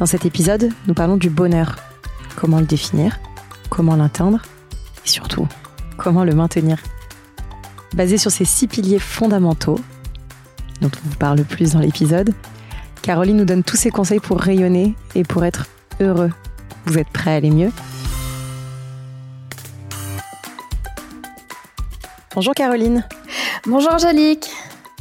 Dans 0.00 0.06
cet 0.06 0.24
épisode, 0.24 0.70
nous 0.86 0.94
parlons 0.94 1.18
du 1.18 1.28
bonheur. 1.28 1.76
Comment 2.34 2.58
le 2.58 2.64
définir 2.64 3.20
Comment 3.68 3.96
l'atteindre 3.96 4.40
Et 5.04 5.08
surtout, 5.10 5.46
comment 5.98 6.24
le 6.24 6.34
maintenir 6.34 6.78
Basé 7.92 8.16
sur 8.16 8.30
ces 8.30 8.46
six 8.46 8.66
piliers 8.66 8.98
fondamentaux, 8.98 9.78
dont 10.80 10.90
on 11.04 11.08
vous 11.10 11.16
parle 11.16 11.44
plus 11.44 11.72
dans 11.74 11.80
l'épisode, 11.80 12.32
Caroline 13.02 13.36
nous 13.36 13.44
donne 13.44 13.62
tous 13.62 13.76
ses 13.76 13.90
conseils 13.90 14.20
pour 14.20 14.40
rayonner 14.40 14.94
et 15.14 15.22
pour 15.22 15.44
être 15.44 15.66
heureux. 16.00 16.30
Vous 16.86 16.96
êtes 16.96 17.10
prêts 17.10 17.32
à 17.32 17.34
aller 17.34 17.50
mieux? 17.50 17.70
Bonjour 22.34 22.54
Caroline. 22.54 23.06
Bonjour 23.66 23.92
Angélique. 23.92 24.48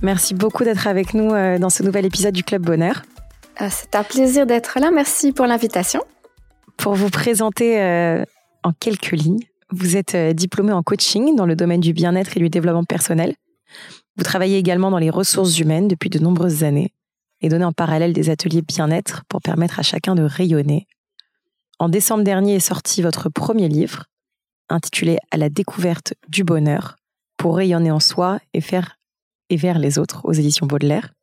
Merci 0.01 0.33
beaucoup 0.33 0.65
d'être 0.65 0.87
avec 0.87 1.13
nous 1.13 1.33
euh, 1.33 1.57
dans 1.57 1.69
ce 1.69 1.83
nouvel 1.83 2.05
épisode 2.05 2.33
du 2.33 2.43
Club 2.43 2.63
Bonheur. 2.63 3.03
Euh, 3.61 3.67
c'est 3.69 3.95
un 3.95 4.03
plaisir 4.03 4.45
d'être 4.45 4.79
là. 4.79 4.91
Merci 4.91 5.31
pour 5.31 5.45
l'invitation. 5.45 6.01
Pour 6.77 6.95
vous 6.95 7.09
présenter 7.09 7.81
euh, 7.81 8.23
en 8.63 8.71
quelques 8.71 9.11
lignes, 9.11 9.43
vous 9.71 9.97
êtes 9.97 10.15
euh, 10.15 10.33
diplômé 10.33 10.71
en 10.71 10.81
coaching 10.81 11.35
dans 11.35 11.45
le 11.45 11.55
domaine 11.55 11.81
du 11.81 11.93
bien-être 11.93 12.37
et 12.37 12.39
du 12.39 12.49
développement 12.49 12.85
personnel. 12.85 13.35
Vous 14.15 14.23
travaillez 14.23 14.57
également 14.57 14.91
dans 14.91 14.97
les 14.97 15.09
ressources 15.09 15.59
humaines 15.59 15.87
depuis 15.87 16.09
de 16.09 16.19
nombreuses 16.19 16.63
années 16.63 16.93
et 17.41 17.49
donnez 17.49 17.65
en 17.65 17.71
parallèle 17.71 18.13
des 18.13 18.29
ateliers 18.29 18.61
bien-être 18.61 19.23
pour 19.29 19.41
permettre 19.41 19.79
à 19.79 19.83
chacun 19.83 20.15
de 20.15 20.23
rayonner. 20.23 20.87
En 21.79 21.87
décembre 21.87 22.23
dernier 22.23 22.55
est 22.55 22.59
sorti 22.59 23.01
votre 23.01 23.29
premier 23.29 23.69
livre, 23.69 24.05
intitulé 24.67 25.17
À 25.31 25.37
la 25.37 25.49
découverte 25.49 26.13
du 26.27 26.43
bonheur, 26.43 26.97
pour 27.37 27.55
rayonner 27.55 27.91
en 27.91 28.01
soi 28.01 28.39
et 28.53 28.59
faire 28.59 28.97
et 29.49 29.55
vers 29.55 29.79
les 29.79 29.97
autres 29.97 30.21
aux 30.25 30.33
éditions 30.33 30.67
Baudelaire. 30.67 31.13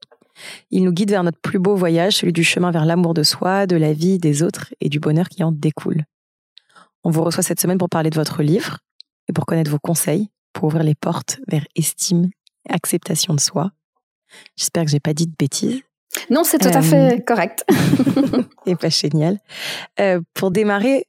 Il 0.70 0.84
nous 0.84 0.92
guide 0.92 1.10
vers 1.10 1.22
notre 1.24 1.38
plus 1.40 1.58
beau 1.58 1.76
voyage, 1.76 2.14
celui 2.16 2.32
du 2.32 2.44
chemin 2.44 2.70
vers 2.70 2.84
l'amour 2.84 3.14
de 3.14 3.22
soi, 3.22 3.66
de 3.66 3.76
la 3.76 3.92
vie, 3.92 4.18
des 4.18 4.42
autres 4.42 4.74
et 4.80 4.88
du 4.88 5.00
bonheur 5.00 5.28
qui 5.28 5.42
en 5.44 5.52
découle. 5.52 6.04
On 7.04 7.10
vous 7.10 7.22
reçoit 7.22 7.42
cette 7.42 7.60
semaine 7.60 7.78
pour 7.78 7.88
parler 7.88 8.10
de 8.10 8.16
votre 8.16 8.42
livre 8.42 8.78
et 9.28 9.32
pour 9.32 9.46
connaître 9.46 9.70
vos 9.70 9.78
conseils, 9.78 10.28
pour 10.52 10.64
ouvrir 10.64 10.82
les 10.82 10.94
portes 10.94 11.38
vers 11.48 11.64
estime 11.76 12.30
et 12.68 12.72
acceptation 12.72 13.34
de 13.34 13.40
soi. 13.40 13.70
J'espère 14.56 14.84
que 14.84 14.90
j'ai 14.90 15.00
pas 15.00 15.14
dit 15.14 15.26
de 15.26 15.34
bêtises. 15.38 15.82
Non, 16.30 16.44
c'est 16.44 16.58
tout 16.58 16.68
à 16.68 16.78
Euh, 16.78 16.82
fait 16.82 17.24
correct. 17.24 17.64
et 18.66 18.74
pas 18.76 18.88
génial. 18.88 19.38
Euh, 20.00 20.20
pour 20.34 20.50
démarrer, 20.50 21.06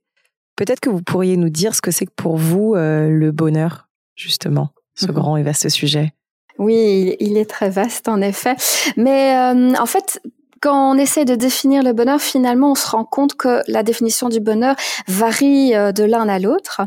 peut-être 0.56 0.80
que 0.80 0.90
vous 0.90 1.02
pourriez 1.02 1.38
nous 1.38 1.50
dire 1.50 1.74
ce 1.76 1.82
que 1.82 1.92
c'est 1.92 2.06
que 2.06 2.14
pour 2.16 2.38
vous 2.38 2.76
euh, 2.76 3.10
le 3.10 3.32
bonheur, 3.32 3.88
justement, 4.16 4.70
ce 4.96 5.08
Mhm. 5.08 5.12
grand 5.14 5.38
et 5.38 5.44
vaste 5.44 5.70
sujet. 5.70 6.14
Oui, 6.58 7.16
il 7.20 7.38
est 7.38 7.50
très 7.50 7.70
vaste 7.70 8.08
en 8.08 8.22
effet. 8.22 8.56
Mais 8.96 9.36
euh, 9.36 9.74
en 9.80 9.86
fait, 9.86 10.22
quand 10.62 10.92
on 10.92 10.98
essaie 10.98 11.26
de 11.26 11.36
définir 11.36 11.84
le 11.84 11.94
bonheur, 11.94 12.20
finalement, 12.22 12.72
on 12.72 12.76
se 12.76 12.88
rend 12.88 13.06
compte 13.06 13.36
que 13.36 13.62
la 13.68 13.84
définition 13.84 14.30
du 14.30 14.40
bonheur 14.40 14.76
varie 15.08 15.76
euh, 15.76 15.92
de 15.92 16.04
l'un 16.04 16.28
à 16.30 16.40
l'autre, 16.40 16.82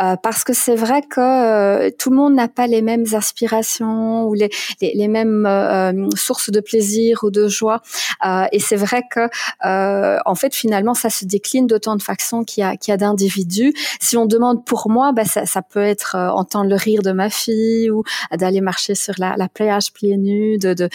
euh, 0.00 0.16
parce 0.22 0.44
que 0.44 0.52
c'est 0.52 0.74
vrai 0.76 1.02
que 1.02 1.20
euh, 1.20 1.90
tout 1.98 2.10
le 2.10 2.16
monde 2.16 2.34
n'a 2.34 2.48
pas 2.48 2.66
les 2.66 2.82
mêmes 2.82 3.04
aspirations 3.12 4.24
ou 4.24 4.34
les, 4.34 4.50
les, 4.80 4.92
les 4.94 5.08
mêmes 5.08 5.46
euh, 5.46 6.08
sources 6.14 6.50
de 6.50 6.60
plaisir 6.60 7.20
ou 7.22 7.30
de 7.30 7.48
joie. 7.48 7.82
Euh, 8.26 8.44
et 8.52 8.58
c'est 8.60 8.76
vrai 8.76 9.02
que, 9.10 9.28
en 9.64 10.34
fait, 10.34 10.54
finalement, 10.54 10.94
ça 10.94 11.10
se 11.10 11.24
décline 11.24 11.66
d'autant 11.66 11.96
de 11.96 12.02
façons 12.02 12.44
qu'il 12.44 12.62
y 12.62 12.64
a, 12.64 12.76
qu'il 12.76 12.92
y 12.92 12.94
a 12.94 12.96
d'individus. 12.96 13.74
Si 14.00 14.16
on 14.16 14.26
demande 14.26 14.64
pour 14.64 14.90
moi, 14.90 15.12
bah, 15.12 15.24
ça, 15.24 15.46
ça 15.46 15.62
peut 15.62 15.82
être 15.82 16.16
entendre 16.16 16.68
le 16.68 16.76
rire 16.76 17.02
de 17.02 17.12
ma 17.12 17.30
fille 17.30 17.90
ou 17.90 18.02
d'aller 18.36 18.60
marcher 18.60 18.94
sur 18.94 19.14
la, 19.18 19.36
la 19.36 19.48
plage 19.48 19.92
pieds 19.92 20.16
nus, 20.16 20.58
de, 20.58 20.74
de- 20.74 20.88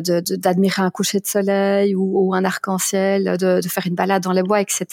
de- 0.00 0.36
d'admirer 0.36 0.82
un 0.82 0.90
coucher 0.90 1.20
de 1.20 1.26
soleil 1.26 1.69
ou, 1.96 2.34
un 2.34 2.44
arc-en-ciel, 2.44 3.36
de, 3.38 3.60
faire 3.68 3.86
une 3.86 3.94
balade 3.94 4.22
dans 4.22 4.32
les 4.32 4.42
bois, 4.42 4.60
etc. 4.60 4.86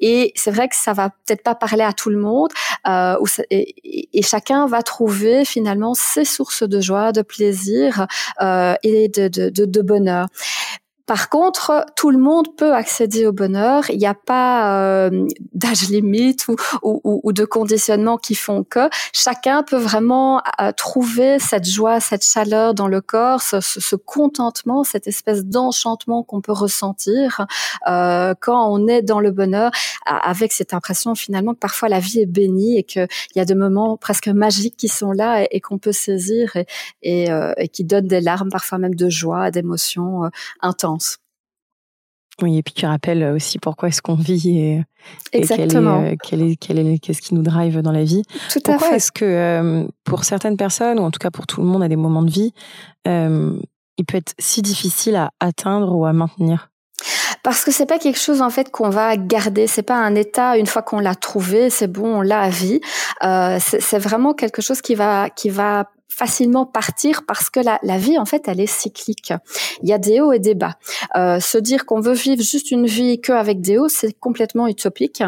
Et 0.00 0.32
c'est 0.34 0.50
vrai 0.50 0.68
que 0.68 0.76
ça 0.76 0.92
va 0.92 1.10
peut-être 1.10 1.42
pas 1.42 1.54
parler 1.54 1.84
à 1.84 1.92
tout 1.92 2.10
le 2.10 2.18
monde, 2.18 2.50
euh, 2.86 3.16
et, 3.50 4.22
chacun 4.22 4.66
va 4.66 4.82
trouver 4.82 5.44
finalement 5.44 5.94
ses 5.94 6.24
sources 6.24 6.62
de 6.62 6.80
joie, 6.80 7.12
de 7.12 7.22
plaisir 7.22 8.06
euh, 8.40 8.74
et 8.82 9.08
de 9.08 9.82
bonheur. 9.82 10.28
Par 11.08 11.30
contre, 11.30 11.86
tout 11.96 12.10
le 12.10 12.18
monde 12.18 12.54
peut 12.54 12.74
accéder 12.74 13.26
au 13.26 13.32
bonheur. 13.32 13.88
Il 13.88 13.96
n'y 13.98 14.06
a 14.06 14.12
pas 14.14 15.06
euh, 15.08 15.26
d'âge 15.54 15.88
limite 15.88 16.46
ou, 16.48 16.56
ou, 16.82 17.00
ou- 17.24 17.32
de 17.32 17.46
conditionnement 17.46 18.18
qui 18.18 18.34
font 18.34 18.62
que 18.62 18.90
chacun 19.14 19.62
peut 19.62 19.78
vraiment 19.78 20.42
euh, 20.60 20.70
trouver 20.76 21.38
cette 21.38 21.66
joie, 21.66 21.98
cette 22.00 22.22
chaleur 22.24 22.74
dans 22.74 22.88
le 22.88 23.00
corps, 23.00 23.40
ce, 23.40 23.60
ce- 23.60 23.96
contentement, 23.96 24.84
cette 24.84 25.06
espèce 25.06 25.46
d'enchantement 25.46 26.22
qu'on 26.22 26.42
peut 26.42 26.52
ressentir 26.52 27.46
euh, 27.88 28.34
quand 28.38 28.70
on 28.70 28.86
est 28.86 29.00
dans 29.00 29.20
le 29.20 29.30
bonheur, 29.30 29.70
avec 30.04 30.52
cette 30.52 30.74
impression 30.74 31.14
finalement 31.14 31.54
que 31.54 31.58
parfois 31.58 31.88
la 31.88 32.00
vie 32.00 32.20
est 32.20 32.26
bénie 32.26 32.76
et 32.78 32.82
qu'il 32.82 33.08
y 33.34 33.40
a 33.40 33.46
des 33.46 33.54
moments 33.54 33.96
presque 33.96 34.28
magiques 34.28 34.76
qui 34.76 34.88
sont 34.88 35.12
là 35.12 35.46
et, 35.50 35.60
qu'on 35.62 35.78
peut 35.78 35.92
saisir 35.92 36.56
et, 36.56 36.66
et, 37.02 37.30
euh, 37.30 37.54
et 37.56 37.68
qui 37.68 37.84
donnent 37.84 38.08
des 38.08 38.20
larmes, 38.20 38.50
parfois 38.50 38.76
même 38.76 38.94
de 38.94 39.08
joie, 39.08 39.50
d'émotions 39.50 40.24
euh, 40.26 40.28
Oui, 42.40 42.58
et 42.58 42.62
puis 42.62 42.72
tu 42.72 42.86
rappelles 42.86 43.24
aussi 43.24 43.58
pourquoi 43.58 43.88
est-ce 43.88 44.00
qu'on 44.00 44.14
vit 44.16 44.58
et, 44.58 44.72
et 44.74 44.84
quel 45.32 45.40
est, 45.40 45.52
Exactement. 45.64 46.02
euh, 46.02 46.14
quel 46.22 46.42
est, 46.42 46.56
quel 46.56 46.78
est, 46.78 46.98
qu'est-ce 46.98 47.20
qui 47.20 47.34
nous 47.34 47.42
drive 47.42 47.80
dans 47.80 47.92
la 47.92 48.04
vie. 48.04 48.22
Tout 48.52 48.60
à 48.66 48.72
Pourquoi 48.72 48.96
est-ce 48.96 49.10
que 49.10 49.24
euh, 49.24 49.84
pour 50.04 50.24
certaines 50.24 50.56
personnes, 50.56 50.98
ou 50.98 51.02
en 51.02 51.10
tout 51.10 51.18
cas 51.18 51.30
pour 51.30 51.46
tout 51.46 51.60
le 51.60 51.66
monde 51.66 51.82
à 51.82 51.88
des 51.88 51.96
moments 51.96 52.22
de 52.22 52.30
vie, 52.30 52.52
euh, 53.06 53.58
il 53.96 54.04
peut 54.04 54.18
être 54.18 54.34
si 54.38 54.62
difficile 54.62 55.16
à 55.16 55.30
atteindre 55.40 55.94
ou 55.94 56.06
à 56.06 56.12
maintenir? 56.12 56.70
Parce 57.42 57.64
que 57.64 57.70
c'est 57.70 57.86
pas 57.86 57.98
quelque 57.98 58.18
chose 58.18 58.42
en 58.42 58.50
fait 58.50 58.70
qu'on 58.70 58.90
va 58.90 59.16
garder. 59.16 59.66
C'est 59.66 59.82
pas 59.82 59.96
un 59.96 60.14
état 60.14 60.56
une 60.56 60.66
fois 60.66 60.82
qu'on 60.82 61.00
l'a 61.00 61.14
trouvé, 61.14 61.70
c'est 61.70 61.86
bon, 61.86 62.18
on 62.18 62.20
l'a 62.20 62.40
à 62.40 62.50
vie. 62.50 62.80
Euh, 63.24 63.58
c'est 63.60 63.80
c'est 63.80 63.98
vraiment 63.98 64.34
quelque 64.34 64.60
chose 64.62 64.80
qui 64.80 64.94
va 64.94 65.30
qui 65.30 65.48
va 65.48 65.90
facilement 66.08 66.66
partir 66.66 67.24
parce 67.26 67.50
que 67.50 67.60
la, 67.60 67.78
la 67.82 67.98
vie 67.98 68.18
en 68.18 68.24
fait 68.24 68.48
elle 68.48 68.60
est 68.60 68.66
cyclique. 68.66 69.32
Il 69.82 69.88
y 69.88 69.92
a 69.92 69.98
des 69.98 70.20
hauts 70.20 70.32
et 70.32 70.38
des 70.38 70.54
bas. 70.54 70.74
Euh, 71.16 71.40
se 71.40 71.58
dire 71.58 71.86
qu'on 71.86 72.00
veut 72.00 72.14
vivre 72.14 72.42
juste 72.42 72.70
une 72.70 72.86
vie 72.86 73.20
que 73.20 73.32
avec 73.32 73.60
des 73.60 73.78
hauts, 73.78 73.88
c'est 73.88 74.12
complètement 74.18 74.66
utopique 74.66 75.22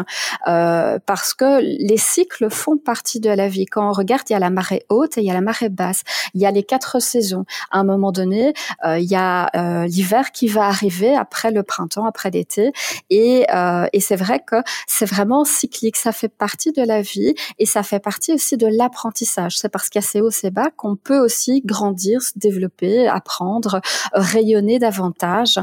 euh, 0.47 0.99
parce 1.05 1.33
que 1.33 1.61
les 1.61 1.97
cycles 1.97 2.49
font 2.49 2.77
partie 2.77 3.19
de 3.19 3.29
la 3.29 3.47
vie. 3.47 3.65
Quand 3.65 3.87
on 3.87 3.93
regarde, 3.93 4.23
il 4.29 4.33
y 4.33 4.35
a 4.35 4.39
la 4.39 4.49
marée 4.49 4.83
haute 4.89 5.17
et 5.17 5.21
il 5.21 5.27
y 5.27 5.31
a 5.31 5.33
la 5.33 5.41
marée 5.41 5.69
basse. 5.69 6.01
Il 6.33 6.41
y 6.41 6.45
a 6.45 6.51
les 6.51 6.63
quatre 6.63 6.99
saisons. 6.99 7.45
À 7.71 7.79
un 7.79 7.83
moment 7.83 8.11
donné, 8.11 8.53
euh, 8.85 8.99
il 8.99 9.09
y 9.09 9.15
a 9.15 9.49
euh, 9.55 9.85
l'hiver 9.85 10.31
qui 10.31 10.47
va 10.47 10.65
arriver 10.65 11.15
après 11.15 11.51
le 11.51 11.63
printemps, 11.63 12.05
après 12.05 12.31
l'été, 12.31 12.71
et, 13.09 13.45
euh, 13.53 13.85
et 13.93 13.99
c'est 13.99 14.15
vrai 14.15 14.41
que 14.45 14.57
c'est 14.87 15.05
vraiment 15.05 15.45
cyclique. 15.45 15.95
Ça 15.95 16.11
fait 16.11 16.29
partie 16.29 16.71
de 16.71 16.83
la 16.83 17.01
vie 17.01 17.33
et 17.59 17.65
ça 17.65 17.83
fait 17.83 17.99
partie 17.99 18.33
aussi 18.33 18.57
de 18.57 18.67
l'apprentissage. 18.67 19.57
C'est 19.57 19.69
parce 19.69 19.89
qu'il 19.89 20.01
y 20.01 20.03
a 20.03 20.07
ces 20.07 20.21
hauts, 20.21 20.31
ces 20.31 20.51
bas 20.51 20.69
qu'on 20.75 20.95
peut 20.95 21.19
aussi 21.19 21.61
grandir, 21.65 22.21
se 22.21 22.37
développer, 22.37 23.07
apprendre, 23.07 23.81
rayonner 24.13 24.79
davantage. 24.79 25.59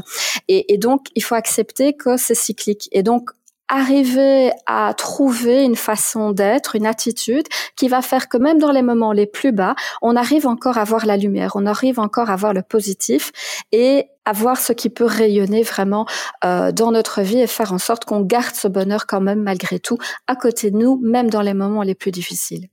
Et, 0.47 0.73
et 0.73 0.77
donc, 0.77 1.07
il 1.15 1.23
faut 1.23 1.35
accepter 1.35 1.93
que 1.93 2.17
c'est 2.17 2.35
cyclique. 2.35 2.89
Et 2.91 3.03
donc, 3.03 3.31
arriver 3.69 4.51
à 4.65 4.93
trouver 4.95 5.63
une 5.63 5.75
façon 5.75 6.31
d'être, 6.31 6.75
une 6.75 6.87
attitude 6.87 7.47
qui 7.75 7.87
va 7.87 8.01
faire 8.01 8.27
que 8.27 8.37
même 8.37 8.57
dans 8.57 8.71
les 8.71 8.81
moments 8.81 9.13
les 9.13 9.27
plus 9.27 9.51
bas, 9.51 9.75
on 10.01 10.15
arrive 10.15 10.47
encore 10.47 10.79
à 10.79 10.83
voir 10.83 11.05
la 11.05 11.17
lumière, 11.17 11.51
on 11.55 11.67
arrive 11.67 11.99
encore 11.99 12.31
à 12.31 12.35
voir 12.35 12.53
le 12.53 12.63
positif 12.63 13.31
et 13.71 14.07
à 14.25 14.33
voir 14.33 14.57
ce 14.57 14.73
qui 14.73 14.89
peut 14.89 15.05
rayonner 15.05 15.61
vraiment 15.61 16.07
euh, 16.43 16.71
dans 16.71 16.91
notre 16.91 17.21
vie 17.21 17.39
et 17.39 17.47
faire 17.47 17.71
en 17.71 17.77
sorte 17.77 18.05
qu'on 18.05 18.21
garde 18.21 18.55
ce 18.55 18.67
bonheur 18.67 19.05
quand 19.05 19.21
même 19.21 19.41
malgré 19.41 19.79
tout 19.79 19.97
à 20.27 20.35
côté 20.35 20.71
de 20.71 20.77
nous, 20.77 20.99
même 21.03 21.29
dans 21.29 21.41
les 21.41 21.53
moments 21.53 21.83
les 21.83 21.95
plus 21.95 22.11
difficiles. 22.11 22.69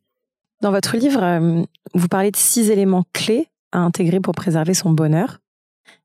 Dans 0.62 0.70
votre 0.70 0.96
livre, 0.96 1.22
euh, 1.22 1.62
vous 1.94 2.08
parlez 2.08 2.30
de 2.30 2.36
six 2.36 2.70
éléments 2.70 3.04
clés 3.12 3.48
à 3.72 3.80
intégrer 3.80 4.20
pour 4.20 4.34
préserver 4.34 4.74
son 4.74 4.90
bonheur. 4.90 5.38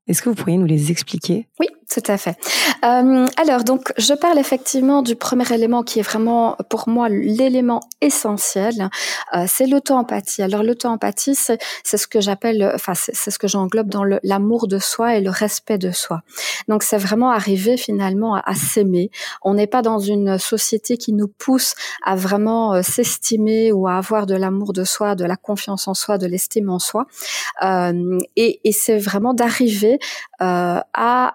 Est-ce 0.06 0.22
que 0.22 0.28
vous 0.28 0.34
pourriez 0.34 0.58
nous 0.58 0.66
les 0.66 0.90
expliquer? 0.90 1.48
Oui, 1.58 1.68
Tout 1.92 2.00
à 2.10 2.16
fait. 2.16 2.38
Euh, 2.86 3.26
alors, 3.36 3.64
donc, 3.64 3.92
je 3.98 4.14
parle 4.14 4.38
effectivement 4.38 5.02
du 5.02 5.14
premier 5.14 5.52
élément 5.52 5.82
qui 5.82 5.98
est 5.98 6.02
vraiment, 6.02 6.56
pour 6.70 6.88
moi, 6.88 7.10
l'élément 7.10 7.80
essentiel, 8.00 8.88
euh, 9.34 9.44
c'est 9.46 9.66
l'auto-empathie. 9.66 10.42
Alors, 10.42 10.62
l'auto-empathie, 10.62 11.34
c'est, 11.34 11.58
c'est 11.84 11.98
ce 11.98 12.06
que 12.06 12.22
j'appelle, 12.22 12.72
enfin, 12.74 12.94
c'est, 12.94 13.30
ce 13.30 13.38
que 13.38 13.46
j'englobe 13.46 13.88
dans 13.88 14.04
l'amour 14.22 14.68
de 14.68 14.78
soi 14.78 15.16
et 15.16 15.20
le 15.20 15.28
respect 15.28 15.76
de 15.76 15.90
soi. 15.90 16.22
Donc, 16.66 16.82
c'est 16.82 16.96
vraiment 16.96 17.30
arriver 17.30 17.76
finalement 17.76 18.36
à, 18.36 18.42
à 18.46 18.54
s'aimer. 18.54 19.10
On 19.42 19.52
n'est 19.52 19.66
pas 19.66 19.82
dans 19.82 19.98
une 19.98 20.38
société 20.38 20.96
qui 20.96 21.12
nous 21.12 21.28
pousse 21.28 21.74
à 22.02 22.16
vraiment 22.16 22.72
euh, 22.72 22.80
s'estimer 22.82 23.70
ou 23.70 23.86
à 23.86 23.96
avoir 23.96 24.24
de 24.24 24.34
l'amour 24.34 24.72
de 24.72 24.84
soi, 24.84 25.14
de 25.14 25.26
la 25.26 25.36
confiance 25.36 25.88
en 25.88 25.94
soi, 25.94 26.16
de 26.16 26.26
l'estime 26.26 26.70
en 26.70 26.78
soi. 26.78 27.06
Euh, 27.62 28.18
et, 28.36 28.60
et 28.64 28.72
c'est 28.72 28.96
vraiment 28.96 29.34
d'arriver 29.34 29.98
euh, 30.40 30.80
à 30.94 31.34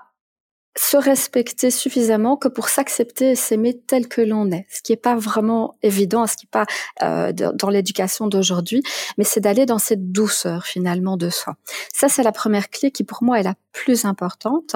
se 0.78 0.98
respecter 0.98 1.72
suffisamment 1.72 2.38
que 2.38 2.48
pour 2.48 2.70
s'accepter 2.70 3.32
et 3.32 3.36
s'aimer 3.36 3.78
tel 3.78 4.08
que 4.08 4.22
l'on 4.22 4.52
est, 4.52 4.66
ce 4.70 4.82
qui 4.82 4.92
n'est 4.92 4.98
pas 4.98 5.16
vraiment 5.16 5.76
évident, 5.82 6.28
ce 6.28 6.38
qui 6.38 6.46
n'est 6.46 6.52
pas 6.52 6.66
euh, 7.04 7.32
dans 7.32 7.70
l'éducation 7.70 8.28
d'aujourd'hui, 8.28 8.84
mais 9.18 9.24
c'est 9.24 9.40
d'aller 9.40 9.66
dans 9.66 9.80
cette 9.80 10.12
douceur 10.12 10.66
finalement 10.66 11.18
de 11.18 11.30
soi. 11.30 11.56
Ça, 11.94 12.10
c'est 12.10 12.24
la 12.24 12.32
première 12.32 12.70
clé 12.70 12.92
qui 12.92 13.04
pour 13.04 13.24
moi 13.24 13.40
est 13.40 13.44
la 13.44 13.56
plus 13.74 14.06
importante. 14.06 14.76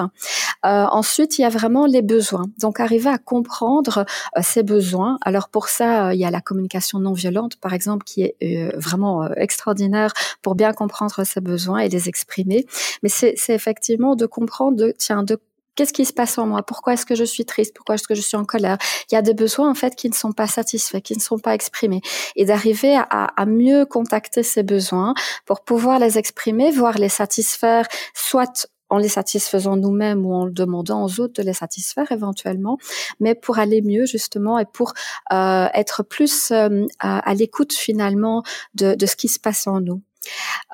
Euh, 0.64 0.86
ensuite, 0.90 1.38
il 1.38 1.42
y 1.42 1.44
a 1.44 1.48
vraiment 1.48 1.86
les 1.86 2.02
besoins. 2.02 2.46
Donc, 2.58 2.78
arriver 2.80 3.10
à 3.10 3.18
comprendre 3.18 4.04
euh, 4.36 4.40
ses 4.42 4.62
besoins. 4.62 5.18
Alors 5.22 5.48
pour 5.48 5.68
ça, 5.68 6.08
euh, 6.08 6.14
il 6.14 6.20
y 6.20 6.24
a 6.24 6.30
la 6.30 6.40
communication 6.40 6.98
non 6.98 7.12
violente, 7.12 7.56
par 7.56 7.72
exemple, 7.72 8.04
qui 8.04 8.22
est 8.22 8.36
euh, 8.42 8.72
vraiment 8.76 9.28
extraordinaire 9.34 10.12
pour 10.42 10.54
bien 10.54 10.72
comprendre 10.72 11.24
ses 11.24 11.40
besoins 11.40 11.78
et 11.78 11.88
les 11.88 12.08
exprimer. 12.08 12.66
Mais 13.02 13.08
c'est 13.08 13.34
effectivement 13.48 14.16
de 14.16 14.26
comprendre, 14.26 14.76
de, 14.76 14.94
tiens, 14.96 15.22
de 15.22 15.38
Qu'est-ce 15.74 15.92
qui 15.92 16.04
se 16.04 16.12
passe 16.12 16.36
en 16.36 16.46
moi? 16.46 16.62
Pourquoi 16.62 16.92
est-ce 16.92 17.06
que 17.06 17.14
je 17.14 17.24
suis 17.24 17.46
triste? 17.46 17.74
Pourquoi 17.74 17.94
est-ce 17.94 18.06
que 18.06 18.14
je 18.14 18.20
suis 18.20 18.36
en 18.36 18.44
colère? 18.44 18.76
Il 19.10 19.14
y 19.14 19.18
a 19.18 19.22
des 19.22 19.32
besoins 19.32 19.70
en 19.70 19.74
fait 19.74 19.96
qui 19.96 20.08
ne 20.08 20.14
sont 20.14 20.32
pas 20.32 20.46
satisfaits, 20.46 21.00
qui 21.00 21.14
ne 21.14 21.20
sont 21.20 21.38
pas 21.38 21.54
exprimés, 21.54 22.02
et 22.36 22.44
d'arriver 22.44 22.98
à, 23.10 23.46
mieux 23.46 23.86
contacter 23.86 24.42
ces 24.42 24.62
besoins 24.62 25.14
pour 25.46 25.62
pouvoir 25.62 25.98
les 25.98 26.18
exprimer, 26.18 26.70
voire 26.70 26.98
les 26.98 27.08
satisfaire, 27.08 27.86
soit 28.14 28.68
en 28.90 28.98
les 28.98 29.08
satisfaisant 29.08 29.76
nous-mêmes 29.76 30.26
ou 30.26 30.34
en 30.34 30.46
demandant 30.46 31.04
aux 31.04 31.20
autres 31.20 31.42
de 31.42 31.42
les 31.42 31.54
satisfaire 31.54 32.12
éventuellement, 32.12 32.76
mais 33.20 33.34
pour 33.34 33.58
aller 33.58 33.80
mieux 33.80 34.04
justement 34.04 34.58
et 34.58 34.66
pour 34.66 34.92
euh, 35.32 35.66
être 35.72 36.02
plus 36.02 36.50
euh, 36.50 36.86
à, 36.98 37.18
à 37.18 37.34
l'écoute 37.34 37.72
finalement 37.72 38.42
de, 38.74 38.94
de 38.94 39.06
ce 39.06 39.16
qui 39.16 39.28
se 39.28 39.40
passe 39.40 39.66
en 39.66 39.80
nous. 39.80 40.02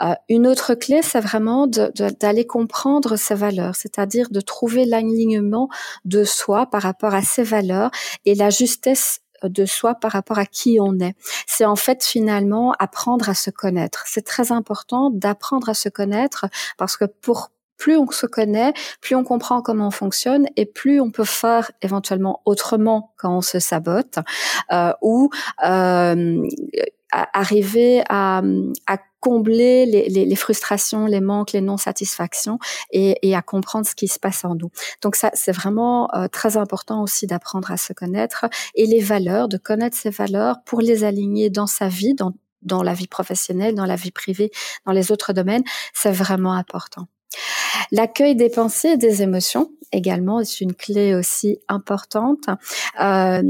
Euh, 0.00 0.14
une 0.28 0.46
autre 0.46 0.74
clé, 0.74 1.00
c'est 1.02 1.20
vraiment 1.20 1.66
d'aller 1.66 2.46
comprendre 2.46 3.16
ses 3.16 3.34
valeurs, 3.34 3.76
c'est-à-dire 3.76 4.28
de 4.30 4.40
trouver 4.40 4.84
l'alignement 4.84 5.68
de 6.04 6.24
soi 6.24 6.66
par 6.66 6.82
rapport 6.82 7.14
à 7.14 7.22
ses 7.22 7.42
valeurs 7.42 7.90
et 8.24 8.34
la 8.34 8.50
justesse 8.50 9.20
de 9.42 9.66
soi 9.66 9.94
par 9.94 10.12
rapport 10.12 10.38
à 10.38 10.46
qui 10.46 10.78
on 10.80 10.98
est. 10.98 11.14
C'est 11.46 11.64
en 11.64 11.76
fait 11.76 12.04
finalement 12.04 12.74
apprendre 12.78 13.28
à 13.28 13.34
se 13.34 13.50
connaître. 13.50 14.04
C'est 14.06 14.24
très 14.24 14.52
important 14.52 15.10
d'apprendre 15.10 15.68
à 15.68 15.74
se 15.74 15.88
connaître 15.88 16.46
parce 16.76 16.96
que 16.96 17.04
pour 17.04 17.50
plus 17.76 17.96
on 17.96 18.10
se 18.10 18.26
connaît, 18.26 18.72
plus 19.00 19.14
on 19.14 19.22
comprend 19.22 19.62
comment 19.62 19.86
on 19.86 19.92
fonctionne 19.92 20.46
et 20.56 20.66
plus 20.66 21.00
on 21.00 21.10
peut 21.12 21.24
faire 21.24 21.70
éventuellement 21.80 22.42
autrement 22.44 23.14
quand 23.16 23.36
on 23.36 23.40
se 23.40 23.60
sabote 23.60 24.18
euh, 24.72 24.92
ou 25.00 25.30
euh, 25.64 26.42
arriver 27.12 28.02
à, 28.08 28.42
à 28.88 28.98
combler 29.20 29.86
les, 29.86 30.36
frustrations, 30.36 31.06
les 31.06 31.20
manques, 31.20 31.52
les 31.52 31.60
non-satisfactions 31.60 32.58
et, 32.90 33.34
à 33.34 33.42
comprendre 33.42 33.86
ce 33.86 33.94
qui 33.94 34.08
se 34.08 34.18
passe 34.18 34.44
en 34.44 34.54
nous. 34.54 34.70
Donc 35.02 35.16
ça, 35.16 35.30
c'est 35.34 35.52
vraiment 35.52 36.08
euh, 36.14 36.28
très 36.28 36.56
important 36.56 37.02
aussi 37.02 37.26
d'apprendre 37.26 37.70
à 37.70 37.76
se 37.76 37.92
connaître 37.92 38.46
et 38.74 38.86
les 38.86 39.00
valeurs, 39.00 39.48
de 39.48 39.56
connaître 39.56 39.96
ses 39.96 40.10
valeurs 40.10 40.56
pour 40.64 40.80
les 40.80 41.04
aligner 41.04 41.50
dans 41.50 41.66
sa 41.66 41.88
vie, 41.88 42.14
dans 42.14 42.82
la 42.82 42.94
vie 42.94 43.08
professionnelle, 43.08 43.74
dans 43.74 43.86
la 43.86 43.96
vie 43.96 44.10
privée, 44.10 44.50
dans 44.86 44.92
les 44.92 45.12
autres 45.12 45.32
domaines, 45.32 45.64
c'est 45.94 46.12
vraiment 46.12 46.52
important. 46.52 47.06
L'accueil 47.92 48.36
des 48.36 48.48
pensées 48.48 48.90
et 48.90 48.96
des 48.96 49.22
émotions 49.22 49.70
également 49.92 50.40
est 50.40 50.60
une 50.60 50.74
clé 50.74 51.14
aussi 51.14 51.58
importante. 51.68 52.48
Euh, 53.00 53.42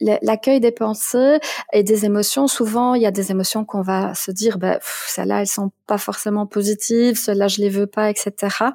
l'accueil 0.00 0.60
des 0.60 0.72
pensées 0.72 1.38
et 1.72 1.82
des 1.82 2.04
émotions, 2.04 2.48
souvent 2.48 2.94
il 2.94 3.02
y 3.02 3.06
a 3.06 3.10
des 3.10 3.30
émotions 3.30 3.64
qu'on 3.64 3.82
va 3.82 4.14
se 4.14 4.30
dire, 4.30 4.58
ben, 4.58 4.78
celles-là 5.06 5.40
elles 5.42 5.46
sont 5.46 5.70
pas 5.86 5.98
forcément 5.98 6.46
positives, 6.46 7.16
celles-là 7.16 7.48
je 7.48 7.60
les 7.60 7.68
veux 7.68 7.86
pas, 7.86 8.10
etc 8.10 8.72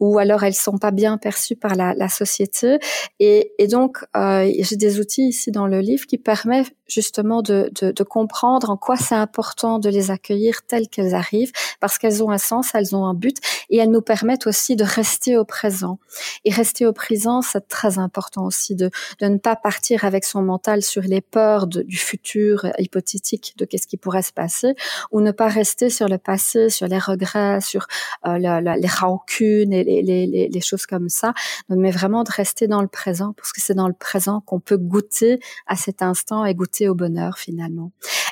ou 0.00 0.18
alors 0.18 0.44
elles 0.44 0.54
sont 0.54 0.78
pas 0.78 0.90
bien 0.90 1.18
perçues 1.18 1.56
par 1.56 1.74
la, 1.74 2.08
société. 2.08 2.78
Et, 3.20 3.52
donc, 3.68 3.98
euh, 4.16 4.50
j'ai 4.58 4.76
des 4.76 4.98
outils 5.00 5.28
ici 5.28 5.50
dans 5.50 5.66
le 5.66 5.80
livre 5.80 6.06
qui 6.06 6.18
permettent 6.18 6.72
justement 6.86 7.42
de 7.42 8.02
comprendre 8.02 8.70
en 8.70 8.76
quoi 8.76 8.96
c'est 8.96 9.14
important 9.14 9.78
de 9.78 9.90
les 9.90 10.10
accueillir 10.10 10.62
telles 10.66 10.88
qu'elles 10.88 11.14
arrivent, 11.14 11.52
parce 11.80 11.98
qu'elles 11.98 12.22
ont 12.22 12.30
un 12.30 12.38
sens, 12.38 12.70
elles 12.74 12.96
ont 12.96 13.04
un 13.04 13.14
but, 13.14 13.36
et 13.70 13.76
elles 13.76 13.90
nous 13.90 14.00
permettent 14.00 14.46
aussi 14.46 14.76
de 14.76 14.84
rester 14.84 15.36
au 15.36 15.44
présent. 15.44 15.98
Et 16.44 16.50
rester 16.50 16.86
au 16.86 16.92
présent, 16.92 17.42
c'est 17.42 17.68
très 17.68 17.98
important 17.98 18.46
aussi 18.46 18.74
de, 18.74 18.90
de 19.20 19.26
ne 19.26 19.38
pas 19.38 19.56
partir 19.56 20.04
avec 20.04 20.24
son 20.24 20.42
mental 20.42 20.82
sur 20.82 21.02
les 21.02 21.20
peurs 21.20 21.66
du 21.66 21.96
futur 21.96 22.66
hypothétique 22.78 23.54
de 23.58 23.64
qu'est-ce 23.64 23.86
qui 23.86 23.96
pourrait 23.96 24.22
se 24.22 24.32
passer, 24.32 24.74
ou 25.12 25.20
ne 25.20 25.30
pas 25.30 25.48
rester 25.48 25.90
sur 25.90 26.08
le 26.08 26.18
passé, 26.18 26.70
sur 26.70 26.86
les 26.86 26.98
regrets, 26.98 27.60
sur 27.60 27.86
euh, 28.26 28.38
les 28.38 28.88
rancunes 28.88 29.47
et 29.48 29.64
les, 29.64 30.02
les, 30.02 30.48
les 30.48 30.60
choses 30.60 30.86
comme 30.86 31.08
ça, 31.08 31.34
mais 31.68 31.90
vraiment 31.90 32.24
de 32.24 32.30
rester 32.30 32.66
dans 32.66 32.82
le 32.82 32.88
présent, 32.88 33.32
parce 33.36 33.52
que 33.52 33.60
c'est 33.60 33.74
dans 33.74 33.88
le 33.88 33.94
présent 33.94 34.40
qu'on 34.40 34.60
peut 34.60 34.76
goûter 34.76 35.40
à 35.66 35.76
cet 35.76 36.02
instant 36.02 36.44
et 36.44 36.54
goûter 36.54 36.88
au 36.88 36.94
bonheur 36.94 37.38
finalement. 37.38 37.90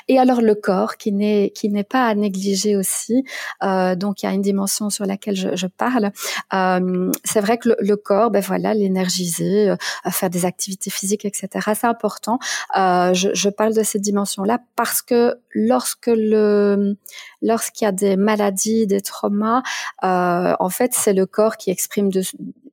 Et 0.09 0.19
alors 0.19 0.41
le 0.41 0.55
corps 0.55 0.97
qui 0.97 1.11
n'est 1.11 1.51
qui 1.53 1.69
n'est 1.69 1.83
pas 1.83 2.05
à 2.05 2.15
négliger 2.15 2.75
aussi. 2.77 3.23
Euh, 3.63 3.95
donc 3.95 4.23
il 4.23 4.25
y 4.25 4.29
a 4.29 4.31
une 4.31 4.41
dimension 4.41 4.89
sur 4.89 5.05
laquelle 5.05 5.35
je, 5.35 5.55
je 5.55 5.67
parle. 5.67 6.11
Euh, 6.53 7.11
c'est 7.25 7.41
vrai 7.41 7.57
que 7.57 7.69
le, 7.69 7.75
le, 7.79 7.97
corps, 7.97 8.31
ben 8.31 8.41
voilà, 8.41 8.73
l'énergiser, 8.73 9.69
euh, 9.69 9.75
faire 10.09 10.29
des 10.29 10.45
activités 10.45 10.89
physiques, 10.89 11.25
etc. 11.25 11.49
C'est 11.75 11.87
important. 11.87 12.39
Euh, 12.77 13.13
je, 13.13 13.29
je 13.33 13.49
parle 13.49 13.73
de 13.73 13.83
cette 13.83 14.01
dimension-là 14.01 14.59
parce 14.75 15.01
que 15.01 15.35
lorsque 15.53 16.07
le 16.07 16.95
lorsqu'il 17.41 17.85
y 17.85 17.87
a 17.87 17.91
des 17.91 18.15
maladies, 18.15 18.87
des 18.87 19.01
traumas, 19.01 19.61
euh, 20.03 20.53
en 20.59 20.69
fait 20.69 20.93
c'est 21.07 21.13
le 21.13 21.25
corps 21.25 21.55
qui 21.55 21.71
exprime 21.71 22.11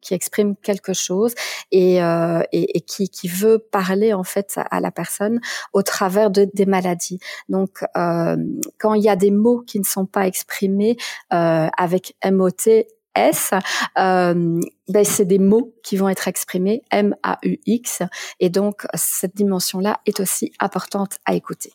qui 0.01 0.13
exprime 0.13 0.57
quelque 0.57 0.93
chose 0.93 1.35
et, 1.71 2.03
euh, 2.03 2.43
et, 2.51 2.79
et 2.79 2.81
qui, 2.81 3.09
qui, 3.09 3.29
veut 3.29 3.61
parler 3.61 4.13
en 4.13 4.25
fait 4.25 4.59
à, 4.71 4.81
la 4.81 4.91
personne 4.91 5.41
au 5.73 5.83
travers 5.83 6.33
de, 6.33 6.51
des 6.53 6.67
maladies. 6.67 7.21
Donc, 7.49 7.85
euh, 7.97 8.37
quand 8.79 8.95
il 8.95 9.05
y 9.05 9.09
a 9.09 9.15
des 9.15 9.31
mots 9.31 9.61
qui 9.61 9.79
ne 9.79 9.85
sont 9.85 10.05
pas 10.05 10.27
exprimés 10.27 10.97
euh, 11.33 11.69
avec 11.79 12.17
MOT, 12.29 12.85
S, 13.15 13.53
ben 13.97 15.05
c'est 15.05 15.25
des 15.25 15.39
mots 15.39 15.73
qui 15.85 15.97
vont 15.97 16.09
être 16.09 16.27
exprimés 16.27 16.83
M-A-U-X, 16.91 18.03
et 18.41 18.51
donc 18.51 18.87
cette 18.95 19.37
dimension-là 19.37 20.01
est 20.07 20.19
aussi 20.19 20.53
importante 20.59 21.19
à 21.25 21.35
écouter. 21.35 21.73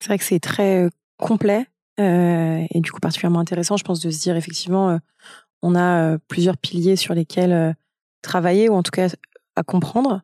C'est 0.00 0.08
vrai 0.08 0.18
que 0.18 0.24
c'est 0.24 0.40
très 0.40 0.88
complet 1.18 1.66
et 1.98 2.80
du 2.80 2.90
coup 2.92 3.00
particulièrement 3.00 3.40
intéressant, 3.40 3.76
je 3.76 3.84
pense, 3.84 4.00
de 4.00 4.10
se 4.10 4.20
dire 4.20 4.36
effectivement, 4.36 4.98
on 5.62 5.74
a 5.74 6.02
euh, 6.02 6.18
plusieurs 6.28 6.56
piliers 6.56 6.96
sur 6.96 7.14
lesquels 7.14 7.52
euh, 7.52 7.72
travailler 8.22 8.68
ou 8.68 8.74
en 8.74 8.82
tout 8.82 8.90
cas 8.90 9.08
à 9.56 9.62
comprendre. 9.62 10.22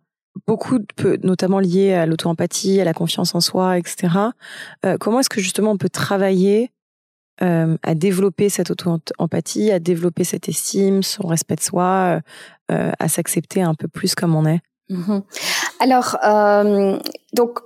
Beaucoup, 0.48 0.80
notamment 1.22 1.60
liés 1.60 1.94
à 1.94 2.06
l'auto-empathie, 2.06 2.80
à 2.80 2.84
la 2.84 2.92
confiance 2.92 3.36
en 3.36 3.40
soi, 3.40 3.78
etc. 3.78 4.08
Euh, 4.84 4.96
comment 4.98 5.20
est-ce 5.20 5.28
que 5.28 5.40
justement 5.40 5.70
on 5.70 5.76
peut 5.76 5.88
travailler 5.88 6.70
à 7.40 7.96
développer 7.96 8.48
cette 8.48 8.70
auto-empathie, 8.70 9.72
à 9.72 9.80
développer 9.80 10.22
cette 10.22 10.48
estime, 10.48 11.02
son 11.02 11.26
respect 11.26 11.56
de 11.56 11.62
soi, 11.62 12.20
à 12.68 13.08
s'accepter 13.08 13.60
un 13.60 13.74
peu 13.74 13.88
plus 13.88 14.14
comme 14.14 14.36
on 14.36 14.46
est? 14.46 14.60
Mmh 14.88 15.18
Alors, 15.80 16.16
donc 17.32 17.58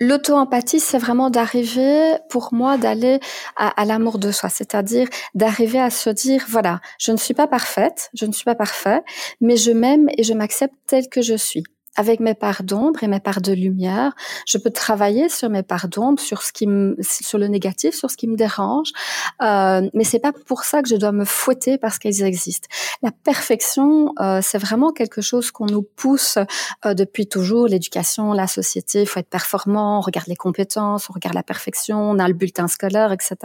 L'auto-empathie, 0.00 0.80
c'est 0.80 0.98
vraiment 0.98 1.30
d'arriver, 1.30 2.16
pour 2.28 2.52
moi, 2.52 2.78
d'aller 2.78 3.20
à, 3.56 3.84
l'amour 3.84 4.18
de 4.18 4.32
soi, 4.32 4.48
c'est-à-dire 4.48 5.08
d'arriver 5.34 5.80
à 5.80 5.90
se 5.90 6.10
dire, 6.10 6.44
voilà, 6.48 6.80
je 6.98 7.12
ne 7.12 7.16
suis 7.16 7.34
pas 7.34 7.46
parfaite, 7.46 8.10
je 8.14 8.26
ne 8.26 8.32
suis 8.32 8.44
pas 8.44 8.54
parfait, 8.54 9.02
mais 9.40 9.56
je 9.56 9.70
m'aime 9.70 10.08
et 10.16 10.22
je 10.22 10.34
m'accepte 10.34 10.74
telle 10.86 11.08
que 11.08 11.22
je 11.22 11.34
suis 11.34 11.64
avec 11.96 12.20
mes 12.20 12.34
parts 12.34 12.62
d'ombre 12.62 13.02
et 13.02 13.08
mes 13.08 13.20
parts 13.20 13.40
de 13.40 13.52
lumière. 13.52 14.14
Je 14.46 14.58
peux 14.58 14.70
travailler 14.70 15.28
sur 15.28 15.50
mes 15.50 15.62
parts 15.62 15.88
d'ombre, 15.88 16.20
sur 16.20 16.42
ce 16.42 16.52
qui 16.52 16.66
me, 16.66 16.96
sur 17.00 17.38
le 17.38 17.48
négatif, 17.48 17.94
sur 17.94 18.10
ce 18.10 18.16
qui 18.16 18.28
me 18.28 18.36
dérange. 18.36 18.90
Euh, 19.42 19.88
mais 19.94 20.04
c'est 20.04 20.18
pas 20.18 20.32
pour 20.32 20.64
ça 20.64 20.82
que 20.82 20.88
je 20.88 20.96
dois 20.96 21.12
me 21.12 21.24
fouetter 21.24 21.78
parce 21.78 21.98
qu'elles 21.98 22.22
existent. 22.22 22.68
La 23.02 23.10
perfection, 23.10 24.12
euh, 24.20 24.40
c'est 24.42 24.58
vraiment 24.58 24.92
quelque 24.92 25.20
chose 25.20 25.50
qu'on 25.50 25.66
nous 25.66 25.82
pousse 25.82 26.38
euh, 26.84 26.94
depuis 26.94 27.26
toujours. 27.26 27.66
L'éducation, 27.66 28.32
la 28.32 28.46
société, 28.46 29.02
il 29.02 29.06
faut 29.06 29.20
être 29.20 29.30
performant. 29.30 29.98
On 29.98 30.00
regarde 30.00 30.28
les 30.28 30.36
compétences, 30.36 31.10
on 31.10 31.12
regarde 31.12 31.34
la 31.34 31.42
perfection, 31.42 31.98
on 31.98 32.18
a 32.18 32.28
le 32.28 32.34
bulletin 32.34 32.68
scolaire, 32.68 33.12
etc. 33.12 33.36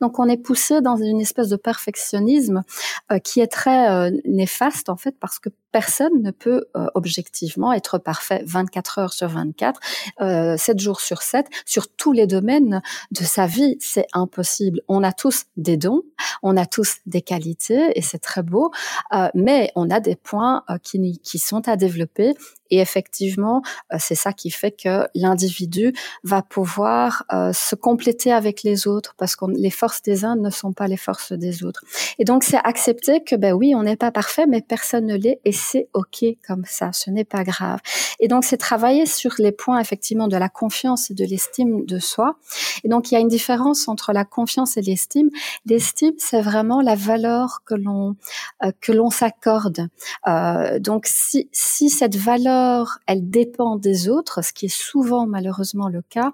Donc 0.00 0.18
on 0.18 0.28
est 0.28 0.36
poussé 0.36 0.80
dans 0.80 0.96
une 0.96 1.20
espèce 1.20 1.48
de 1.48 1.56
perfectionnisme 1.56 2.62
euh, 3.10 3.18
qui 3.18 3.40
est 3.40 3.46
très 3.46 3.90
euh, 3.90 4.10
néfaste 4.24 4.88
en 4.88 4.96
fait 4.96 5.16
parce 5.18 5.38
que 5.38 5.48
personne 5.72 6.22
ne 6.22 6.30
peut 6.30 6.66
euh, 6.76 6.86
objectivement 6.94 7.72
être 7.72 7.98
parfait 7.98 8.42
24 8.46 8.98
heures 8.98 9.12
sur 9.12 9.28
24, 9.28 9.80
euh, 10.20 10.56
7 10.56 10.78
jours 10.78 11.00
sur 11.00 11.22
7, 11.22 11.46
sur 11.64 11.88
tous 11.88 12.12
les 12.12 12.26
domaines 12.26 12.82
de 13.10 13.24
sa 13.24 13.46
vie. 13.46 13.76
C'est 13.80 14.06
impossible. 14.12 14.80
On 14.88 15.02
a 15.02 15.12
tous 15.12 15.44
des 15.56 15.76
dons, 15.76 16.02
on 16.42 16.56
a 16.56 16.66
tous 16.66 16.98
des 17.06 17.22
qualités 17.22 17.98
et 17.98 18.02
c'est 18.02 18.18
très 18.18 18.42
beau, 18.42 18.70
euh, 19.14 19.28
mais 19.34 19.72
on 19.74 19.90
a 19.90 20.00
des 20.00 20.16
points 20.16 20.64
euh, 20.70 20.76
qui, 20.78 21.18
qui 21.20 21.38
sont 21.38 21.68
à 21.68 21.76
développer 21.76 22.34
et 22.70 22.80
effectivement, 22.80 23.62
euh, 23.92 23.96
c'est 23.98 24.14
ça 24.14 24.32
qui 24.32 24.50
fait 24.50 24.72
que 24.72 25.06
l'individu 25.14 25.92
va 26.24 26.42
pouvoir 26.42 27.24
euh, 27.32 27.52
se 27.52 27.74
compléter 27.74 28.32
avec 28.32 28.62
les 28.62 28.86
autres 28.86 29.14
parce 29.18 29.36
que 29.36 29.44
les 29.50 29.70
forces 29.70 30.02
des 30.02 30.24
uns 30.24 30.36
ne 30.36 30.50
sont 30.50 30.72
pas 30.72 30.88
les 30.88 30.96
forces 30.96 31.32
des 31.32 31.64
autres. 31.64 31.84
Et 32.18 32.24
donc, 32.24 32.44
c'est 32.44 32.58
accepter 32.64 33.22
que, 33.22 33.36
ben 33.36 33.52
oui, 33.52 33.74
on 33.74 33.82
n'est 33.82 33.96
pas 33.96 34.10
parfait, 34.10 34.46
mais 34.46 34.62
personne 34.62 35.06
ne 35.06 35.16
l'est 35.16 35.40
et 35.44 35.52
c'est 35.52 35.88
OK 35.92 36.24
comme 36.46 36.64
ça. 36.66 36.92
Ce 36.92 37.10
n'est 37.10 37.24
pas 37.24 37.44
grave. 37.44 37.80
Et 38.20 38.28
donc, 38.28 38.44
c'est 38.44 38.56
travailler 38.56 39.06
sur 39.06 39.32
les 39.38 39.52
points, 39.52 39.80
effectivement, 39.80 40.28
de 40.28 40.36
la 40.36 40.48
confiance 40.48 41.10
et 41.10 41.14
de 41.14 41.24
l'estime 41.24 41.84
de 41.84 41.98
soi. 41.98 42.36
Et 42.84 42.88
donc, 42.88 43.10
il 43.10 43.14
y 43.14 43.16
a 43.16 43.20
une 43.20 43.28
différence 43.28 43.88
entre 43.88 44.12
la 44.12 44.24
confiance 44.24 44.76
et 44.76 44.82
l'estime. 44.82 45.30
L'estime, 45.66 46.14
c'est 46.18 46.40
vraiment 46.40 46.80
la 46.80 46.94
valeur 46.94 47.62
que 47.66 47.74
l'on, 47.74 48.16
euh, 48.64 48.72
que 48.80 48.92
l'on 48.92 49.10
s'accorde. 49.10 49.88
Euh, 50.26 50.78
donc, 50.78 51.06
si, 51.06 51.48
si 51.52 51.90
cette 51.90 52.16
valeur 52.16 52.61
elle 53.06 53.30
dépend 53.30 53.76
des 53.76 54.08
autres, 54.08 54.42
ce 54.44 54.52
qui 54.52 54.66
est 54.66 54.74
souvent 54.74 55.26
malheureusement 55.26 55.88
le 55.88 56.02
cas. 56.02 56.32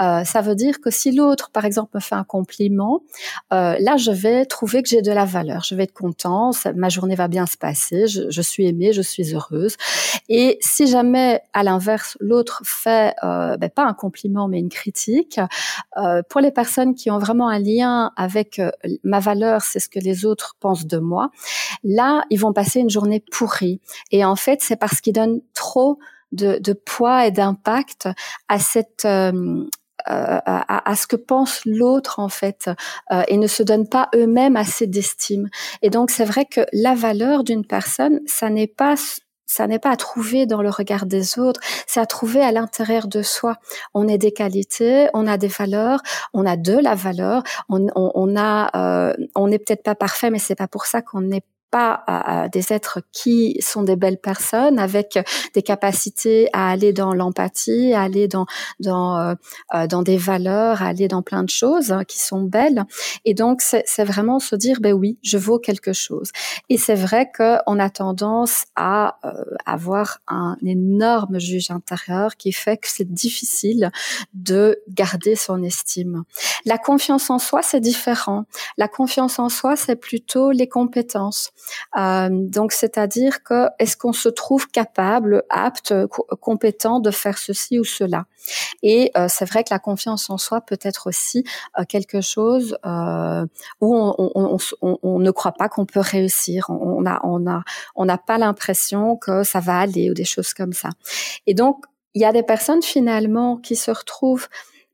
Euh, 0.00 0.24
ça 0.24 0.40
veut 0.40 0.54
dire 0.54 0.80
que 0.80 0.90
si 0.90 1.12
l'autre, 1.12 1.50
par 1.50 1.64
exemple, 1.64 1.90
me 1.94 2.00
fait 2.00 2.14
un 2.14 2.24
compliment, 2.24 3.02
euh, 3.52 3.76
là, 3.78 3.96
je 3.96 4.10
vais 4.10 4.46
trouver 4.46 4.82
que 4.82 4.88
j'ai 4.88 5.02
de 5.02 5.12
la 5.12 5.24
valeur. 5.24 5.62
Je 5.64 5.74
vais 5.74 5.84
être 5.84 5.92
content, 5.92 6.50
ma 6.74 6.88
journée 6.88 7.14
va 7.14 7.28
bien 7.28 7.46
se 7.46 7.56
passer, 7.56 8.06
je, 8.06 8.42
suis 8.42 8.66
aimée, 8.66 8.92
je 8.92 9.02
suis 9.02 9.34
heureuse. 9.34 9.76
Et 10.28 10.58
si 10.60 10.86
jamais, 10.86 11.40
à 11.52 11.62
l'inverse, 11.62 12.16
l'autre 12.20 12.62
fait 12.64 13.14
euh, 13.22 13.56
ben, 13.56 13.70
pas 13.70 13.84
un 13.84 13.94
compliment 13.94 14.48
mais 14.48 14.58
une 14.58 14.68
critique, 14.68 15.40
pour 16.28 16.40
les 16.40 16.50
personnes 16.50 16.94
qui 16.94 17.10
ont 17.10 17.18
vraiment 17.18 17.48
un 17.48 17.58
lien 17.58 18.12
avec 18.16 18.60
ma 19.04 19.20
valeur, 19.20 19.62
c'est 19.62 19.78
ce 19.78 19.88
que 19.88 19.98
les 19.98 20.24
autres 20.24 20.56
pensent 20.60 20.86
de 20.86 20.98
moi. 20.98 21.30
Là, 21.84 22.24
ils 22.30 22.38
vont 22.38 22.52
passer 22.52 22.80
une 22.80 22.90
journée 22.90 23.20
pourrie. 23.20 23.80
Et 24.10 24.24
en 24.24 24.36
fait, 24.36 24.60
c'est 24.62 24.76
parce 24.76 25.00
qu'ils 25.00 25.12
donnent 25.12 25.40
trop 25.54 25.98
de, 26.32 26.72
poids 26.72 27.26
et 27.26 27.30
d'impact 27.30 28.08
à 28.48 28.58
cette 28.58 29.04
euh, 29.04 29.64
euh, 30.10 30.40
à, 30.44 30.96
ce 30.96 31.06
que 31.06 31.14
pense 31.14 31.60
l'autre 31.64 32.18
en 32.18 32.28
fait 32.28 32.68
euh, 33.12 33.22
et 33.28 33.36
ne 33.36 33.46
se 33.46 33.62
donnent 33.62 33.88
pas 33.88 34.08
eux-mêmes 34.16 34.56
assez 34.56 34.88
d'estime. 34.88 35.48
Et 35.80 35.90
donc 35.90 36.10
c'est 36.10 36.24
vrai 36.24 36.44
que 36.44 36.62
la 36.72 36.94
valeur 36.94 37.44
d'une 37.44 37.64
personne, 37.64 38.20
ça 38.26 38.50
n'est 38.50 38.66
pas 38.66 38.96
ça 39.46 39.66
n'est 39.68 39.78
pas 39.78 39.90
à 39.90 39.96
trouver 39.96 40.46
dans 40.46 40.62
le 40.62 40.70
regard 40.70 41.06
des 41.06 41.38
autres, 41.38 41.60
c'est 41.86 42.00
à 42.00 42.06
trouver 42.06 42.40
à 42.40 42.50
l'intérieur 42.50 43.06
de 43.06 43.22
soi. 43.22 43.58
On 43.94 44.08
a 44.08 44.16
des 44.16 44.32
qualités, 44.32 45.08
on 45.14 45.26
a 45.28 45.36
des 45.36 45.48
valeurs, 45.48 46.00
on 46.32 46.46
a 46.46 46.56
de 46.56 46.76
la 46.76 46.94
valeur, 46.94 47.42
on, 47.68 47.86
on, 47.94 48.36
a, 48.36 49.14
on 49.34 49.48
n'est 49.48 49.58
peut-être 49.58 49.82
pas 49.82 49.94
parfait, 49.94 50.30
mais 50.30 50.38
c'est 50.38 50.54
pas 50.54 50.68
pour 50.68 50.86
ça 50.86 51.02
qu'on 51.02 51.20
n'est 51.20 51.44
pas 51.72 52.04
des 52.52 52.72
êtres 52.72 53.00
qui 53.12 53.56
sont 53.60 53.82
des 53.82 53.96
belles 53.96 54.20
personnes 54.20 54.78
avec 54.78 55.18
des 55.54 55.62
capacités 55.62 56.48
à 56.52 56.70
aller 56.70 56.92
dans 56.92 57.14
l'empathie, 57.14 57.94
à 57.94 58.02
aller 58.02 58.28
dans 58.28 58.46
dans 58.78 59.18
euh, 59.18 59.34
euh, 59.74 59.86
dans 59.86 60.02
des 60.02 60.16
valeurs, 60.16 60.82
à 60.82 60.86
aller 60.86 61.08
dans 61.08 61.22
plein 61.22 61.42
de 61.42 61.50
choses 61.50 61.90
hein, 61.92 62.04
qui 62.04 62.20
sont 62.20 62.42
belles. 62.42 62.84
Et 63.24 63.34
donc 63.34 63.62
c'est 63.62 64.04
vraiment 64.04 64.38
se 64.38 64.54
dire 64.54 64.80
ben 64.80 64.92
oui, 64.92 65.18
je 65.22 65.38
vaux 65.38 65.58
quelque 65.58 65.92
chose. 65.92 66.30
Et 66.68 66.78
c'est 66.78 66.94
vrai 66.94 67.30
qu'on 67.36 67.78
a 67.78 67.90
tendance 67.90 68.64
à 68.76 69.18
euh, 69.24 69.30
avoir 69.66 70.18
un 70.28 70.56
énorme 70.64 71.38
juge 71.38 71.70
intérieur 71.70 72.36
qui 72.36 72.52
fait 72.52 72.76
que 72.76 72.88
c'est 72.88 73.10
difficile 73.12 73.90
de 74.34 74.78
garder 74.88 75.36
son 75.36 75.62
estime. 75.62 76.24
La 76.64 76.78
confiance 76.78 77.30
en 77.30 77.38
soi, 77.38 77.62
c'est 77.62 77.80
différent. 77.80 78.44
La 78.76 78.88
confiance 78.88 79.38
en 79.38 79.48
soi, 79.48 79.76
c'est 79.76 79.96
plutôt 79.96 80.50
les 80.50 80.68
compétences. 80.68 81.50
Euh, 81.96 82.28
donc, 82.30 82.72
c'est-à-dire 82.72 83.42
que 83.42 83.68
est-ce 83.78 83.96
qu'on 83.96 84.12
se 84.12 84.28
trouve 84.28 84.68
capable, 84.68 85.44
apte, 85.50 85.94
compétent 86.40 87.00
de 87.00 87.10
faire 87.10 87.38
ceci 87.38 87.78
ou 87.78 87.84
cela? 87.84 88.26
Et 88.82 89.10
euh, 89.16 89.26
c'est 89.28 89.44
vrai 89.44 89.62
que 89.62 89.72
la 89.72 89.78
confiance 89.78 90.28
en 90.30 90.38
soi 90.38 90.60
peut 90.60 90.78
être 90.82 91.06
aussi 91.06 91.44
euh, 91.78 91.84
quelque 91.88 92.20
chose 92.20 92.76
où 93.80 93.94
on, 93.94 95.18
ne 95.18 95.30
croit 95.30 95.52
pas 95.52 95.68
qu'on 95.68 95.86
peut 95.86 96.00
réussir. 96.00 96.66
On 96.68 97.06
a, 97.06 97.20
on 97.24 97.46
a, 97.46 97.62
on 97.94 98.04
n'a 98.04 98.18
pas 98.18 98.38
l'impression 98.38 99.16
que 99.16 99.44
ça 99.44 99.60
va 99.60 99.78
aller 99.78 100.10
ou 100.10 100.14
des 100.14 100.24
choses 100.24 100.54
comme 100.54 100.72
ça. 100.72 100.90
Et 101.46 101.54
donc, 101.54 101.84
il 102.14 102.20
y 102.20 102.24
a 102.24 102.32
des 102.32 102.42
personnes 102.42 102.82
finalement 102.82 103.56
qui 103.56 103.76
se 103.76 103.90
retrouvent 103.90 104.48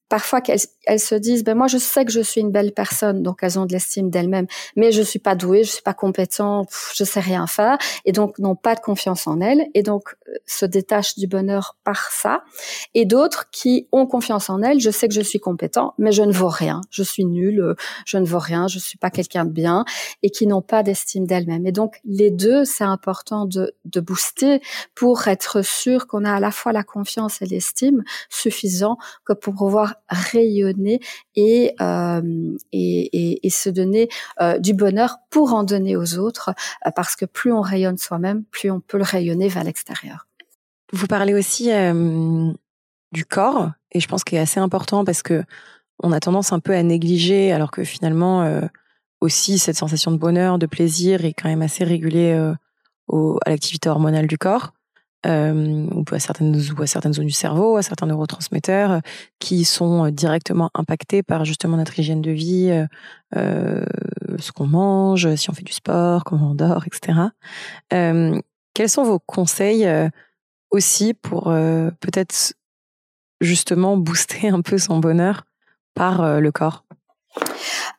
parfois 0.09 0.41
qu'elles 0.41 0.61
elles 0.87 1.01
se 1.01 1.15
disent 1.15 1.45
ben 1.45 1.55
moi 1.55 1.67
je 1.67 1.77
sais 1.77 2.05
que 2.05 2.11
je 2.11 2.21
suis 2.21 2.41
une 2.41 2.51
belle 2.51 2.73
personne 2.73 3.23
donc 3.23 3.41
elles 3.43 3.59
ont 3.59 3.67
de 3.67 3.73
l'estime 3.73 4.11
d'elles-mêmes. 4.11 4.47
Mais 4.77 4.91
je 4.91 5.03
suis 5.03 5.19
pas 5.19 5.35
douée 5.35 5.65
je 5.65 5.71
suis 5.71 5.83
pas 5.83 5.95
compétent 5.95 6.67
je 6.95 7.05
sais 7.05 7.21
rien 7.21 7.47
faire 7.47 7.79
et 8.05 8.13
donc 8.13 8.39
n'ont 8.39 8.57
pas 8.57 8.75
de 8.75 8.81
confiance 8.81 9.27
en 9.27 9.41
elles 9.41 9.67
et 9.75 9.83
donc 9.83 10.15
euh, 10.29 10.33
se 10.47 10.65
détachent 10.65 11.19
du 11.19 11.27
bonheur 11.27 11.77
par 11.85 12.11
ça. 12.11 12.43
Et 12.95 13.05
d'autres 13.05 13.51
qui 13.51 13.89
ont 13.93 14.07
confiance 14.07 14.51
en 14.51 14.63
elles 14.63 14.81
je 14.81 14.91
sais 14.91 15.09
que 15.09 15.15
je 15.15 15.21
suis 15.21 15.41
compétent 15.41 15.95
mais 15.99 16.13
je 16.13 16.23
ne 16.23 16.33
vaux 16.33 16.49
rien. 16.49 16.81
Je 16.91 17.03
suis 17.03 17.25
nulle 17.25 17.61
euh, 17.61 17.75
je 18.07 18.17
ne 18.17 18.25
vaux 18.25 18.39
rien 18.39 18.67
je 18.67 18.79
suis 18.79 18.99
pas 18.99 19.11
quelqu'un 19.11 19.45
de 19.45 19.53
bien 19.53 19.85
et 20.23 20.31
qui 20.31 20.47
n'ont 20.47 20.63
pas 20.63 20.83
d'estime 20.83 21.27
d'elles-mêmes. 21.27 21.67
Et 21.67 21.73
donc 21.73 22.01
les 22.05 22.31
deux 22.31 22.65
c'est 22.65 22.85
important 22.85 23.45
de 23.45 23.75
de 23.85 24.01
booster 24.01 24.63
pour 24.95 25.29
être 25.29 25.63
sûr 25.63 26.07
qu'on 26.07 26.25
a 26.25 26.33
à 26.33 26.41
la 26.41 26.51
fois 26.51 26.73
la 26.73 26.83
confiance 26.83 27.43
et 27.43 27.47
l'estime 27.47 28.05
suffisant 28.31 28.97
que 29.25 29.33
pour 29.33 29.55
pouvoir 29.55 29.98
rayonner 30.09 31.01
et, 31.37 31.75
euh, 31.81 32.57
et, 32.73 33.47
et, 33.47 33.51
se 33.51 33.69
donner 33.69 34.09
euh, 34.41 34.59
du 34.59 34.75
bonheur 34.75 35.19
pour 35.31 35.55
en 35.55 35.65
donner 35.65 35.97
aux 35.97 36.19
autres, 36.19 36.51
euh, 36.87 36.91
parce 36.95 37.17
que 37.17 37.25
plus 37.25 37.53
on 37.53 37.61
rayonne 37.61 37.99
soi-même, 37.99 38.45
plus 38.45 38.71
on 38.71 38.81
peut 38.81 38.99
le 38.99 39.05
rayonner 39.05 39.49
vers 39.49 39.65
l'extérieur. 39.65 40.27
Vous 40.93 41.07
parlez 41.07 41.35
aussi 41.35 41.71
du 43.13 43.25
corps, 43.27 43.71
et 43.93 44.01
je 44.01 44.09
pense 44.09 44.25
qu'il 44.25 44.39
est 44.39 44.41
assez 44.41 44.61
important 44.61 45.05
parce 45.05 45.23
que 45.23 45.45
on 46.03 46.13
a 46.13 46.21
tendance 46.21 46.53
un 46.53 46.61
peu 46.61 46.75
à 46.75 46.83
négliger, 46.83 47.53
alors 47.53 47.71
que 47.71 47.85
finalement 47.85 48.63
aussi 49.21 49.59
cette 49.59 49.77
sensation 49.77 50.13
de 50.13 50.17
bonheur, 50.17 50.59
de 50.59 50.65
plaisir 50.65 51.27
est 51.27 51.35
quand 51.35 51.49
même 51.51 51.61
assez 51.61 51.85
régulée 51.85 52.33
à 52.33 53.51
l'activité 53.51 53.91
hormonale 53.91 54.27
du 54.27 54.39
corps 54.39 54.73
euh, 55.27 55.87
ou 55.93 56.05
à 56.13 56.19
certaines 56.19 56.57
ou 56.77 56.83
à 56.83 56.87
certaines 56.87 57.13
zones 57.13 57.27
du 57.27 57.33
cerveau, 57.33 57.77
à 57.77 57.83
certains 57.83 58.07
neurotransmetteurs 58.07 58.91
euh, 58.93 59.01
qui 59.41 59.65
sont 59.65 60.07
euh, 60.07 60.11
directement 60.11 60.71
impactés 60.75 61.23
par 61.23 61.45
justement 61.45 61.77
notre 61.77 61.99
hygiène 61.99 62.23
de 62.23 62.31
vie, 62.31 62.71
euh, 62.71 62.87
euh, 63.37 63.85
ce 64.39 64.53
qu'on 64.53 64.67
mange, 64.67 65.35
si 65.35 65.51
on 65.51 65.55
fait 65.55 65.65
du 65.65 65.73
sport, 65.73 66.25
comment 66.25 66.53
on 66.53 66.55
dort, 66.55 66.85
etc. 66.87 67.19
Euh, 67.93 68.41
quels 68.75 68.89
sont 68.89 69.03
vos 69.03 69.19
conseils 69.19 69.89
aussi 70.71 71.13
pour 71.15 71.47
peut-être 71.99 72.55
justement 73.41 73.97
booster 73.97 74.51
un 74.51 74.61
peu 74.61 74.79
son 74.79 74.99
bonheur 74.99 75.47
par 75.95 76.41
le 76.41 76.53
corps? 76.53 76.85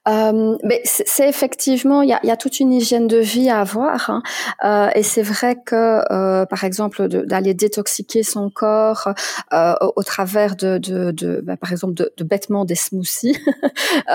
Euh, 0.10 0.58
c'est 0.84 1.30
effectivement, 1.30 2.02
il 2.02 2.10
y 2.10 2.14
a, 2.14 2.20
y 2.24 2.32
a, 2.32 2.38
toute 2.38 2.60
une 2.60 2.74
hygiène 2.74 3.08
de 3.08 3.18
vie 3.18 3.50
à 3.50 3.62
avoir, 3.62 4.10
hein. 4.10 4.24
euh, 4.64 4.90
et 4.96 5.04
c'est 5.04 5.22
vrai 5.22 5.58
que, 5.64 6.02
euh, 6.12 6.46
par 6.46 6.64
exemple, 6.64 7.08
d'aller 7.08 7.54
détoxiquer 7.54 8.24
son 8.24 8.50
corps 8.50 9.10
euh, 9.54 9.76
au, 9.96 10.04
travers 10.04 10.56
de, 10.56 10.78
de, 10.78 11.12
de 11.12 11.42
bah, 11.44 11.58
par 11.58 11.72
exemple, 11.72 11.94
de, 11.94 12.12
de, 12.18 12.24
bêtement 12.24 12.66
des 12.66 12.76
smoothies. 12.76 13.38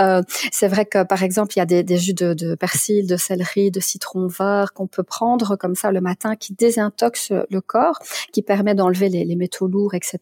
Euh, 0.00 0.22
c'est 0.52 0.68
vrai 0.68 0.86
que, 0.86 1.02
par 1.04 1.22
exemple, 1.22 1.52
il 1.56 1.58
y 1.58 1.62
a 1.62 1.66
des, 1.66 1.82
des 1.82 1.98
jus 1.98 2.14
de, 2.14 2.34
de, 2.34 2.54
persil, 2.54 3.06
de 3.06 3.16
céleri, 3.16 3.70
de 3.70 3.80
citron 3.80 4.26
vert 4.26 4.72
qu'on 4.72 4.86
peut 4.86 5.02
prendre 5.02 5.56
comme 5.56 5.74
ça 5.74 5.92
le 5.92 6.00
matin, 6.00 6.36
qui 6.36 6.52
désintoxe 6.54 7.32
le 7.50 7.60
corps, 7.60 7.98
qui 8.32 8.42
permet 8.42 8.74
d'enlever 8.74 9.08
les, 9.08 9.24
les 9.24 9.36
métaux 9.36 9.66
lourds, 9.66 9.94
etc. 9.94 10.18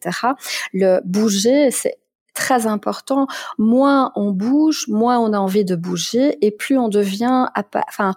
Le 0.73 1.01
bouger, 1.05 1.71
c'est 1.71 1.97
très 2.33 2.67
important. 2.67 3.27
Moins 3.57 4.11
on 4.15 4.31
bouge, 4.31 4.87
moins 4.87 5.19
on 5.19 5.33
a 5.33 5.37
envie 5.37 5.65
de 5.65 5.75
bouger, 5.75 6.37
et 6.45 6.51
plus 6.51 6.77
on 6.77 6.89
devient, 6.89 7.47
enfin, 7.87 8.13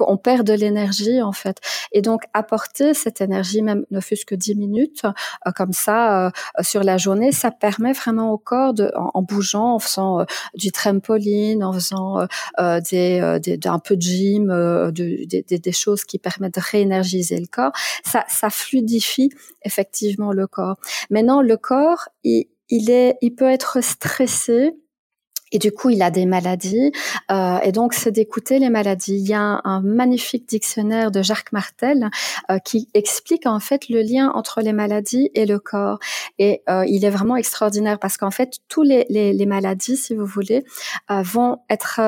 on 0.00 0.16
perd 0.16 0.46
de 0.46 0.52
l'énergie 0.52 1.22
en 1.22 1.32
fait. 1.32 1.60
Et 1.92 2.02
donc 2.02 2.22
apporter 2.32 2.94
cette 2.94 3.20
énergie, 3.20 3.62
même 3.62 3.84
ne 3.90 4.00
fût-ce 4.00 4.26
que 4.26 4.34
10 4.34 4.54
minutes, 4.56 5.04
euh, 5.46 5.50
comme 5.54 5.72
ça 5.72 6.26
euh, 6.26 6.30
sur 6.60 6.82
la 6.82 6.96
journée, 6.96 7.32
ça 7.32 7.50
permet 7.50 7.92
vraiment 7.92 8.30
au 8.32 8.38
corps 8.38 8.74
de, 8.74 8.92
en, 8.94 9.22
bougeant, 9.22 9.74
en 9.74 9.78
faisant 9.78 10.20
euh, 10.20 10.24
du 10.54 10.72
trampoline, 10.72 11.64
en 11.64 11.72
faisant 11.72 12.26
des, 12.58 13.38
des, 13.42 13.58
un 13.66 13.78
peu 13.78 13.96
de 13.96 14.02
gym, 14.02 14.46
de, 14.48 15.24
des, 15.26 15.42
des, 15.42 15.72
choses 15.72 16.04
qui 16.04 16.18
permettent 16.18 16.54
de 16.54 16.60
réénergiser 16.60 17.38
le 17.38 17.46
corps, 17.46 17.72
ça, 18.04 18.24
ça 18.28 18.50
fluidifie 18.50 19.30
effectivement 19.62 20.32
le 20.32 20.46
corps. 20.46 20.76
Maintenant, 21.10 21.40
le 21.42 21.56
corps, 21.56 22.08
il, 22.22 22.46
il 22.68 22.90
est, 22.90 23.16
il 23.20 23.34
peut 23.34 23.50
être 23.50 23.82
stressé. 23.82 24.72
Et 25.52 25.58
du 25.58 25.70
coup, 25.70 25.90
il 25.90 26.02
a 26.02 26.10
des 26.10 26.26
maladies. 26.26 26.90
Euh, 27.30 27.60
et 27.60 27.70
donc, 27.70 27.94
c'est 27.94 28.10
d'écouter 28.10 28.58
les 28.58 28.70
maladies. 28.70 29.14
Il 29.14 29.28
y 29.28 29.34
a 29.34 29.60
un, 29.62 29.80
magnifique 29.82 30.48
dictionnaire 30.48 31.12
de 31.12 31.22
Jacques 31.22 31.52
Martel 31.52 32.10
euh, 32.50 32.58
qui 32.58 32.88
explique 32.92 33.46
en 33.46 33.60
fait 33.60 33.88
le 33.88 34.02
lien 34.02 34.32
entre 34.34 34.62
les 34.62 34.72
maladies 34.72 35.30
et 35.34 35.46
le 35.46 35.60
corps. 35.60 36.00
Et 36.40 36.62
euh, 36.68 36.84
il 36.88 37.04
est 37.04 37.10
vraiment 37.10 37.36
extraordinaire 37.36 38.00
parce 38.00 38.16
qu'en 38.16 38.32
fait, 38.32 38.58
tous 38.68 38.82
les, 38.82 39.06
les, 39.10 39.32
les, 39.32 39.46
maladies, 39.46 39.96
si 39.96 40.12
vous 40.12 40.26
voulez, 40.26 40.64
euh, 41.12 41.22
vont 41.22 41.58
être 41.70 42.00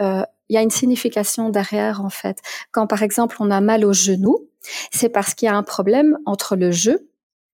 euh, 0.00 0.22
il 0.48 0.54
y 0.54 0.56
a 0.56 0.62
une 0.62 0.70
signification 0.70 1.50
derrière 1.50 2.04
en 2.04 2.10
fait. 2.10 2.38
Quand 2.70 2.86
par 2.86 3.02
exemple 3.02 3.36
on 3.40 3.50
a 3.50 3.60
mal 3.60 3.84
au 3.84 3.92
genou, 3.92 4.48
c'est 4.92 5.08
parce 5.08 5.34
qu'il 5.34 5.46
y 5.46 5.48
a 5.48 5.56
un 5.56 5.62
problème 5.62 6.18
entre 6.26 6.56
le 6.56 6.70
je 6.70 6.92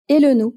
et 0.08 0.18
le 0.18 0.34
nous. 0.34 0.56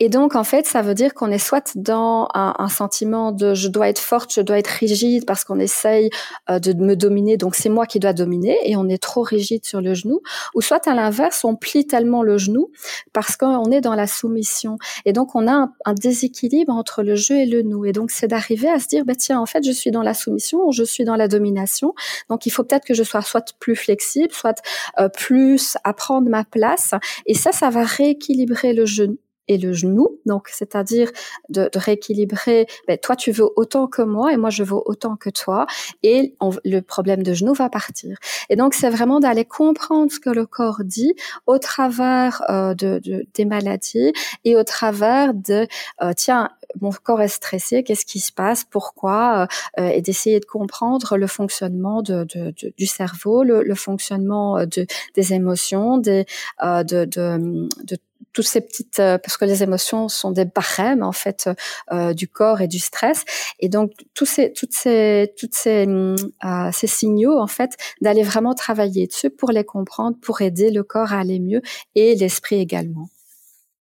Et 0.00 0.08
donc, 0.08 0.36
en 0.36 0.44
fait, 0.44 0.66
ça 0.66 0.82
veut 0.82 0.94
dire 0.94 1.14
qu'on 1.14 1.30
est 1.30 1.38
soit 1.38 1.72
dans 1.76 2.28
un, 2.34 2.54
un, 2.58 2.68
sentiment 2.68 3.32
de 3.32 3.54
je 3.54 3.68
dois 3.68 3.88
être 3.88 3.98
forte, 3.98 4.32
je 4.32 4.40
dois 4.42 4.58
être 4.58 4.68
rigide 4.68 5.24
parce 5.24 5.44
qu'on 5.44 5.58
essaye 5.58 6.10
euh, 6.50 6.58
de 6.58 6.74
me 6.74 6.94
dominer, 6.96 7.36
donc 7.36 7.54
c'est 7.54 7.70
moi 7.70 7.86
qui 7.86 7.98
dois 7.98 8.12
dominer 8.12 8.58
et 8.64 8.76
on 8.76 8.88
est 8.88 9.02
trop 9.02 9.22
rigide 9.22 9.64
sur 9.64 9.80
le 9.80 9.94
genou, 9.94 10.20
ou 10.54 10.60
soit 10.60 10.86
à 10.86 10.94
l'inverse, 10.94 11.44
on 11.44 11.56
plie 11.56 11.86
tellement 11.86 12.22
le 12.22 12.36
genou 12.36 12.70
parce 13.12 13.36
qu'on 13.36 13.70
est 13.70 13.80
dans 13.80 13.94
la 13.94 14.06
soumission. 14.06 14.76
Et 15.04 15.12
donc, 15.12 15.34
on 15.34 15.48
a 15.48 15.70
un, 15.84 15.94
déséquilibre 15.94 16.72
entre 16.72 17.02
le 17.02 17.16
je 17.16 17.32
et 17.32 17.46
le 17.46 17.62
nous. 17.62 17.84
Et 17.86 17.92
donc, 17.92 18.10
c'est 18.10 18.28
d'arriver 18.28 18.68
à 18.68 18.78
se 18.78 18.86
dire, 18.88 19.04
bah, 19.04 19.14
tiens, 19.14 19.40
en 19.40 19.46
fait, 19.46 19.64
je 19.64 19.72
suis 19.72 19.90
dans 19.90 20.02
la 20.02 20.14
soumission 20.14 20.66
ou 20.66 20.72
je 20.72 20.84
suis 20.84 21.04
dans 21.04 21.16
la 21.16 21.28
domination. 21.28 21.94
Donc, 22.28 22.44
il 22.46 22.50
faut 22.50 22.64
peut-être 22.64 22.84
que 22.84 22.94
je 22.94 23.02
sois 23.02 23.22
soit 23.22 23.54
plus 23.58 23.76
flexible, 23.76 24.32
soit 24.32 24.60
euh, 24.98 25.08
plus 25.08 25.76
à 25.84 25.94
prendre 25.94 26.28
ma 26.28 26.44
place. 26.44 26.92
Et 27.24 27.34
ça, 27.34 27.52
ça 27.52 27.70
va 27.70 27.84
rééquilibrer 27.84 28.74
le 28.74 28.84
genou 28.84 29.16
et 29.48 29.58
le 29.58 29.72
genou, 29.72 30.18
donc 30.26 30.48
c'est-à-dire 30.48 31.10
de, 31.48 31.68
de, 31.72 31.78
rééquilibrer. 31.78 32.66
Ben, 32.88 32.98
toi, 32.98 33.16
tu 33.16 33.30
veux 33.30 33.48
autant 33.56 33.86
que 33.86 34.02
moi 34.02 34.32
et 34.32 34.36
moi, 34.36 34.50
je 34.50 34.62
veux 34.62 34.80
autant 34.84 35.16
que 35.16 35.30
toi, 35.30 35.66
et 36.02 36.34
le 36.64 36.80
problème 36.80 37.22
de 37.22 37.32
genou 37.34 37.54
va 37.54 37.68
partir. 37.68 38.18
Et 38.50 38.56
donc, 38.56 38.74
c'est 38.74 38.90
vraiment 38.90 39.20
d'aller 39.20 39.44
comprendre 39.44 40.10
ce 40.10 40.20
que 40.20 40.30
le 40.30 40.46
corps 40.46 40.82
dit 40.84 41.14
au 41.46 41.58
travers 41.58 42.42
euh, 42.50 42.74
de, 42.74 43.00
de, 43.02 43.26
des 43.34 43.44
maladies 43.44 44.12
et 44.44 44.56
au 44.56 44.64
travers 44.64 45.34
de 45.34 45.66
euh, 46.02 46.12
tiens, 46.16 46.50
mon 46.80 46.90
corps 46.90 47.22
est 47.22 47.28
stressé, 47.28 47.82
qu'est-ce 47.82 48.04
qui 48.04 48.20
se 48.20 48.32
passe, 48.32 48.64
pourquoi, 48.64 49.46
euh, 49.78 49.88
et 49.88 50.02
d'essayer 50.02 50.40
de 50.40 50.44
comprendre 50.44 51.16
le 51.16 51.26
fonctionnement 51.26 52.02
de, 52.02 52.24
de, 52.24 52.52
du 52.76 52.86
cerveau, 52.86 53.44
le, 53.44 53.62
le 53.62 53.74
fonctionnement 53.74 54.64
de, 54.66 54.86
des 55.14 55.32
émotions, 55.32 55.98
des, 55.98 56.26
de, 56.62 57.04
de, 57.04 57.68
de 57.84 57.96
toutes 58.36 58.46
ces 58.46 58.60
petites 58.60 58.98
euh, 58.98 59.16
parce 59.16 59.38
que 59.38 59.46
les 59.46 59.62
émotions 59.62 60.10
sont 60.10 60.30
des 60.30 60.44
barèmes 60.44 61.02
en 61.02 61.12
fait 61.12 61.48
euh, 61.90 62.12
du 62.12 62.28
corps 62.28 62.60
et 62.60 62.68
du 62.68 62.78
stress. 62.78 63.24
Et 63.60 63.70
donc 63.70 63.92
tous 64.12 64.26
ces 64.26 64.52
toutes 64.52 64.74
ces 64.74 65.32
toutes 65.38 65.54
ces 65.54 65.86
euh, 65.88 66.70
ces 66.70 66.86
signaux 66.86 67.38
en 67.38 67.46
fait 67.46 67.78
d'aller 68.02 68.22
vraiment 68.22 68.52
travailler 68.52 69.06
dessus 69.06 69.30
pour 69.30 69.52
les 69.52 69.64
comprendre 69.64 70.18
pour 70.20 70.42
aider 70.42 70.70
le 70.70 70.82
corps 70.82 71.14
à 71.14 71.20
aller 71.20 71.40
mieux 71.40 71.62
et 71.94 72.14
l'esprit 72.14 72.56
également. 72.56 73.08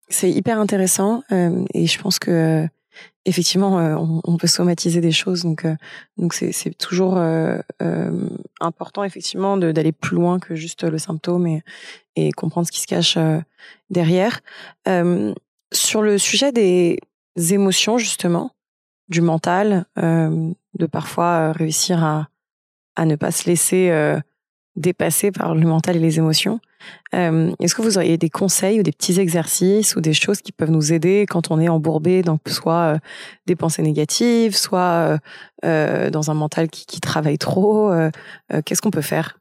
C'est 0.10 0.30
hyper 0.30 0.60
intéressant 0.60 1.24
euh, 1.32 1.66
et 1.74 1.88
je 1.88 2.00
pense 2.00 2.20
que 2.20 2.68
effectivement, 3.26 3.80
euh, 3.80 3.96
on, 4.24 4.38
peut 4.38 4.48
somatiser 4.48 5.02
des 5.02 5.12
choses, 5.12 5.44
donc 5.44 5.66
euh, 5.66 5.76
donc 6.18 6.34
c'est 6.34 6.52
c'est 6.52 6.72
toujours 6.72 7.18
euh, 7.18 7.60
important 8.60 9.04
effectivement 9.04 9.58
d'aller 9.58 9.92
plus 9.92 10.16
loin 10.16 10.40
que 10.40 10.56
juste 10.56 10.84
le 10.84 10.98
symptôme 10.98 11.48
et 11.48 11.64
et 12.16 12.32
comprendre 12.32 12.68
ce 12.68 12.72
qui 12.72 12.82
se 12.82 12.88
cache 12.88 13.18
derrière. 13.90 14.42
sur 15.74 16.02
le 16.02 16.18
sujet 16.18 16.52
des 16.52 17.00
émotions 17.36 17.98
justement, 17.98 18.52
du 19.10 19.22
mental, 19.22 19.86
de 19.96 20.86
parfois 20.86 21.52
réussir 21.54 22.04
à 22.04 22.28
à 22.96 23.06
ne 23.06 23.16
pas 23.16 23.32
se 23.32 23.50
laisser 23.50 23.92
dépasser 24.76 25.32
par 25.32 25.56
le 25.56 25.66
mental 25.66 25.96
et 25.96 26.00
les 26.00 26.18
émotions. 26.18 26.60
Euh, 27.14 27.52
Est-ce 27.60 27.76
que 27.76 27.82
vous 27.82 27.98
auriez 27.98 28.18
des 28.18 28.30
conseils 28.30 28.80
ou 28.80 28.84
des 28.84 28.92
petits 28.92 29.20
exercices 29.20 29.96
ou 29.96 30.02
des 30.02 30.14
choses 30.14 30.42
qui 30.42 30.52
peuvent 30.52 30.72
nous 30.72 30.94
aider 30.94 31.26
quand 31.30 31.52
on 31.52 31.60
est 31.60 31.70
embourbé 31.70 32.22
dans 32.22 32.38
soit 32.48 32.96
euh, 32.96 32.98
des 33.46 33.56
pensées 33.56 33.82
négatives, 33.82 34.56
soit 34.56 35.20
euh, 35.66 36.10
dans 36.10 36.32
un 36.32 36.34
mental 36.34 36.70
qui, 36.70 37.00
travaille 37.00 37.38
trop 37.38 37.92
Qu'est-ce 38.66 38.82
qu'on 38.82 38.92
peut 38.92 39.02
faire? 39.02 39.38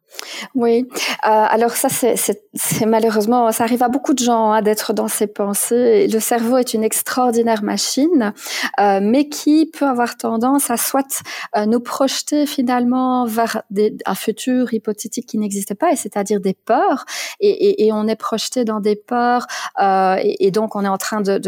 Oui, 0.55 0.87
alors 1.23 1.71
ça 1.71 1.89
c'est 1.89 2.87
malheureusement 2.87 3.51
ça 3.51 3.65
arrive 3.65 3.83
à 3.83 3.89
beaucoup 3.89 4.13
de 4.13 4.19
gens 4.19 4.53
hein, 4.53 4.61
d'être 4.61 4.93
dans 4.93 5.09
ces 5.09 5.27
pensées. 5.27 6.07
Le 6.07 6.21
cerveau 6.21 6.59
est 6.59 6.75
une 6.75 6.85
extraordinaire 6.85 7.63
machine, 7.63 8.35
mais 8.79 9.29
qui 9.29 9.67
peut 9.67 9.87
avoir 9.87 10.17
tendance 10.17 10.71
à 10.71 10.77
soit 10.77 11.23
nous 11.67 11.81
projeter 11.81 12.47
finalement 12.47 13.25
vers 13.25 13.63
un 14.05 14.15
futur 14.15 14.75
hypothétique 14.75 15.27
qui 15.27 15.39
n'existait 15.39 15.75
pas, 15.75 15.93
et 15.93 15.97
c'est-à-dire 15.97 16.41
des 16.41 16.55
peurs, 16.55 17.07
et, 17.41 17.62
et, 17.63 17.87
et, 17.87 17.93
on 17.93 18.09
est 18.09 18.17
projeté 18.17 18.65
dans 18.65 18.81
des 18.81 18.97
peurs, 18.97 19.47
euh, 19.81 20.17
et, 20.21 20.47
et, 20.47 20.51
donc 20.51 20.77
on 20.77 20.85
est 20.85 20.89
en 20.89 20.99
train 20.99 21.21
de 21.21 21.39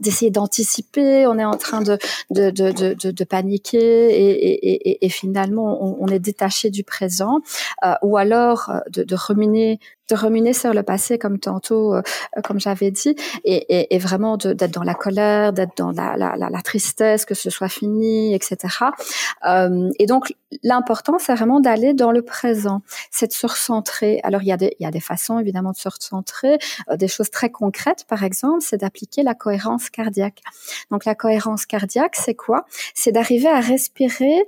d'essayer 0.00 0.30
de, 0.30 0.34
d'anticiper, 0.34 1.26
on 1.26 1.38
est 1.38 1.44
en 1.44 1.56
train 1.56 1.82
de 1.82 1.98
de, 2.30 2.50
de, 2.50 3.10
de 3.10 3.24
paniquer, 3.24 5.02
et, 5.02 5.08
finalement 5.08 5.78
on, 6.00 6.06
est 6.08 6.18
détaché 6.18 6.70
du 6.70 6.84
présent. 6.84 7.40
Euh, 7.84 7.94
ou 8.02 8.16
alors 8.16 8.70
euh, 8.70 8.78
de, 8.90 9.02
de 9.02 9.14
ruminer 9.14 9.80
de 10.10 10.16
ruminer 10.16 10.52
sur 10.52 10.74
le 10.74 10.82
passé 10.82 11.18
comme 11.18 11.38
tantôt, 11.38 11.94
euh, 11.94 12.02
comme 12.44 12.60
j'avais 12.60 12.90
dit, 12.90 13.14
et, 13.44 13.54
et, 13.68 13.94
et 13.94 13.98
vraiment 13.98 14.36
d'être 14.36 14.70
dans 14.70 14.82
la 14.82 14.94
colère, 14.94 15.52
d'être 15.52 15.76
dans 15.76 15.92
la, 15.92 16.16
la, 16.16 16.36
la, 16.36 16.62
tristesse, 16.62 17.24
que 17.24 17.34
ce 17.34 17.50
soit 17.50 17.68
fini, 17.68 18.34
etc. 18.34 18.56
Euh, 19.46 19.90
et 19.98 20.06
donc 20.06 20.34
l'important, 20.62 21.18
c'est 21.18 21.34
vraiment 21.34 21.60
d'aller 21.60 21.94
dans 21.94 22.10
le 22.10 22.22
présent, 22.22 22.82
c'est 23.10 23.28
de 23.28 23.32
se 23.32 23.46
recentrer. 23.46 24.20
Alors 24.24 24.42
il 24.42 24.48
y 24.48 24.52
a 24.52 24.56
des, 24.56 24.76
il 24.78 24.84
y 24.84 24.86
a 24.86 24.90
des 24.90 25.00
façons 25.00 25.38
évidemment 25.38 25.72
de 25.72 25.76
se 25.76 25.88
recentrer, 25.88 26.58
des 26.96 27.08
choses 27.08 27.30
très 27.30 27.50
concrètes, 27.50 28.04
par 28.08 28.24
exemple, 28.24 28.60
c'est 28.60 28.78
d'appliquer 28.78 29.22
la 29.22 29.34
cohérence 29.34 29.90
cardiaque. 29.90 30.42
Donc 30.90 31.04
la 31.04 31.14
cohérence 31.14 31.66
cardiaque, 31.66 32.16
c'est 32.16 32.34
quoi? 32.34 32.66
C'est 32.94 33.12
d'arriver 33.12 33.48
à 33.48 33.60
respirer 33.60 34.44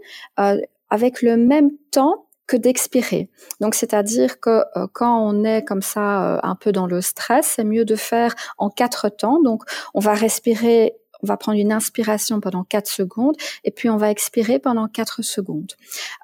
avec 0.90 1.22
le 1.22 1.36
même 1.36 1.70
temps 1.90 2.26
d'expirer. 2.56 3.28
Donc, 3.60 3.74
c'est-à-dire 3.74 4.40
que 4.40 4.64
euh, 4.76 4.86
quand 4.92 5.18
on 5.18 5.44
est 5.44 5.64
comme 5.64 5.82
ça 5.82 6.36
euh, 6.36 6.40
un 6.42 6.54
peu 6.54 6.72
dans 6.72 6.86
le 6.86 7.00
stress, 7.00 7.54
c'est 7.56 7.64
mieux 7.64 7.84
de 7.84 7.96
faire 7.96 8.34
en 8.58 8.70
quatre 8.70 9.08
temps. 9.08 9.40
Donc, 9.42 9.64
on 9.94 10.00
va 10.00 10.14
respirer 10.14 10.96
on 11.22 11.28
va 11.28 11.36
prendre 11.36 11.58
une 11.58 11.72
inspiration 11.72 12.40
pendant 12.40 12.64
quatre 12.64 12.88
secondes 12.88 13.36
et 13.62 13.70
puis 13.70 13.88
on 13.88 13.96
va 13.96 14.10
expirer 14.10 14.58
pendant 14.58 14.88
quatre 14.88 15.22
secondes. 15.22 15.72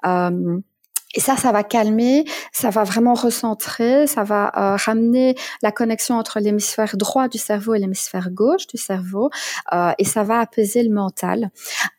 Euh, 0.05 0.59
et 1.15 1.21
ça, 1.21 1.35
ça 1.35 1.51
va 1.51 1.63
calmer, 1.63 2.25
ça 2.51 2.69
va 2.69 2.83
vraiment 2.83 3.15
recentrer, 3.15 4.05
ça 4.05 4.23
va 4.23 4.51
euh, 4.55 4.75
ramener 4.75 5.35
la 5.63 5.71
connexion 5.71 6.15
entre 6.15 6.39
l'hémisphère 6.39 6.95
droit 6.97 7.27
du 7.27 7.39
cerveau 7.39 7.73
et 7.73 7.79
l'hémisphère 7.79 8.29
gauche 8.29 8.67
du 8.67 8.77
cerveau, 8.77 9.31
euh, 9.73 9.91
et 9.97 10.05
ça 10.05 10.23
va 10.23 10.39
apaiser 10.39 10.83
le 10.83 10.93
mental. 10.93 11.49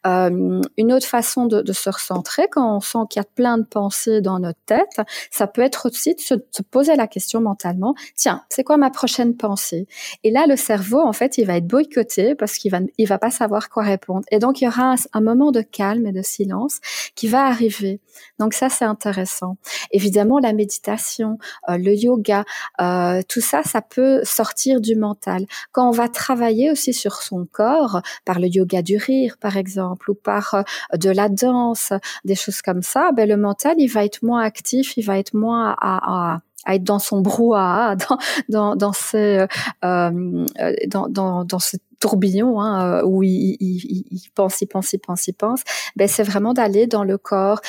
Euh, 0.07 0.61
une 0.77 0.92
autre 0.92 1.07
façon 1.07 1.46
de, 1.46 1.61
de, 1.61 1.73
se 1.73 1.90
recentrer, 1.90 2.46
quand 2.49 2.77
on 2.77 2.81
sent 2.81 2.99
qu'il 3.11 3.20
y 3.20 3.25
a 3.25 3.29
plein 3.35 3.59
de 3.59 3.64
pensées 3.64 4.20
dans 4.20 4.38
notre 4.38 4.61
tête, 4.66 5.01
ça 5.33 5.49
peut 5.49 5.62
être 5.62 5.87
aussi 5.88 6.14
de 6.14 6.20
se, 6.20 6.35
poser 6.70 6.94
la 6.94 7.09
question 7.09 7.40
mentalement, 7.40 7.96
tiens, 8.14 8.44
c'est 8.49 8.62
quoi 8.62 8.77
ma 8.77 8.90
prochaine 8.90 9.37
pensée? 9.37 9.88
Et 10.23 10.31
là, 10.31 10.44
le 10.46 10.55
cerveau, 10.55 11.01
en 11.01 11.12
fait, 11.12 11.37
il 11.37 11.46
va 11.46 11.57
être 11.57 11.66
boycotté 11.66 12.37
parce 12.37 12.59
qu'il 12.59 12.70
va, 12.70 12.79
il 12.96 13.09
va 13.09 13.18
pas 13.18 13.31
savoir 13.31 13.70
quoi 13.70 13.83
répondre. 13.83 14.25
Et 14.31 14.38
donc, 14.38 14.61
il 14.61 14.64
y 14.64 14.68
aura 14.68 14.92
un, 14.92 14.96
un 15.14 15.20
moment 15.20 15.51
de 15.51 15.62
calme 15.62 16.07
et 16.07 16.12
de 16.12 16.23
silence 16.23 16.79
qui 17.16 17.27
va 17.27 17.46
arriver. 17.46 18.01
Donc 18.38 18.55
ça, 18.55 18.68
c'est 18.68 18.85
un 18.85 18.94
intéressant. 19.00 19.56
Évidemment, 19.92 20.38
la 20.38 20.52
méditation, 20.52 21.38
euh, 21.68 21.78
le 21.78 21.94
yoga, 21.94 22.44
euh, 22.80 23.22
tout 23.28 23.40
ça, 23.40 23.62
ça 23.62 23.80
peut 23.80 24.20
sortir 24.24 24.80
du 24.80 24.94
mental. 24.94 25.46
Quand 25.72 25.88
on 25.88 25.92
va 25.92 26.08
travailler 26.08 26.70
aussi 26.70 26.92
sur 26.92 27.22
son 27.22 27.46
corps, 27.50 28.02
par 28.24 28.38
le 28.40 28.48
yoga 28.48 28.82
du 28.82 28.96
rire, 28.98 29.36
par 29.40 29.56
exemple, 29.56 30.10
ou 30.10 30.14
par 30.14 30.54
euh, 30.54 30.62
de 30.96 31.10
la 31.10 31.28
danse, 31.28 31.92
des 32.24 32.34
choses 32.34 32.60
comme 32.60 32.82
ça, 32.82 33.10
ben, 33.12 33.28
le 33.28 33.36
mental, 33.36 33.76
il 33.78 33.88
va 33.88 34.04
être 34.04 34.22
moins 34.22 34.42
actif, 34.42 34.96
il 34.96 35.02
va 35.02 35.18
être 35.18 35.34
moins 35.34 35.70
à, 35.70 35.76
à 35.80 36.10
à 36.20 36.40
être 36.68 36.85
dans 36.85 36.99
son 36.99 37.20
brouhaha, 37.20 37.96
dans 38.09 38.18
dans 38.49 38.77
dans 38.77 38.92
ce 38.92 39.46
euh, 39.85 40.46
dans, 40.88 41.09
dans 41.09 41.44
dans 41.44 41.59
ce 41.59 41.77
tourbillon 42.01 42.62
hein, 42.62 43.03
où 43.05 43.23
il, 43.23 43.59
il, 43.61 44.05
il, 44.11 44.31
pense, 44.35 44.62
il 44.62 44.66
pense, 44.66 44.94
il 44.94 44.99
pense, 45.01 45.29
il 45.29 45.35
pense. 45.35 45.61
Ben 45.96 46.09
c'est 46.09 46.23
vraiment 46.23 46.55
d'aller 46.55 46.87
dans 46.87 47.05
le 47.05 47.18
corps, 47.18 47.61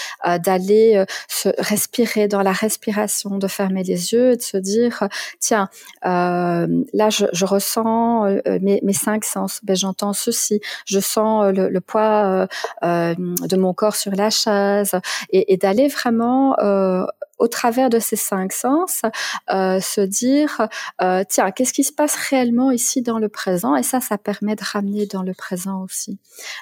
d'aller 0.45 1.03
se 1.27 1.49
respirer 1.57 2.29
dans 2.29 2.41
la 2.41 2.53
respiration, 2.53 3.37
de 3.37 3.47
fermer 3.47 3.83
les 3.83 4.13
yeux, 4.13 4.31
et 4.31 4.37
de 4.37 4.41
se 4.41 4.55
dire 4.55 5.03
tiens 5.41 5.67
là 6.01 7.09
je, 7.09 7.25
je 7.33 7.45
ressens 7.45 8.23
mes, 8.61 8.79
mes 8.83 8.93
cinq 8.93 9.25
sens, 9.25 9.59
ben 9.63 9.75
j'entends 9.75 10.13
ceci, 10.13 10.61
je 10.85 11.01
sens 11.01 11.53
le, 11.53 11.67
le 11.67 11.81
poids 11.81 12.47
de 12.81 13.55
mon 13.57 13.73
corps 13.73 13.97
sur 13.97 14.13
la 14.15 14.29
chaise. 14.29 14.95
Et, 15.31 15.51
et 15.53 15.57
d'aller 15.57 15.89
vraiment 15.89 16.55
au 17.41 17.47
travers 17.47 17.89
de 17.89 17.97
ces 17.97 18.15
cinq 18.15 18.53
sens, 18.53 19.01
euh, 19.51 19.79
se 19.81 19.99
dire, 19.99 20.67
euh, 21.01 21.23
tiens, 21.27 21.49
qu'est-ce 21.49 21.73
qui 21.73 21.83
se 21.83 21.91
passe 21.91 22.15
réellement 22.15 22.69
ici 22.69 23.01
dans 23.01 23.17
le 23.17 23.29
présent? 23.29 23.75
Et 23.75 23.81
ça, 23.81 23.99
ça 23.99 24.19
permet 24.19 24.55
de 24.55 24.63
ramener 24.63 25.07
dans 25.07 25.23
le 25.23 25.33
présent 25.33 25.81
aussi. 25.81 26.19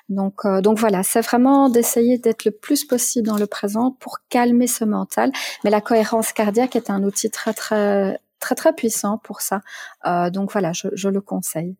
Donc, 0.07 0.45
euh, 0.45 0.61
donc 0.61 0.79
voilà, 0.79 1.03
c'est 1.03 1.19
vraiment 1.19 1.69
d'essayer 1.69 2.17
d'être 2.17 2.45
le 2.45 2.51
plus 2.51 2.85
possible 2.85 3.27
dans 3.27 3.37
le 3.37 3.45
présent 3.45 3.91
pour 3.99 4.19
calmer 4.29 4.67
ce 4.67 4.85
mental. 4.85 5.33
Mais 5.65 5.69
la 5.69 5.81
cohérence 5.81 6.31
cardiaque 6.31 6.77
est 6.77 6.89
un 6.89 7.03
outil 7.03 7.29
très, 7.29 7.53
très, 7.53 8.17
très, 8.39 8.55
très 8.55 8.71
puissant 8.71 9.17
pour 9.17 9.41
ça. 9.41 9.61
donc 10.31 10.53
voilà, 10.53 10.71
je, 10.71 10.87
je, 10.93 11.09
le 11.09 11.19
conseille. 11.19 11.75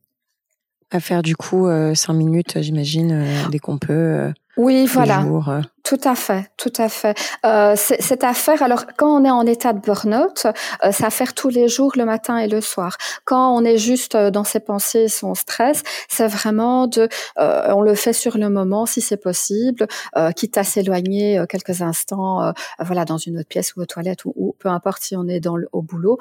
À 0.92 1.00
faire 1.00 1.22
du 1.22 1.38
coup 1.38 1.70
cinq 1.94 2.14
minutes, 2.14 2.62
j'imagine, 2.62 3.26
dès 3.50 3.60
qu'on 3.60 3.78
peut. 3.78 4.34
Oui, 4.60 4.88
voilà. 4.88 5.24
Tout 5.84 6.02
à 6.04 6.14
fait, 6.14 6.52
tout 6.58 6.74
à 6.78 6.90
fait. 6.90 7.18
Euh, 7.46 7.76
c'est 7.76 8.24
à 8.24 8.34
faire. 8.34 8.62
Alors, 8.62 8.86
quand 8.98 9.10
on 9.10 9.24
est 9.24 9.32
en 9.32 9.46
état 9.46 9.72
de 9.74 9.80
burn-out, 9.80 10.46
euh, 10.46 10.92
c'est 10.92 11.06
à 11.06 11.10
faire 11.10 11.34
tous 11.34 11.48
les 11.50 11.68
jours, 11.68 11.94
le 11.96 12.04
matin 12.06 12.38
et 12.38 12.48
le 12.48 12.60
soir. 12.60 12.98
Quand 13.24 13.56
on 13.56 13.64
est 13.64 13.78
juste 13.78 14.16
euh, 14.16 14.30
dans 14.30 14.44
ses 14.44 14.60
pensées, 14.60 15.08
son 15.08 15.34
stress, 15.34 15.82
c'est 16.10 16.28
vraiment 16.28 16.88
de, 16.88 17.08
euh, 17.40 17.74
on 17.74 17.82
le 17.82 17.96
fait 17.96 18.12
sur 18.14 18.38
le 18.38 18.50
moment 18.50 18.86
si 18.86 19.02
c'est 19.02 19.18
possible, 19.18 19.88
euh, 20.18 20.32
quitte 20.32 20.58
à 20.58 20.64
s'éloigner 20.64 21.44
quelques 21.48 21.82
instants, 21.82 22.54
voilà, 22.80 23.06
dans 23.06 23.18
une 23.18 23.40
autre 23.40 23.48
pièce 23.48 23.76
ou 23.76 23.82
aux 23.82 23.86
toilettes 23.86 24.26
ou, 24.26 24.34
ou 24.36 24.56
peu 24.60 24.68
importe 24.68 25.02
si 25.02 25.16
on 25.16 25.28
est 25.28 25.40
dans 25.40 25.56
le, 25.56 25.70
au 25.72 25.82
boulot, 25.82 26.18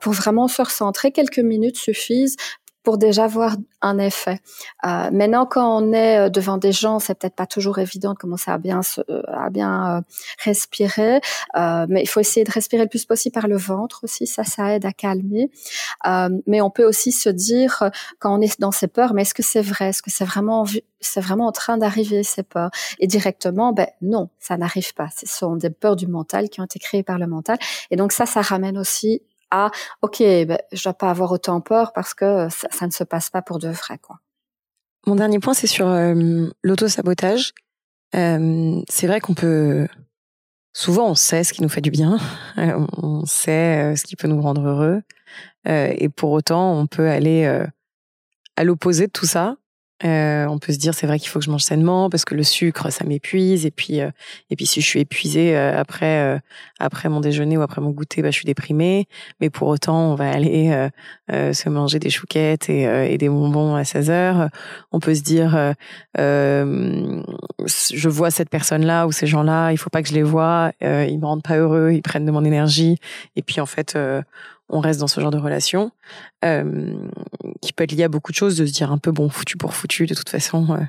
pour 0.00 0.12
vraiment 0.12 0.46
se 0.46 0.62
recentrer. 0.62 1.10
Quelques 1.10 1.40
minutes 1.40 1.76
suffisent 1.76 2.36
pour 2.82 2.98
déjà 2.98 3.26
voir 3.26 3.56
un 3.82 3.98
effet. 3.98 4.40
Euh, 4.84 5.10
maintenant, 5.10 5.46
quand 5.46 5.82
on 5.82 5.92
est 5.92 6.18
euh, 6.18 6.28
devant 6.28 6.56
des 6.56 6.72
gens, 6.72 6.98
c'est 6.98 7.18
peut-être 7.18 7.34
pas 7.34 7.46
toujours 7.46 7.78
évident 7.78 8.12
de 8.12 8.18
commencer 8.18 8.50
à 8.50 8.58
bien 8.58 8.82
se, 8.82 9.00
euh, 9.10 9.22
à 9.28 9.50
bien 9.50 9.98
euh, 9.98 10.00
respirer, 10.44 11.20
euh, 11.56 11.86
mais 11.88 12.02
il 12.02 12.06
faut 12.06 12.20
essayer 12.20 12.44
de 12.44 12.50
respirer 12.50 12.82
le 12.82 12.88
plus 12.88 13.04
possible 13.04 13.34
par 13.34 13.48
le 13.48 13.56
ventre 13.56 14.04
aussi. 14.04 14.26
Ça, 14.26 14.44
ça 14.44 14.74
aide 14.74 14.86
à 14.86 14.92
calmer. 14.92 15.50
mais 16.46 16.60
on 16.60 16.70
peut 16.70 16.84
aussi 16.84 17.12
se 17.12 17.28
dire 17.28 17.90
quand 18.18 18.36
on 18.38 18.40
est 18.40 18.60
dans 18.60 18.72
ces 18.72 18.88
peurs, 18.88 19.14
mais 19.14 19.22
est-ce 19.22 19.34
que 19.34 19.42
c'est 19.42 19.62
vrai? 19.62 19.90
Est-ce 19.90 20.02
que 20.02 20.10
c'est 20.10 20.24
vraiment 20.24 20.64
c'est 21.00 21.20
vraiment 21.20 21.46
en 21.46 21.52
train 21.52 21.78
d'arriver 21.78 22.22
ces 22.22 22.42
peurs? 22.42 22.70
Et 22.98 23.06
directement, 23.06 23.72
ben 23.72 23.88
non, 24.02 24.28
ça 24.38 24.56
n'arrive 24.56 24.94
pas. 24.94 25.08
Ce 25.16 25.26
sont 25.26 25.56
des 25.56 25.70
peurs 25.70 25.96
du 25.96 26.06
mental 26.06 26.48
qui 26.48 26.60
ont 26.60 26.64
été 26.64 26.78
créées 26.78 27.02
par 27.02 27.18
le 27.18 27.26
mental. 27.26 27.58
Et 27.90 27.96
donc 27.96 28.12
ça, 28.12 28.26
ça 28.26 28.40
ramène 28.42 28.78
aussi 28.78 29.22
à 29.50 29.70
ok, 30.02 30.18
ben, 30.18 30.58
je 30.72 30.82
dois 30.82 30.94
pas 30.94 31.10
avoir 31.10 31.32
autant 31.32 31.60
peur 31.60 31.92
parce 31.92 32.14
que 32.14 32.48
ça, 32.50 32.86
ne 32.86 32.90
se 32.90 33.04
passe 33.04 33.30
pas 33.30 33.42
pour 33.42 33.58
de 33.58 33.68
vrai 33.68 33.98
quoi. 33.98 34.20
Mon 35.06 35.14
dernier 35.14 35.38
point 35.38 35.54
c'est 35.54 35.66
sur 35.66 35.88
euh, 35.88 36.48
l'auto-sabotage. 36.62 37.52
Euh, 38.14 38.82
c'est 38.88 39.06
vrai 39.06 39.20
qu'on 39.20 39.34
peut 39.34 39.86
souvent 40.72 41.08
on 41.08 41.14
sait 41.14 41.44
ce 41.44 41.52
qui 41.52 41.62
nous 41.62 41.68
fait 41.68 41.80
du 41.80 41.90
bien, 41.90 42.18
on 42.56 43.24
sait 43.24 43.92
euh, 43.92 43.96
ce 43.96 44.04
qui 44.04 44.16
peut 44.16 44.28
nous 44.28 44.40
rendre 44.40 44.66
heureux, 44.66 45.02
et 45.66 46.08
pour 46.08 46.32
autant 46.32 46.78
on 46.78 46.86
peut 46.86 47.08
aller 47.08 47.46
à 48.56 48.64
l'opposé 48.64 49.06
de 49.06 49.12
tout 49.12 49.26
ça 49.26 49.56
euh, 50.04 50.46
on 50.46 50.58
peut 50.58 50.72
se 50.72 50.78
dire 50.78 50.94
c'est 50.94 51.06
vrai 51.06 51.18
qu'il 51.18 51.28
faut 51.28 51.40
que 51.40 51.44
je 51.44 51.50
mange 51.50 51.62
sainement 51.62 52.08
parce 52.08 52.24
que 52.24 52.34
le 52.34 52.42
sucre 52.42 52.90
ça 52.90 53.04
m'épuise. 53.04 53.66
Et 53.66 53.70
puis 53.70 54.00
euh, 54.00 54.10
et 54.48 54.56
puis 54.56 54.66
si 54.66 54.80
je 54.80 54.86
suis 54.86 55.00
épuisée 55.00 55.56
euh, 55.56 55.78
après 55.78 56.20
euh, 56.20 56.38
après 56.78 57.08
mon 57.08 57.20
déjeuner 57.20 57.58
ou 57.58 57.62
après 57.62 57.80
mon 57.80 57.90
goûter 57.90 58.22
bah 58.22 58.30
je 58.30 58.36
suis 58.36 58.46
déprimée. 58.46 59.06
Mais 59.40 59.50
pour 59.50 59.68
autant 59.68 60.12
on 60.12 60.14
va 60.14 60.30
aller 60.40 60.88
se 61.28 61.68
manger 61.68 61.98
des 61.98 62.10
chouquettes 62.10 62.70
et, 62.70 62.82
et, 63.12 63.18
des 63.18 63.28
bonbons 63.28 63.74
à 63.74 63.84
16 63.84 64.10
heures. 64.10 64.48
On 64.92 65.00
peut 65.00 65.14
se 65.14 65.22
dire 65.22 65.74
je 66.16 68.08
vois 68.08 68.30
cette 68.30 68.50
personne 68.50 68.84
là 68.84 69.06
ou 69.06 69.12
ces 69.12 69.26
gens 69.26 69.42
là 69.42 69.70
il 69.72 69.76
faut 69.76 69.90
pas 69.90 70.02
que 70.02 70.08
je 70.08 70.14
les 70.14 70.22
vois 70.22 70.72
ils 70.80 71.18
me 71.18 71.26
rendent 71.26 71.42
pas 71.42 71.56
heureux 71.56 71.92
ils 71.92 72.02
prennent 72.02 72.24
de 72.24 72.32
mon 72.32 72.44
énergie. 72.44 72.96
Et 73.36 73.42
puis 73.42 73.60
en 73.60 73.66
fait 73.66 73.98
on 74.70 74.80
reste 74.80 75.00
dans 75.00 75.06
ce 75.06 75.20
genre 75.20 75.30
de 75.30 75.38
relation 75.38 75.90
euh, 76.44 76.94
qui 77.60 77.72
peut 77.72 77.84
être 77.84 77.92
lié 77.92 78.04
à 78.04 78.08
beaucoup 78.08 78.32
de 78.32 78.36
choses, 78.36 78.56
de 78.56 78.66
se 78.66 78.72
dire 78.72 78.92
un 78.92 78.98
peu 78.98 79.10
bon 79.10 79.28
foutu 79.28 79.56
pour 79.56 79.74
foutu, 79.74 80.06
de 80.06 80.14
toute 80.14 80.30
façon 80.30 80.74
euh, 80.74 80.84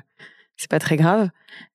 c'est 0.56 0.70
pas 0.70 0.78
très 0.78 0.96
grave. 0.96 1.28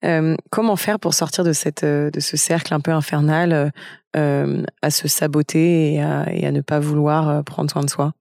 Euh, 0.06 0.36
comment 0.50 0.76
faire 0.76 1.00
pour 1.00 1.14
sortir 1.14 1.44
de 1.44 1.54
cette 1.54 1.84
de 1.84 2.20
ce 2.20 2.38
cercle 2.38 2.74
un 2.74 2.80
peu 2.80 2.92
infernal 2.92 3.72
à 4.14 4.90
se 4.90 5.08
saboter 5.08 5.94
et 5.94 6.02
à, 6.02 6.26
et 6.34 6.48
à, 6.48 6.52
ne 6.52 6.62
pas 6.62 6.80
vouloir 6.80 7.44
prendre 7.44 7.70
soin 7.70 7.84
de 7.84 7.90
soi? 7.90 8.14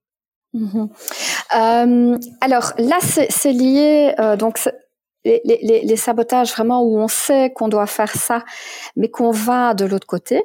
Mmh 0.53 0.85
alors 2.41 2.73
là 2.77 2.97
c'est 3.01 3.53
lié 3.53 4.13
donc 4.37 4.59
les, 5.43 5.95
sabotages 5.97 6.51
vraiment 6.51 6.83
où 6.83 6.97
on 6.97 7.07
sait 7.07 7.51
qu'on 7.51 7.67
doit 7.67 7.87
faire 7.87 8.15
ça, 8.15 8.43
mais 8.95 9.09
qu'on 9.09 9.31
va 9.31 9.73
de 9.73 9.85
l'autre 9.85 10.07
côté, 10.07 10.43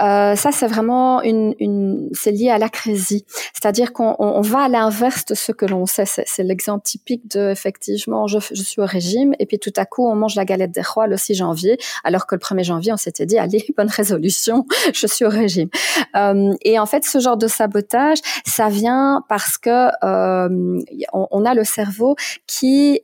euh, 0.00 0.36
ça 0.36 0.50
c'est 0.52 0.66
vraiment 0.66 1.22
une, 1.22 2.08
c'est 2.12 2.30
lié 2.30 2.50
à 2.50 2.58
l'acrésie, 2.58 3.24
c'est-à-dire 3.52 3.92
qu'on 3.92 4.14
on 4.18 4.40
va 4.40 4.60
à 4.60 4.68
l'inverse 4.68 5.24
de 5.24 5.34
ce 5.34 5.52
que 5.52 5.66
l'on 5.66 5.86
sait. 5.86 6.04
C'est 6.06 6.42
l'exemple 6.42 6.84
typique 6.84 7.28
de 7.30 7.50
effectivement, 7.50 8.26
je, 8.26 8.38
suis 8.38 8.80
au 8.80 8.86
régime 8.86 9.34
et 9.38 9.46
puis 9.46 9.58
tout 9.58 9.72
à 9.76 9.84
coup 9.84 10.06
on 10.06 10.14
mange 10.14 10.34
la 10.36 10.44
galette 10.44 10.72
des 10.72 10.82
rois 10.82 11.06
le 11.06 11.16
6 11.16 11.34
janvier, 11.34 11.78
alors 12.04 12.26
que 12.26 12.34
le 12.34 12.40
1er 12.40 12.64
janvier 12.64 12.92
on 12.92 12.96
s'était 12.96 13.26
dit 13.26 13.38
allez 13.38 13.64
bonne 13.76 13.90
résolution, 13.90 14.66
je 14.94 15.06
suis 15.06 15.24
au 15.24 15.30
régime. 15.30 15.68
Euh, 16.16 16.52
et 16.62 16.78
en 16.78 16.86
fait 16.86 17.04
ce 17.04 17.18
genre 17.18 17.36
de 17.36 17.48
sabotage, 17.48 18.18
ça 18.46 18.68
vient 18.68 19.24
parce 19.28 19.58
que 19.58 19.90
euh, 20.04 20.80
on, 21.12 21.44
a 21.44 21.54
le 21.54 21.64
cerveau 21.64 22.14
qui 22.46 23.00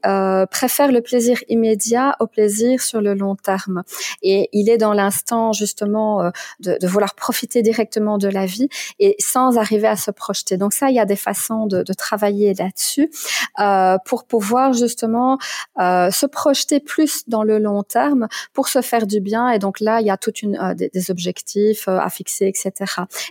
préfère 0.50 0.92
le 0.92 1.00
plaisir 1.00 1.17
immédiat 1.48 2.16
au 2.20 2.26
plaisir 2.26 2.82
sur 2.82 3.00
le 3.00 3.14
long 3.14 3.36
terme. 3.36 3.82
Et 4.22 4.48
il 4.52 4.68
est 4.70 4.78
dans 4.78 4.92
l'instant 4.92 5.52
justement 5.52 6.22
euh, 6.22 6.30
de, 6.60 6.86
vouloir 6.86 7.14
profiter 7.14 7.62
directement 7.62 8.18
de 8.18 8.28
la 8.28 8.46
vie 8.46 8.68
et 8.98 9.16
sans 9.18 9.58
arriver 9.58 9.88
à 9.88 9.96
se 9.96 10.10
projeter. 10.10 10.56
Donc 10.56 10.72
ça, 10.72 10.90
il 10.90 10.96
y 10.96 11.00
a 11.00 11.04
des 11.04 11.16
façons 11.16 11.66
de, 11.66 11.84
travailler 11.98 12.54
là-dessus 12.54 13.10
euh, 13.58 13.96
pour 14.04 14.24
pouvoir 14.24 14.72
justement 14.72 15.38
euh, 15.80 16.10
se 16.10 16.26
projeter 16.26 16.80
plus 16.80 17.24
dans 17.26 17.42
le 17.42 17.58
long 17.58 17.82
terme 17.82 18.28
pour 18.52 18.68
se 18.68 18.82
faire 18.82 19.06
du 19.06 19.20
bien. 19.20 19.50
Et 19.50 19.58
donc 19.58 19.80
là, 19.80 20.00
il 20.00 20.06
y 20.06 20.10
a 20.10 20.16
toute 20.16 20.42
une 20.42 20.74
des, 20.74 21.10
objectifs 21.10 21.88
à 21.88 22.08
fixer, 22.10 22.46
etc. 22.46 22.72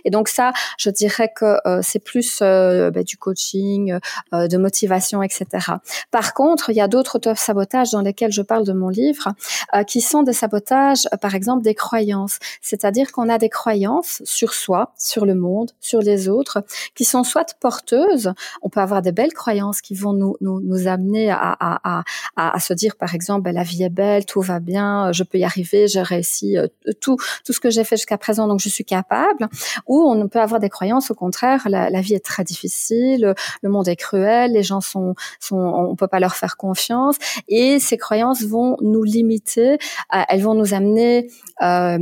Et 0.04 0.10
donc 0.10 0.28
ça, 0.28 0.52
je 0.78 0.90
dirais 0.90 1.30
que 1.34 1.56
c'est 1.82 2.02
plus 2.02 2.40
ben, 2.40 3.02
du 3.02 3.16
coaching, 3.16 3.98
de 4.32 4.56
motivation, 4.56 5.22
etc. 5.22 5.46
Par 6.10 6.34
contre, 6.34 6.70
il 6.70 6.76
y 6.76 6.80
a 6.80 6.88
d'autres 6.88 7.18
dans 7.92 8.02
lesquels 8.02 8.32
je 8.32 8.42
parle 8.42 8.64
de 8.64 8.72
mon 8.72 8.88
livre, 8.88 9.28
euh, 9.74 9.82
qui 9.82 10.00
sont 10.00 10.22
des 10.22 10.32
sabotages, 10.32 11.06
euh, 11.12 11.16
par 11.16 11.34
exemple, 11.34 11.62
des 11.62 11.74
croyances. 11.74 12.38
C'est-à-dire 12.62 13.12
qu'on 13.12 13.28
a 13.28 13.38
des 13.38 13.48
croyances 13.48 14.22
sur 14.24 14.52
soi, 14.54 14.92
sur 14.98 15.26
le 15.26 15.34
monde, 15.34 15.72
sur 15.80 16.00
les 16.00 16.28
autres, 16.28 16.64
qui 16.94 17.04
sont 17.04 17.24
soit 17.24 17.54
porteuses, 17.60 18.32
on 18.62 18.68
peut 18.68 18.80
avoir 18.80 19.02
des 19.02 19.12
belles 19.12 19.32
croyances 19.32 19.80
qui 19.80 19.94
vont 19.94 20.12
nous, 20.12 20.36
nous, 20.40 20.60
nous 20.60 20.88
amener 20.88 21.30
à, 21.30 21.56
à, 21.58 22.02
à, 22.36 22.56
à, 22.56 22.60
se 22.60 22.72
dire, 22.72 22.96
par 22.96 23.14
exemple, 23.14 23.42
ben, 23.42 23.54
la 23.54 23.62
vie 23.62 23.82
est 23.82 23.88
belle, 23.88 24.24
tout 24.24 24.40
va 24.40 24.60
bien, 24.60 25.12
je 25.12 25.22
peux 25.22 25.38
y 25.38 25.44
arriver, 25.44 25.88
j'ai 25.88 26.02
réussi 26.02 26.56
euh, 26.56 26.66
tout, 27.00 27.16
tout 27.44 27.52
ce 27.52 27.60
que 27.60 27.70
j'ai 27.70 27.84
fait 27.84 27.96
jusqu'à 27.96 28.18
présent, 28.18 28.46
donc 28.48 28.60
je 28.60 28.68
suis 28.68 28.84
capable. 28.84 29.48
Ou 29.86 30.02
on 30.10 30.28
peut 30.28 30.40
avoir 30.40 30.60
des 30.60 30.68
croyances, 30.68 31.10
au 31.10 31.14
contraire, 31.14 31.66
la, 31.68 31.90
la 31.90 32.00
vie 32.00 32.14
est 32.14 32.24
très 32.24 32.44
difficile, 32.44 33.34
le 33.62 33.68
monde 33.68 33.88
est 33.88 33.96
cruel, 33.96 34.52
les 34.52 34.62
gens 34.62 34.80
sont, 34.80 35.14
sont 35.40 35.56
on 35.56 35.96
peut 35.96 36.08
pas 36.08 36.20
leur 36.20 36.34
faire 36.34 36.56
confiance. 36.56 37.16
Et 37.48 37.57
et 37.58 37.80
ces 37.80 37.96
croyances 37.96 38.44
vont 38.44 38.76
nous 38.80 39.02
limiter, 39.02 39.78
elles 40.28 40.42
vont 40.42 40.54
nous 40.54 40.74
amener 40.74 41.28
euh, 41.60 41.98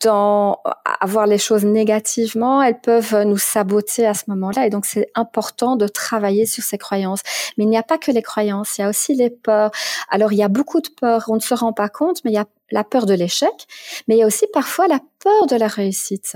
dans 0.00 0.60
à 0.64 1.06
voir 1.06 1.26
les 1.26 1.36
choses 1.36 1.66
négativement, 1.66 2.62
elles 2.62 2.80
peuvent 2.80 3.22
nous 3.24 3.36
saboter 3.36 4.06
à 4.06 4.14
ce 4.14 4.24
moment-là 4.28 4.66
et 4.66 4.70
donc 4.70 4.86
c'est 4.86 5.10
important 5.14 5.76
de 5.76 5.86
travailler 5.86 6.46
sur 6.46 6.64
ces 6.64 6.78
croyances. 6.78 7.20
Mais 7.56 7.64
il 7.64 7.68
n'y 7.68 7.76
a 7.76 7.82
pas 7.82 7.98
que 7.98 8.10
les 8.10 8.22
croyances, 8.22 8.78
il 8.78 8.80
y 8.80 8.84
a 8.84 8.88
aussi 8.88 9.14
les 9.14 9.28
peurs. 9.28 9.70
Alors 10.08 10.32
il 10.32 10.38
y 10.38 10.42
a 10.42 10.48
beaucoup 10.48 10.80
de 10.80 10.88
peurs, 10.88 11.26
on 11.28 11.34
ne 11.34 11.40
se 11.40 11.52
rend 11.52 11.74
pas 11.74 11.90
compte, 11.90 12.24
mais 12.24 12.30
il 12.30 12.34
y 12.34 12.38
a 12.38 12.46
la 12.70 12.84
peur 12.84 13.06
de 13.06 13.14
l'échec, 13.14 13.66
mais 14.06 14.16
il 14.16 14.18
y 14.18 14.22
a 14.22 14.26
aussi 14.26 14.46
parfois 14.52 14.88
la 14.88 15.00
peur 15.22 15.46
de 15.46 15.56
la 15.56 15.66
réussite, 15.66 16.34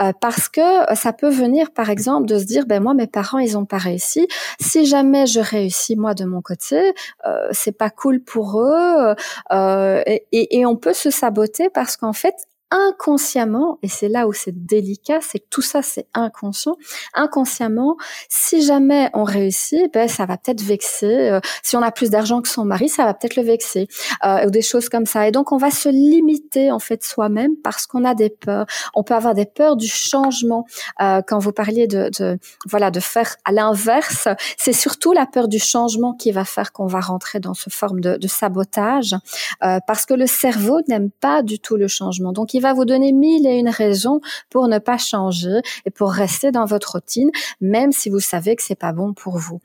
euh, 0.00 0.12
parce 0.20 0.48
que 0.48 0.94
ça 0.94 1.12
peut 1.12 1.30
venir, 1.30 1.72
par 1.72 1.90
exemple, 1.90 2.26
de 2.26 2.38
se 2.38 2.44
dire, 2.44 2.66
ben 2.66 2.82
moi, 2.82 2.94
mes 2.94 3.06
parents, 3.06 3.38
ils 3.38 3.58
ont 3.58 3.64
pas 3.64 3.78
réussi. 3.78 4.28
Si 4.60 4.86
jamais 4.86 5.26
je 5.26 5.40
réussis 5.40 5.96
moi 5.96 6.14
de 6.14 6.24
mon 6.24 6.40
côté, 6.40 6.92
euh, 7.26 7.48
c'est 7.50 7.76
pas 7.76 7.90
cool 7.90 8.22
pour 8.22 8.60
eux, 8.60 9.14
euh, 9.52 10.02
et, 10.06 10.58
et, 10.58 10.66
on 10.66 10.76
peut 10.76 10.94
se 10.94 11.10
saboter 11.10 11.68
parce 11.70 11.96
qu'en 11.96 12.12
fait, 12.12 12.34
inconsciemment, 12.72 13.78
et 13.82 13.88
c'est 13.88 14.08
là 14.08 14.26
où 14.26 14.32
c'est 14.32 14.64
délicat, 14.66 15.20
c'est 15.20 15.40
que 15.40 15.46
tout 15.50 15.60
ça 15.62 15.82
c'est 15.82 16.06
inconscient. 16.14 16.76
Inconsciemment, 17.14 17.96
si 18.28 18.62
jamais 18.64 19.10
on 19.12 19.24
réussit, 19.24 19.92
ben 19.92 20.08
ça 20.08 20.24
va 20.24 20.38
peut-être 20.38 20.62
vexer. 20.62 21.30
Euh, 21.30 21.40
si 21.62 21.76
on 21.76 21.82
a 21.82 21.92
plus 21.92 22.08
d'argent 22.08 22.40
que 22.40 22.48
son 22.48 22.64
mari, 22.64 22.88
ça 22.88 23.04
va 23.04 23.12
peut-être 23.12 23.36
le 23.36 23.42
vexer, 23.42 23.88
euh, 24.24 24.46
ou 24.46 24.50
des 24.50 24.62
choses 24.62 24.88
comme 24.88 25.06
ça. 25.06 25.28
Et 25.28 25.32
donc 25.32 25.52
on 25.52 25.58
va 25.58 25.70
se 25.70 25.90
limiter 25.90 26.70
en 26.70 26.78
fait 26.78 27.04
soi-même 27.04 27.56
parce 27.62 27.86
qu'on 27.86 28.04
a 28.04 28.14
des 28.14 28.30
peurs. 28.30 28.66
On 28.94 29.02
peut 29.02 29.14
avoir 29.14 29.34
des 29.34 29.46
peurs 29.46 29.76
du 29.76 29.86
changement. 29.86 30.66
Euh, 31.02 31.20
quand 31.26 31.38
vous 31.38 31.52
parliez 31.52 31.86
de, 31.86 32.10
de 32.18 32.38
voilà 32.66 32.90
de 32.90 33.00
faire 33.00 33.36
à 33.44 33.52
l'inverse, 33.52 34.28
c'est 34.56 34.72
surtout 34.72 35.12
la 35.12 35.26
peur 35.26 35.46
du 35.46 35.58
changement 35.58 36.14
qui 36.14 36.32
va 36.32 36.44
faire 36.46 36.72
qu'on 36.72 36.86
va 36.86 37.00
rentrer 37.00 37.38
dans 37.38 37.54
ce 37.54 37.68
forme 37.68 38.00
de, 38.00 38.16
de 38.16 38.28
sabotage, 38.28 39.14
euh, 39.62 39.78
parce 39.86 40.06
que 40.06 40.14
le 40.14 40.26
cerveau 40.26 40.80
n'aime 40.88 41.10
pas 41.10 41.42
du 41.42 41.58
tout 41.58 41.76
le 41.76 41.88
changement. 41.88 42.32
Donc 42.32 42.54
va 42.62 42.72
vous 42.72 42.84
donner 42.84 43.12
mille 43.12 43.46
et 43.46 43.58
une 43.58 43.68
raisons 43.68 44.20
pour 44.50 44.68
ne 44.68 44.78
pas 44.78 44.98
changer 44.98 45.60
et 45.84 45.90
pour 45.90 46.10
rester 46.12 46.50
dans 46.50 46.64
votre 46.64 46.92
routine, 46.92 47.30
même 47.60 47.92
si 47.92 48.08
vous 48.08 48.20
savez 48.20 48.56
que 48.56 48.62
c'est 48.62 48.74
pas 48.74 48.92
bon 48.92 49.12
pour 49.12 49.38
vous. 49.38 49.60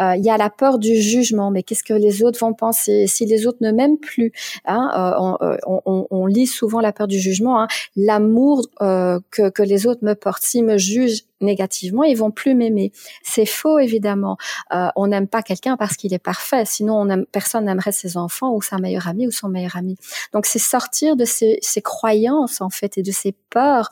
Euh, 0.00 0.14
il 0.16 0.24
y 0.24 0.30
a 0.30 0.36
la 0.36 0.50
peur 0.50 0.78
du 0.78 0.96
jugement, 0.96 1.50
mais 1.50 1.62
qu'est-ce 1.62 1.84
que 1.84 1.94
les 1.94 2.22
autres 2.22 2.38
vont 2.38 2.54
penser? 2.54 3.06
Si 3.06 3.26
les 3.26 3.46
autres 3.46 3.58
ne 3.60 3.72
m'aiment 3.72 3.98
plus, 3.98 4.32
hein, 4.64 4.90
euh, 4.96 5.46
euh, 5.46 5.56
on, 5.66 5.80
on, 5.86 6.06
on, 6.10 6.26
lit 6.26 6.46
souvent 6.46 6.80
la 6.80 6.92
peur 6.92 7.06
du 7.06 7.18
jugement, 7.18 7.60
hein, 7.60 7.68
l'amour 7.96 8.62
que, 8.78 9.48
que 9.50 9.62
les 9.62 9.86
autres 9.86 10.04
me 10.04 10.14
portent. 10.14 10.42
S'ils 10.42 10.64
me 10.64 10.78
jugent 10.78 11.24
négativement, 11.40 12.02
ils 12.04 12.16
vont 12.16 12.30
plus 12.30 12.54
m'aimer. 12.54 12.92
C'est 13.22 13.46
faux 13.46 13.78
évidemment. 13.78 14.36
Euh, 14.72 14.88
on 14.96 15.08
n'aime 15.08 15.28
pas 15.28 15.42
quelqu'un 15.42 15.76
parce 15.76 15.96
qu'il 15.96 16.14
est 16.14 16.18
parfait, 16.18 16.64
sinon 16.64 16.94
on 17.00 17.08
aime, 17.08 17.26
personne 17.26 17.64
n'aimerait 17.64 17.92
ses 17.92 18.16
enfants 18.16 18.54
ou 18.54 18.62
sa 18.62 18.78
meilleure 18.78 19.08
amie 19.08 19.26
ou 19.26 19.30
son 19.30 19.48
meilleur 19.48 19.76
ami. 19.76 19.96
Donc 20.32 20.46
c'est 20.46 20.58
sortir 20.58 21.16
de 21.16 21.24
ces, 21.24 21.58
ces, 21.62 21.82
croyances 21.82 22.60
en 22.60 22.70
fait 22.70 22.98
et 22.98 23.02
de 23.02 23.12
ces 23.12 23.32
peurs. 23.50 23.90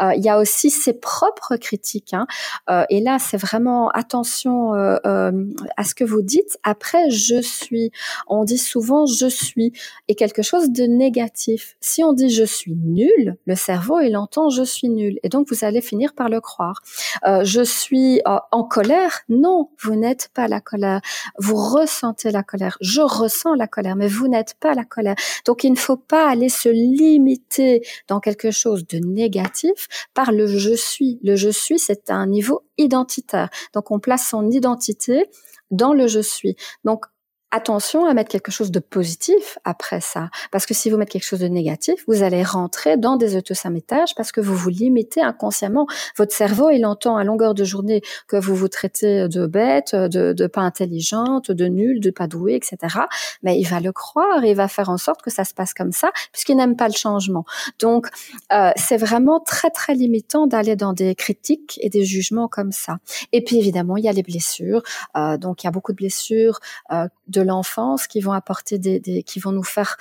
Euh, 0.00 0.12
il 0.14 0.24
y 0.24 0.28
a 0.28 0.38
aussi 0.38 0.70
ses 0.70 0.92
propres 0.92 1.56
critiques. 1.56 2.14
Hein. 2.14 2.26
Euh, 2.70 2.84
et 2.90 3.00
là 3.00 3.18
c'est 3.18 3.36
vraiment 3.36 3.88
attention 3.90 4.74
euh, 4.74 4.96
euh, 5.06 5.32
à 5.76 5.84
ce 5.84 5.94
que 5.94 6.04
vous 6.04 6.22
dites. 6.22 6.58
Après 6.62 7.10
je 7.10 7.40
suis, 7.40 7.90
on 8.26 8.44
dit 8.44 8.58
souvent 8.58 9.06
je 9.06 9.26
suis 9.26 9.72
et 10.08 10.14
quelque 10.14 10.42
chose 10.42 10.70
de 10.70 10.84
négatif. 10.84 11.76
Si 11.80 12.02
on 12.02 12.12
dit 12.12 12.30
je 12.30 12.44
suis 12.44 12.74
nul, 12.74 13.36
le 13.46 13.54
cerveau 13.54 14.00
il 14.00 14.16
entend 14.16 14.50
je 14.50 14.62
suis 14.62 14.88
nul 14.88 15.18
et 15.22 15.28
donc 15.28 15.48
vous 15.50 15.64
allez 15.64 15.80
finir 15.80 16.14
par 16.14 16.28
le 16.28 16.40
croire. 16.40 16.79
Euh, 17.26 17.44
je 17.44 17.62
suis 17.62 18.20
euh, 18.26 18.38
en 18.50 18.64
colère. 18.64 19.20
Non, 19.28 19.70
vous 19.80 19.94
n'êtes 19.94 20.30
pas 20.34 20.48
la 20.48 20.60
colère. 20.60 21.00
Vous 21.38 21.56
ressentez 21.56 22.30
la 22.30 22.42
colère. 22.42 22.76
Je 22.80 23.00
ressens 23.00 23.54
la 23.54 23.66
colère, 23.66 23.96
mais 23.96 24.08
vous 24.08 24.28
n'êtes 24.28 24.54
pas 24.60 24.74
la 24.74 24.84
colère. 24.84 25.16
Donc 25.46 25.64
il 25.64 25.72
ne 25.72 25.78
faut 25.78 25.96
pas 25.96 26.28
aller 26.28 26.48
se 26.48 26.68
limiter 26.68 27.86
dans 28.08 28.20
quelque 28.20 28.50
chose 28.50 28.86
de 28.86 28.98
négatif 28.98 29.88
par 30.14 30.32
le 30.32 30.46
je 30.46 30.74
suis. 30.74 31.18
Le 31.22 31.36
je 31.36 31.50
suis, 31.50 31.78
c'est 31.78 32.10
un 32.10 32.26
niveau 32.26 32.62
identitaire. 32.78 33.50
Donc 33.74 33.90
on 33.90 33.98
place 33.98 34.28
son 34.28 34.50
identité 34.50 35.30
dans 35.70 35.92
le 35.92 36.06
je 36.06 36.20
suis. 36.20 36.56
Donc 36.84 37.06
attention 37.50 38.06
à 38.06 38.14
mettre 38.14 38.30
quelque 38.30 38.50
chose 38.50 38.70
de 38.70 38.80
positif 38.80 39.58
après 39.64 40.00
ça. 40.00 40.30
Parce 40.50 40.66
que 40.66 40.74
si 40.74 40.90
vous 40.90 40.96
mettez 40.96 41.12
quelque 41.12 41.24
chose 41.24 41.40
de 41.40 41.48
négatif, 41.48 42.04
vous 42.06 42.22
allez 42.22 42.42
rentrer 42.42 42.96
dans 42.96 43.16
des 43.16 43.36
autosamétages 43.36 44.14
parce 44.14 44.32
que 44.32 44.40
vous 44.40 44.54
vous 44.54 44.68
limitez 44.68 45.20
inconsciemment. 45.20 45.86
Votre 46.16 46.34
cerveau, 46.34 46.70
il 46.70 46.84
entend 46.86 47.16
à 47.16 47.24
longueur 47.24 47.54
de 47.54 47.64
journée 47.64 48.02
que 48.28 48.36
vous 48.36 48.54
vous 48.54 48.68
traitez 48.68 49.28
de 49.28 49.46
bête, 49.46 49.94
de, 49.94 50.32
de 50.32 50.46
pas 50.46 50.60
intelligente, 50.60 51.50
de 51.50 51.66
nulle, 51.66 52.00
de 52.00 52.10
pas 52.10 52.26
douée, 52.26 52.54
etc. 52.54 52.98
Mais 53.42 53.58
il 53.58 53.64
va 53.64 53.80
le 53.80 53.92
croire 53.92 54.44
et 54.44 54.50
il 54.50 54.56
va 54.56 54.68
faire 54.68 54.88
en 54.90 54.98
sorte 54.98 55.22
que 55.22 55.30
ça 55.30 55.44
se 55.44 55.54
passe 55.54 55.74
comme 55.74 55.92
ça 55.92 56.10
puisqu'il 56.32 56.56
n'aime 56.56 56.76
pas 56.76 56.88
le 56.88 56.94
changement. 56.94 57.44
Donc, 57.78 58.06
euh, 58.52 58.70
c'est 58.76 58.96
vraiment 58.96 59.40
très, 59.40 59.70
très 59.70 59.94
limitant 59.94 60.46
d'aller 60.46 60.76
dans 60.76 60.92
des 60.92 61.14
critiques 61.14 61.78
et 61.82 61.88
des 61.88 62.04
jugements 62.04 62.48
comme 62.48 62.72
ça. 62.72 62.98
Et 63.32 63.42
puis, 63.42 63.58
évidemment, 63.58 63.96
il 63.96 64.04
y 64.04 64.08
a 64.08 64.12
les 64.12 64.22
blessures. 64.22 64.82
Euh, 65.16 65.36
donc, 65.36 65.62
il 65.62 65.66
y 65.66 65.68
a 65.68 65.70
beaucoup 65.70 65.92
de 65.92 65.96
blessures 65.96 66.60
euh, 66.92 67.08
de 67.28 67.39
de 67.40 67.46
l'enfance 67.46 68.06
qui 68.06 68.20
vont 68.20 68.32
apporter 68.32 68.78
des, 68.78 69.22
qui 69.22 69.40
vont 69.40 69.52
nous 69.52 69.64
faire 69.64 69.96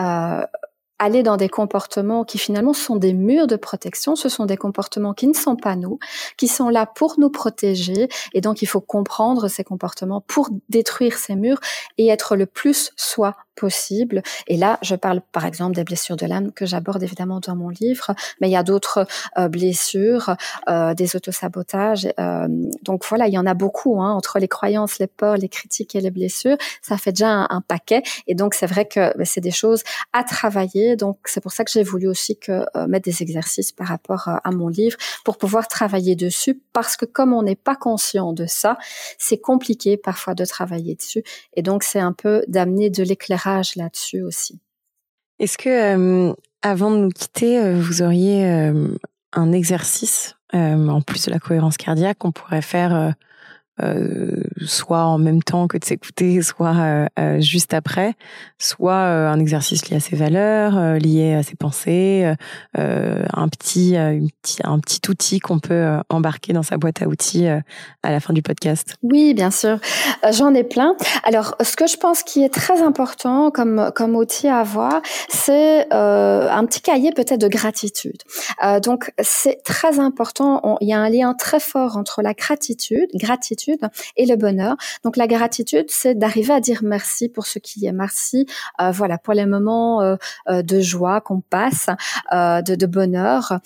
euh, 0.00 0.44
aller 0.98 1.22
dans 1.22 1.36
des 1.36 1.48
comportements 1.48 2.24
qui 2.24 2.38
finalement 2.38 2.72
sont 2.72 2.96
des 2.96 3.12
murs 3.12 3.46
de 3.46 3.56
protection. 3.56 4.16
Ce 4.16 4.28
sont 4.28 4.46
des 4.46 4.56
comportements 4.56 5.12
qui 5.12 5.26
ne 5.26 5.34
sont 5.34 5.56
pas 5.56 5.76
nous, 5.76 5.98
qui 6.36 6.48
sont 6.48 6.68
là 6.68 6.86
pour 6.86 7.18
nous 7.18 7.30
protéger. 7.30 8.08
Et 8.32 8.40
donc, 8.40 8.62
il 8.62 8.66
faut 8.66 8.80
comprendre 8.80 9.48
ces 9.48 9.64
comportements 9.64 10.20
pour 10.20 10.48
détruire 10.68 11.18
ces 11.18 11.34
murs 11.34 11.60
et 11.98 12.08
être 12.08 12.36
le 12.36 12.46
plus 12.46 12.92
soi 12.96 13.34
possible. 13.54 14.22
Et 14.46 14.56
là, 14.56 14.78
je 14.82 14.94
parle 14.94 15.20
par 15.32 15.44
exemple 15.44 15.74
des 15.74 15.84
blessures 15.84 16.16
de 16.16 16.26
l'âme 16.26 16.52
que 16.52 16.66
j'aborde 16.66 17.02
évidemment 17.02 17.40
dans 17.40 17.56
mon 17.56 17.68
livre, 17.68 18.14
mais 18.40 18.48
il 18.48 18.52
y 18.52 18.56
a 18.56 18.62
d'autres 18.62 19.06
euh, 19.38 19.48
blessures, 19.48 20.36
euh, 20.68 20.94
des 20.94 21.16
autosabotages. 21.16 22.08
Euh, 22.18 22.48
donc 22.82 23.04
voilà, 23.06 23.28
il 23.28 23.34
y 23.34 23.38
en 23.38 23.46
a 23.46 23.54
beaucoup 23.54 24.00
hein, 24.00 24.12
entre 24.12 24.38
les 24.38 24.48
croyances, 24.48 24.98
les 24.98 25.06
peurs, 25.06 25.36
les 25.36 25.48
critiques 25.48 25.94
et 25.94 26.00
les 26.00 26.10
blessures. 26.10 26.56
Ça 26.82 26.96
fait 26.96 27.12
déjà 27.12 27.46
un, 27.50 27.60
paquet. 27.66 28.02
Et 28.26 28.34
donc 28.34 28.54
c'est 28.54 28.66
vrai 28.66 28.84
que 28.86 29.16
ben, 29.16 29.24
c'est 29.24 29.40
des 29.40 29.50
choses 29.50 29.84
à 30.12 30.22
travailler. 30.22 30.96
Donc 30.96 31.18
c'est 31.24 31.40
pour 31.40 31.52
ça 31.52 31.64
que 31.64 31.70
j'ai 31.70 31.82
voulu 31.82 32.08
aussi 32.08 32.36
que 32.36 32.66
euh, 32.76 32.86
mettre 32.86 33.04
des 33.04 33.22
exercices 33.22 33.72
par 33.72 33.86
rapport 33.86 34.28
à 34.28 34.50
mon 34.50 34.68
livre 34.68 34.98
pour 35.24 35.38
pouvoir 35.38 35.68
travailler 35.68 36.14
dessus, 36.14 36.60
parce 36.72 36.96
que 36.96 37.06
comme 37.06 37.32
on 37.32 37.42
n'est 37.42 37.56
pas 37.56 37.76
conscient 37.76 38.32
de 38.32 38.46
ça, 38.46 38.76
c'est 39.18 39.38
compliqué 39.38 39.96
parfois 39.96 40.34
de 40.34 40.44
travailler 40.44 40.94
dessus. 40.94 41.22
Et 41.54 41.62
donc 41.62 41.82
c'est 41.82 42.00
un 42.00 42.12
peu 42.12 42.44
d'amener 42.48 42.90
de 42.90 43.02
l'éclairage 43.02 43.43
là-dessus 43.76 44.22
aussi. 44.22 44.60
Est-ce 45.38 45.58
que, 45.58 46.34
avant 46.62 46.90
de 46.90 46.96
nous 46.96 47.10
quitter, 47.10 47.72
vous 47.74 48.02
auriez 48.02 48.44
un 49.32 49.52
exercice, 49.52 50.36
en 50.52 51.00
plus 51.02 51.26
de 51.26 51.30
la 51.30 51.38
cohérence 51.38 51.76
cardiaque, 51.76 52.18
qu'on 52.18 52.32
pourrait 52.32 52.62
faire 52.62 53.14
euh, 53.82 54.30
soit 54.64 55.02
en 55.02 55.18
même 55.18 55.42
temps 55.42 55.66
que 55.66 55.76
de 55.76 55.84
s'écouter, 55.84 56.40
soit 56.42 56.76
euh, 56.76 57.06
euh, 57.18 57.40
juste 57.40 57.74
après, 57.74 58.14
soit 58.58 58.94
un 58.94 59.40
exercice 59.40 59.90
lié 59.90 59.96
à 59.96 60.00
ses 60.00 60.14
valeurs, 60.14 60.98
lié 60.98 61.34
à 61.34 61.42
ses 61.42 61.56
pensées, 61.56 62.32
un 62.74 63.48
petit, 63.48 63.96
petit, 64.42 64.58
un 64.62 64.78
petit 64.78 65.00
outil 65.08 65.40
qu'on 65.40 65.58
peut 65.58 65.98
embarquer 66.08 66.52
dans 66.52 66.62
sa 66.62 66.76
boîte 66.76 67.02
à 67.02 67.08
outils 67.08 67.46
à 67.46 67.62
la 68.10 68.20
fin 68.20 68.32
du 68.32 68.42
podcast. 68.42 68.94
Oui, 69.02 69.34
bien 69.34 69.50
sûr, 69.50 69.78
j'en 70.30 70.54
ai 70.54 70.64
plein. 70.64 70.96
Alors, 71.24 71.56
ce 71.62 71.76
que 71.76 71.86
je 71.86 71.96
pense 71.96 72.22
qui 72.22 72.42
est 72.42 72.52
très 72.52 72.80
important 72.80 73.50
comme 73.50 73.90
comme 73.94 74.16
outil 74.16 74.48
à 74.48 74.58
avoir, 74.58 75.02
c'est 75.28 75.92
un 75.92 76.64
petit 76.64 76.80
cahier 76.80 77.12
peut-être 77.12 77.40
de 77.40 77.48
gratitude. 77.48 78.22
donc, 78.82 79.12
c'est 79.20 79.62
très 79.64 79.98
important. 79.98 80.78
Il 80.80 80.88
y 80.88 80.92
a 80.94 81.00
un 81.00 81.10
lien 81.10 81.34
très 81.34 81.60
fort 81.60 81.96
entre 81.96 82.22
la 82.22 82.34
gratitude, 82.34 83.08
gratitude 83.14 83.63
et 84.16 84.26
le 84.26 84.36
bonheur. 84.36 84.76
Donc 85.04 85.16
la 85.16 85.26
gratitude, 85.26 85.86
c'est 85.88 86.14
d'arriver 86.14 86.52
à 86.52 86.60
dire 86.60 86.80
merci 86.82 87.28
pour 87.28 87.46
ce 87.46 87.58
qui 87.58 87.86
est, 87.86 87.92
merci, 87.92 88.46
euh, 88.80 88.90
voilà, 88.90 89.18
pour 89.18 89.34
les 89.34 89.46
moments 89.46 90.02
euh, 90.02 90.16
euh, 90.48 90.62
de 90.62 90.80
joie 90.80 91.20
qu'on 91.20 91.40
passe, 91.40 91.86
de, 92.32 92.74
de, 92.74 92.86
bonheur. 92.86 93.60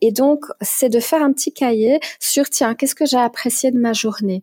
et 0.00 0.12
donc 0.12 0.44
c'est 0.60 0.88
de 0.88 1.00
faire 1.00 1.22
un 1.22 1.32
petit 1.32 1.52
cahier 1.52 2.00
sur 2.18 2.48
tiens, 2.48 2.74
qu'est-ce 2.74 2.94
que 2.94 3.06
j'ai 3.06 3.18
apprécié 3.18 3.70
de 3.70 3.78
ma 3.78 3.92
journée? 3.92 4.42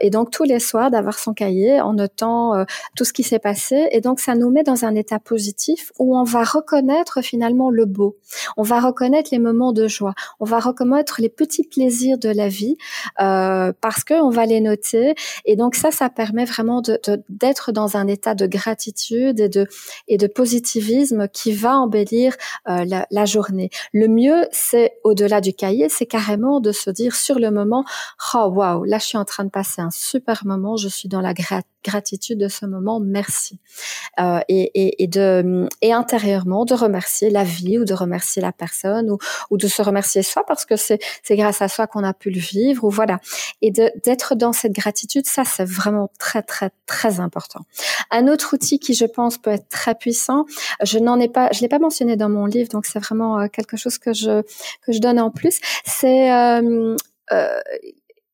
et 0.00 0.10
donc 0.10 0.30
tous 0.30 0.44
les 0.44 0.58
soirs 0.58 0.90
d'avoir 0.90 1.18
son 1.18 1.32
cahier 1.32 1.80
en 1.80 1.94
notant 1.94 2.64
tout 2.96 3.04
ce 3.04 3.12
qui 3.12 3.22
s'est 3.22 3.38
passé. 3.38 3.88
Et 3.92 4.00
donc 4.00 4.20
ça 4.20 4.34
nous 4.34 4.50
met 4.50 4.62
dans 4.62 4.84
un 4.84 4.94
état 4.94 5.18
positif 5.18 5.92
où 5.98 6.16
on 6.16 6.24
va 6.24 6.44
reconnaître 6.44 7.22
finalement 7.22 7.70
le 7.70 7.86
beau. 7.86 8.16
On 8.56 8.62
va 8.62 8.80
reconnaître 8.80 9.30
les 9.32 9.38
moments 9.38 9.72
de 9.72 9.88
joie. 9.88 10.14
On 10.40 10.44
va 10.44 10.58
reconnaître 10.58 11.20
les 11.20 11.28
petits 11.28 11.64
plaisirs 11.64 12.18
de 12.18 12.28
la 12.28 12.48
vie 12.48 12.76
parce 13.16 14.04
que 14.04 14.15
on 14.20 14.30
va 14.30 14.46
les 14.46 14.60
noter. 14.60 15.14
Et 15.44 15.56
donc 15.56 15.74
ça, 15.74 15.90
ça 15.90 16.08
permet 16.08 16.44
vraiment 16.44 16.82
d'être 17.28 17.72
dans 17.72 17.96
un 17.96 18.06
état 18.06 18.34
de 18.34 18.46
gratitude 18.46 19.40
et 19.40 19.48
de, 19.48 19.66
et 20.08 20.18
de 20.18 20.26
positivisme 20.26 21.28
qui 21.28 21.52
va 21.52 21.76
embellir 21.76 22.34
euh, 22.68 22.84
la, 23.10 23.24
journée. 23.24 23.70
Le 23.92 24.08
mieux, 24.08 24.46
c'est 24.52 24.98
au-delà 25.02 25.40
du 25.40 25.52
cahier, 25.52 25.88
c'est 25.88 26.06
carrément 26.06 26.60
de 26.60 26.70
se 26.72 26.90
dire 26.90 27.16
sur 27.16 27.38
le 27.38 27.50
moment, 27.50 27.84
oh 28.34 28.50
waouh, 28.54 28.84
là 28.84 28.98
je 28.98 29.06
suis 29.06 29.18
en 29.18 29.24
train 29.24 29.44
de 29.44 29.50
passer 29.50 29.82
un 29.82 29.90
super 29.90 30.46
moment, 30.46 30.76
je 30.76 30.88
suis 30.88 31.08
dans 31.08 31.20
la 31.20 31.34
gratitude 31.84 32.38
de 32.38 32.48
ce 32.48 32.66
moment, 32.66 33.00
merci. 33.00 33.58
Euh, 34.20 34.40
et, 34.48 35.02
et, 35.02 35.06
de 35.06 35.68
et 35.82 35.92
intérieurement 35.92 36.64
de 36.64 36.74
remercier 36.74 37.30
la 37.30 37.44
vie 37.44 37.78
ou 37.78 37.84
de 37.84 37.94
remercier 37.94 38.42
la 38.42 38.52
personne 38.52 39.10
ou, 39.10 39.18
ou 39.50 39.56
de 39.56 39.66
se 39.66 39.82
remercier 39.82 40.22
soi 40.22 40.44
parce 40.46 40.64
que 40.64 40.76
c'est 40.76 40.98
grâce 41.30 41.62
à 41.62 41.68
soi 41.68 41.86
qu'on 41.86 42.04
a 42.04 42.14
pu 42.14 42.30
le 42.30 42.40
vivre 42.40 42.84
ou 42.84 42.90
voilà 42.90 43.18
et 43.62 43.70
de 43.70 43.90
d'être 44.06 44.36
dans 44.36 44.52
cette 44.52 44.72
gratitude, 44.72 45.26
ça 45.26 45.44
c'est 45.44 45.64
vraiment 45.64 46.10
très 46.18 46.42
très 46.42 46.70
très 46.86 47.18
important. 47.18 47.60
Un 48.10 48.28
autre 48.28 48.54
outil 48.54 48.78
qui 48.78 48.94
je 48.94 49.04
pense 49.04 49.36
peut 49.36 49.50
être 49.50 49.68
très 49.68 49.96
puissant, 49.96 50.46
je 50.82 50.98
n'en 50.98 51.18
ai 51.18 51.28
pas, 51.28 51.48
je 51.52 51.60
l'ai 51.60 51.68
pas 51.68 51.80
mentionné 51.80 52.16
dans 52.16 52.28
mon 52.28 52.46
livre, 52.46 52.68
donc 52.68 52.86
c'est 52.86 53.00
vraiment 53.00 53.40
euh, 53.40 53.48
quelque 53.48 53.76
chose 53.76 53.98
que 53.98 54.12
je 54.12 54.42
que 54.82 54.92
je 54.92 55.00
donne 55.00 55.18
en 55.18 55.30
plus. 55.30 55.58
C'est 55.84 56.32
euh, 56.32 56.96
euh, 57.32 57.60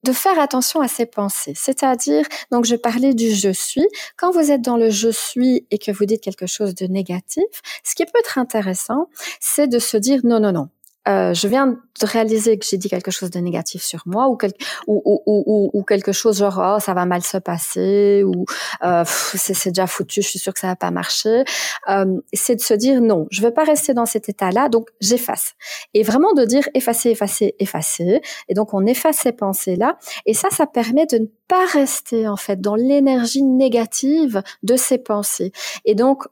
de 0.04 0.12
faire 0.12 0.38
attention 0.38 0.80
à 0.80 0.88
ses 0.88 1.06
pensées. 1.06 1.54
C'est-à-dire, 1.56 2.26
donc 2.50 2.64
je 2.66 2.76
parlais 2.76 3.14
du 3.14 3.30
je 3.34 3.50
suis. 3.50 3.86
Quand 4.16 4.30
vous 4.30 4.50
êtes 4.50 4.60
dans 4.60 4.76
le 4.76 4.90
je 4.90 5.08
suis 5.08 5.66
et 5.70 5.78
que 5.78 5.90
vous 5.90 6.04
dites 6.04 6.20
quelque 6.20 6.46
chose 6.46 6.74
de 6.74 6.86
négatif, 6.86 7.44
ce 7.82 7.94
qui 7.94 8.04
peut 8.04 8.18
être 8.18 8.36
intéressant, 8.36 9.08
c'est 9.40 9.68
de 9.68 9.78
se 9.78 9.96
dire 9.96 10.20
non, 10.24 10.38
non, 10.38 10.52
non. 10.52 10.68
Euh, 11.08 11.34
je 11.34 11.48
viens 11.48 11.66
de 11.66 12.06
réaliser 12.06 12.58
que 12.58 12.64
j'ai 12.64 12.76
dit 12.78 12.88
quelque 12.88 13.10
chose 13.10 13.30
de 13.30 13.38
négatif 13.40 13.82
sur 13.82 14.02
moi 14.06 14.28
ou, 14.28 14.38
ou, 14.86 15.22
ou, 15.26 15.70
ou, 15.72 15.82
quelque 15.82 16.12
chose 16.12 16.38
genre 16.38 16.60
oh, 16.64 16.80
ça 16.80 16.94
va 16.94 17.06
mal 17.06 17.22
se 17.22 17.38
passer 17.38 18.22
ou 18.24 18.44
euh, 18.84 19.02
c'est 19.06 19.70
déjà 19.70 19.88
foutu, 19.88 20.22
je 20.22 20.28
suis 20.28 20.38
sûre 20.38 20.54
que 20.54 20.60
ça 20.60 20.68
va 20.68 20.76
pas 20.76 20.92
marcher. 20.92 21.44
Euh, 21.88 22.20
c'est 22.32 22.54
de 22.54 22.60
se 22.60 22.74
dire 22.74 23.00
non, 23.00 23.26
je 23.30 23.42
veux 23.42 23.50
pas 23.50 23.64
rester 23.64 23.94
dans 23.94 24.06
cet 24.06 24.28
état-là, 24.28 24.68
donc 24.68 24.90
j'efface. 25.00 25.54
Et 25.92 26.04
vraiment 26.04 26.32
de 26.34 26.44
dire 26.44 26.68
effacer, 26.74 27.10
effacer, 27.10 27.56
effacer. 27.58 28.20
Et 28.48 28.54
donc 28.54 28.72
on 28.72 28.86
efface 28.86 29.16
ces 29.16 29.32
pensées-là. 29.32 29.98
Et 30.26 30.34
ça, 30.34 30.50
ça 30.50 30.66
permet 30.66 31.06
de 31.06 31.18
ne 31.18 31.26
pas 31.48 31.66
rester 31.72 32.28
en 32.28 32.36
fait 32.36 32.60
dans 32.60 32.76
l'énergie 32.76 33.42
négative 33.42 34.42
de 34.62 34.76
ces 34.76 34.98
pensées. 34.98 35.52
Et 35.84 35.94
donc 35.94 36.24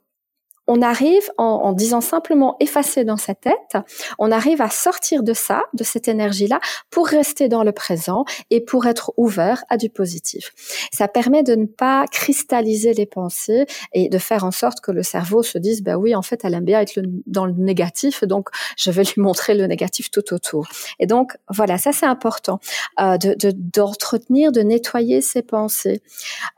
on 0.70 0.82
arrive 0.82 1.28
en, 1.36 1.72
disant 1.72 2.00
simplement 2.00 2.54
effacer 2.60 3.02
dans 3.02 3.16
sa 3.16 3.34
tête, 3.34 3.76
on 4.20 4.30
arrive 4.30 4.62
à 4.62 4.70
sortir 4.70 5.24
de 5.24 5.32
ça, 5.32 5.64
de 5.74 5.82
cette 5.82 6.06
énergie-là, 6.06 6.60
pour 6.90 7.08
rester 7.08 7.48
dans 7.48 7.64
le 7.64 7.72
présent 7.72 8.24
et 8.50 8.60
pour 8.60 8.86
être 8.86 9.12
ouvert 9.16 9.64
à 9.68 9.76
du 9.76 9.90
positif. 9.90 10.52
Ça 10.92 11.08
permet 11.08 11.42
de 11.42 11.56
ne 11.56 11.66
pas 11.66 12.06
cristalliser 12.06 12.94
les 12.94 13.06
pensées 13.06 13.66
et 13.94 14.08
de 14.08 14.18
faire 14.18 14.44
en 14.44 14.52
sorte 14.52 14.80
que 14.80 14.92
le 14.92 15.02
cerveau 15.02 15.42
se 15.42 15.58
dise, 15.58 15.82
ben 15.82 15.96
oui, 15.96 16.14
en 16.14 16.22
fait, 16.22 16.44
elle 16.44 16.54
aime 16.54 16.64
bien 16.64 16.80
être 16.80 17.00
dans 17.26 17.46
le 17.46 17.52
négatif, 17.52 18.22
donc 18.22 18.50
je 18.76 18.92
vais 18.92 19.02
lui 19.02 19.14
montrer 19.16 19.54
le 19.54 19.66
négatif 19.66 20.12
tout 20.12 20.32
autour. 20.32 20.68
Et 21.00 21.06
donc, 21.06 21.36
voilà, 21.48 21.78
ça 21.78 21.90
c'est 21.90 22.06
important, 22.06 22.60
euh, 23.00 23.18
de 23.18 23.50
d'entretenir, 23.50 24.52
de, 24.52 24.60
nettoyer 24.60 25.20
ses 25.20 25.42
pensées. 25.42 26.00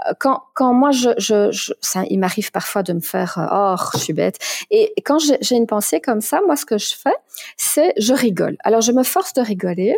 Euh, 0.06 0.12
quand, 0.18 0.42
quand 0.52 0.74
moi, 0.74 0.90
je, 0.90 1.10
je, 1.16 1.72
ça, 1.80 2.02
il 2.10 2.18
m'arrive 2.18 2.50
parfois 2.50 2.82
de 2.82 2.92
me 2.92 3.00
faire, 3.00 3.38
oh, 3.50 3.76
je 4.02 4.06
suis 4.06 4.12
bête. 4.12 4.38
Et 4.70 4.92
quand 5.04 5.18
j'ai 5.18 5.56
une 5.56 5.66
pensée 5.66 6.00
comme 6.00 6.20
ça, 6.20 6.40
moi, 6.46 6.56
ce 6.56 6.66
que 6.66 6.78
je 6.78 6.94
fais, 6.94 7.14
c'est 7.56 7.94
je 7.98 8.12
rigole. 8.12 8.56
Alors, 8.64 8.80
je 8.80 8.92
me 8.92 9.02
force 9.02 9.32
de 9.32 9.40
rigoler, 9.40 9.96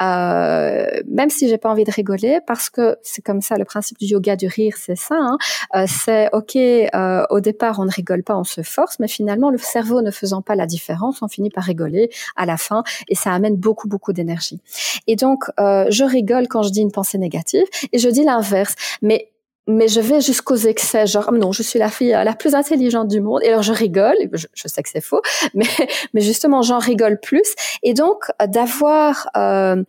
euh, 0.00 0.86
même 1.08 1.30
si 1.30 1.48
j'ai 1.48 1.58
pas 1.58 1.68
envie 1.68 1.84
de 1.84 1.90
rigoler, 1.90 2.38
parce 2.46 2.70
que 2.70 2.96
c'est 3.02 3.22
comme 3.22 3.40
ça 3.40 3.56
le 3.56 3.64
principe 3.64 3.98
du 3.98 4.06
yoga 4.06 4.36
du 4.36 4.46
rire, 4.46 4.74
c'est 4.78 4.96
ça. 4.96 5.16
Hein. 5.18 5.36
Euh, 5.74 5.86
c'est 5.88 6.28
ok. 6.32 6.56
Euh, 6.56 7.24
au 7.30 7.40
départ, 7.40 7.80
on 7.80 7.84
ne 7.84 7.90
rigole 7.90 8.22
pas, 8.22 8.36
on 8.36 8.44
se 8.44 8.62
force, 8.62 8.98
mais 9.00 9.08
finalement, 9.08 9.50
le 9.50 9.58
cerveau 9.58 10.00
ne 10.00 10.10
faisant 10.10 10.42
pas 10.42 10.54
la 10.54 10.66
différence, 10.66 11.22
on 11.22 11.28
finit 11.28 11.50
par 11.50 11.64
rigoler 11.64 12.10
à 12.36 12.46
la 12.46 12.56
fin, 12.56 12.82
et 13.08 13.14
ça 13.14 13.32
amène 13.32 13.56
beaucoup, 13.56 13.88
beaucoup 13.88 14.12
d'énergie. 14.12 14.60
Et 15.06 15.16
donc, 15.16 15.44
je 15.58 16.04
rigole 16.04 16.48
quand 16.48 16.62
je 16.62 16.70
dis 16.70 16.80
une 16.80 16.92
pensée 16.92 17.18
négative, 17.18 17.64
et 17.92 17.98
je 17.98 18.08
dis 18.08 18.24
l'inverse. 18.24 18.74
Mais 19.02 19.29
mais 19.70 19.88
je 19.88 20.00
vais 20.00 20.20
jusqu'aux 20.20 20.56
excès, 20.56 21.06
genre 21.06 21.32
non, 21.32 21.52
je 21.52 21.62
suis 21.62 21.78
la 21.78 21.88
fille 21.88 22.10
la 22.10 22.34
plus 22.34 22.54
intelligente 22.54 23.08
du 23.08 23.20
monde. 23.20 23.40
Et 23.42 23.48
alors 23.48 23.62
je 23.62 23.72
rigole, 23.72 24.16
je, 24.32 24.46
je 24.52 24.68
sais 24.68 24.82
que 24.82 24.88
c'est 24.88 25.00
faux, 25.00 25.22
mais 25.54 25.66
mais 26.14 26.20
justement 26.20 26.62
j'en 26.62 26.78
rigole 26.78 27.18
plus. 27.20 27.54
Et 27.82 27.94
donc 27.94 28.24
d'avoir 28.48 29.28
euh, 29.36 29.82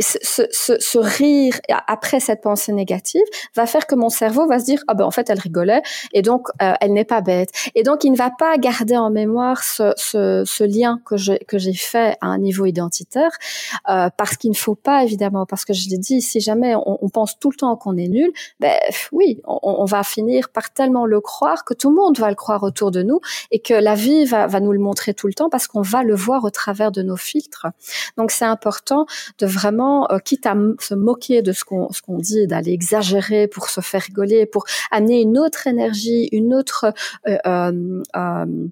ce, 0.00 0.18
ce, 0.50 0.76
ce, 0.80 0.98
rire 0.98 1.60
après 1.86 2.18
cette 2.18 2.40
pensée 2.40 2.72
négative 2.72 3.22
va 3.54 3.66
faire 3.66 3.86
que 3.86 3.94
mon 3.94 4.08
cerveau 4.08 4.46
va 4.46 4.58
se 4.58 4.64
dire 4.64 4.82
ah 4.88 4.94
ben 4.94 5.04
en 5.04 5.12
fait 5.12 5.30
elle 5.30 5.38
rigolait 5.38 5.82
et 6.12 6.22
donc 6.22 6.48
euh, 6.62 6.72
elle 6.80 6.92
n'est 6.92 7.04
pas 7.04 7.20
bête. 7.20 7.50
Et 7.76 7.84
donc 7.84 8.02
il 8.02 8.10
ne 8.10 8.16
va 8.16 8.30
pas 8.30 8.56
garder 8.58 8.96
en 8.96 9.10
mémoire 9.10 9.62
ce, 9.62 9.92
ce 9.96 10.64
lien 10.64 11.00
que 11.04 11.16
j'ai 11.16 11.38
que 11.46 11.58
j'ai 11.58 11.74
fait 11.74 12.16
à 12.20 12.26
un 12.26 12.38
niveau 12.38 12.66
identitaire 12.66 13.30
euh, 13.88 14.08
parce 14.16 14.36
qu'il 14.36 14.50
ne 14.50 14.56
faut 14.56 14.74
pas 14.74 15.04
évidemment. 15.04 15.46
Parce 15.46 15.64
que 15.64 15.72
je 15.72 15.88
l'ai 15.88 15.98
dit 15.98 16.20
si 16.20 16.40
jamais 16.40 16.74
on, 16.74 16.98
on, 17.04 17.08
pense 17.08 17.38
tout 17.38 17.50
le 17.50 17.56
temps 17.56 17.76
qu'on 17.76 17.96
est 17.96 18.08
nul 18.08 18.32
ben 18.58 18.76
oui 19.12 19.40
on, 19.44 19.58
on, 19.62 19.84
va 19.84 20.02
finir 20.02 20.48
par 20.48 20.72
tellement 20.72 21.06
le 21.06 21.20
croire 21.20 21.64
que 21.64 21.74
tout 21.74 21.90
le 21.90 21.96
monde 21.96 22.18
va 22.18 22.28
le 22.30 22.34
croire 22.34 22.62
autour 22.64 22.90
de 22.90 23.02
nous 23.02 23.20
et 23.52 23.60
que 23.60 23.74
la 23.74 23.94
vie 23.94 24.24
va, 24.24 24.48
va 24.48 24.58
nous 24.58 24.72
le 24.72 24.80
montrer 24.80 25.14
tout 25.14 25.28
le 25.28 25.34
temps 25.34 25.48
parce 25.50 25.68
qu'on 25.68 25.82
va 25.82 26.02
le 26.02 26.14
voir 26.14 26.42
au 26.44 26.50
travers 26.50 26.90
de 26.90 27.02
nos 27.02 27.16
filtres. 27.16 27.66
Donc 28.16 28.32
c'est 28.32 28.44
important 28.44 29.06
de 29.38 29.46
vraiment 29.46 29.83
euh, 30.10 30.18
quitte 30.18 30.46
à 30.46 30.54
se 30.78 30.94
moquer 30.94 31.42
de 31.42 31.52
ce 31.52 31.64
qu'on 31.64 31.90
ce 31.92 32.02
qu'on 32.02 32.18
dit, 32.18 32.46
d'aller 32.46 32.72
exagérer 32.72 33.48
pour 33.48 33.68
se 33.68 33.80
faire 33.80 34.02
rigoler, 34.02 34.46
pour 34.46 34.64
amener 34.90 35.22
une 35.22 35.38
autre 35.38 35.66
énergie, 35.66 36.28
une 36.32 36.54
autre 36.54 36.92
euh, 37.28 38.02
euh, 38.16 38.66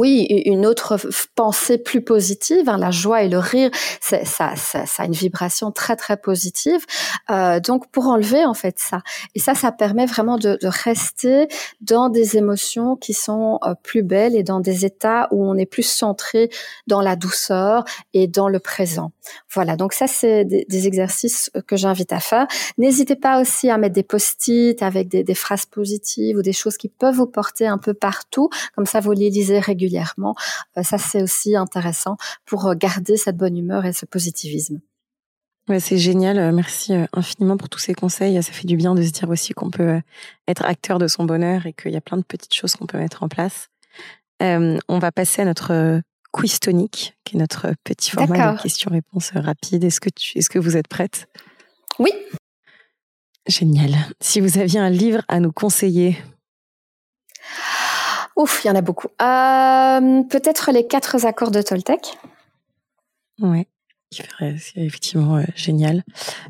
oui, 0.00 0.22
une 0.46 0.64
autre 0.64 0.96
pensée 1.34 1.76
plus 1.76 2.00
positive. 2.00 2.70
Hein, 2.70 2.78
la 2.78 2.90
joie 2.90 3.22
et 3.22 3.28
le 3.28 3.38
rire, 3.38 3.70
ça, 4.00 4.24
ça, 4.24 4.56
ça, 4.56 5.02
a 5.02 5.04
une 5.04 5.12
vibration 5.12 5.72
très 5.72 5.94
très 5.94 6.16
positive. 6.16 6.80
Euh, 7.28 7.60
donc 7.60 7.90
pour 7.90 8.06
enlever 8.06 8.46
en 8.46 8.54
fait 8.54 8.78
ça, 8.78 9.02
et 9.34 9.40
ça, 9.40 9.54
ça 9.54 9.72
permet 9.72 10.06
vraiment 10.06 10.38
de, 10.38 10.58
rester 10.62 11.48
dans 11.82 12.08
des 12.08 12.38
émotions 12.38 12.96
qui 12.96 13.12
sont 13.12 13.58
euh, 13.62 13.74
plus 13.82 14.02
belles 14.02 14.36
et 14.36 14.42
dans 14.42 14.60
des 14.60 14.86
états 14.86 15.28
où 15.32 15.46
on 15.46 15.54
est 15.58 15.66
plus 15.66 15.82
centré 15.82 16.48
dans 16.86 17.02
la 17.02 17.14
douceur 17.14 17.84
et 18.14 18.26
dans 18.26 18.48
le 18.48 18.58
présent. 18.58 19.12
Voilà. 19.52 19.76
Donc 19.76 19.92
ça, 19.92 20.06
c'est 20.06 20.46
des, 20.46 20.86
exercices 20.86 21.50
que 21.66 21.76
j'invite 21.76 22.10
à 22.14 22.20
faire. 22.20 22.46
N'hésitez 22.78 23.16
pas 23.16 23.38
aussi 23.38 23.68
à 23.68 23.76
mettre 23.76 23.94
des 23.94 24.02
post-it 24.02 24.82
avec 24.82 25.08
des, 25.08 25.24
des 25.24 25.34
phrases 25.34 25.66
positives 25.66 26.38
ou 26.38 26.42
des 26.42 26.54
choses 26.54 26.78
qui 26.78 26.88
peuvent 26.88 27.16
vous 27.16 27.26
porter 27.26 27.66
un 27.66 27.76
peu 27.76 27.92
partout. 27.92 28.48
Comme 28.74 28.86
ça, 28.86 29.00
vous 29.00 29.12
les 29.12 29.28
lisez 29.28 29.58
régulièrement 29.58 29.89
régulièrement. 29.90 30.34
Euh, 30.76 30.82
ça, 30.82 30.98
c'est 30.98 31.22
aussi 31.22 31.56
intéressant 31.56 32.16
pour 32.46 32.66
euh, 32.66 32.74
garder 32.74 33.16
cette 33.16 33.36
bonne 33.36 33.56
humeur 33.56 33.84
et 33.84 33.92
ce 33.92 34.06
positivisme. 34.06 34.80
Ouais, 35.68 35.80
c'est 35.80 35.98
génial. 35.98 36.38
Euh, 36.38 36.52
merci 36.52 36.94
infiniment 37.12 37.56
pour 37.56 37.68
tous 37.68 37.78
ces 37.78 37.94
conseils. 37.94 38.42
Ça 38.42 38.52
fait 38.52 38.66
du 38.66 38.76
bien 38.76 38.94
de 38.94 39.02
se 39.02 39.10
dire 39.10 39.28
aussi 39.28 39.52
qu'on 39.52 39.70
peut 39.70 40.00
être 40.48 40.64
acteur 40.64 40.98
de 40.98 41.06
son 41.06 41.24
bonheur 41.24 41.66
et 41.66 41.72
qu'il 41.72 41.92
y 41.92 41.96
a 41.96 42.00
plein 42.00 42.16
de 42.16 42.22
petites 42.22 42.54
choses 42.54 42.74
qu'on 42.74 42.86
peut 42.86 42.98
mettre 42.98 43.22
en 43.22 43.28
place. 43.28 43.68
on 44.40 44.98
va 44.98 45.12
passer 45.12 45.42
à 45.42 45.44
notre 45.44 46.00
quiz 46.32 46.60
tonique, 46.60 47.14
qui 47.24 47.36
est 47.36 47.38
notre 47.38 47.74
petit 47.84 48.10
format 48.10 48.54
de 48.54 48.62
questions-réponses 48.62 49.32
rapides. 49.34 49.84
Est-ce 49.84 50.00
que, 50.00 50.08
est-ce 50.34 50.48
que 50.48 50.58
vous 50.58 50.76
êtes 50.76 50.88
prête? 50.88 51.26
Oui. 51.98 52.12
Génial. 53.46 53.94
Si 54.20 54.40
vous 54.40 54.58
aviez 54.58 54.80
un 54.80 54.90
livre 54.90 55.22
à 55.28 55.40
nous 55.40 55.52
conseiller 55.52 56.16
Ouf, 58.40 58.64
il 58.64 58.68
y 58.68 58.70
en 58.70 58.74
a 58.74 58.80
beaucoup. 58.80 59.08
Euh, 59.20 60.22
peut-être 60.22 60.72
les 60.72 60.86
quatre 60.86 61.26
accords 61.26 61.50
de 61.50 61.60
Toltec. 61.60 62.16
Ouais, 63.38 63.68
c'est 64.10 64.24
effectivement 64.76 65.36
euh, 65.36 65.44
génial. 65.54 66.02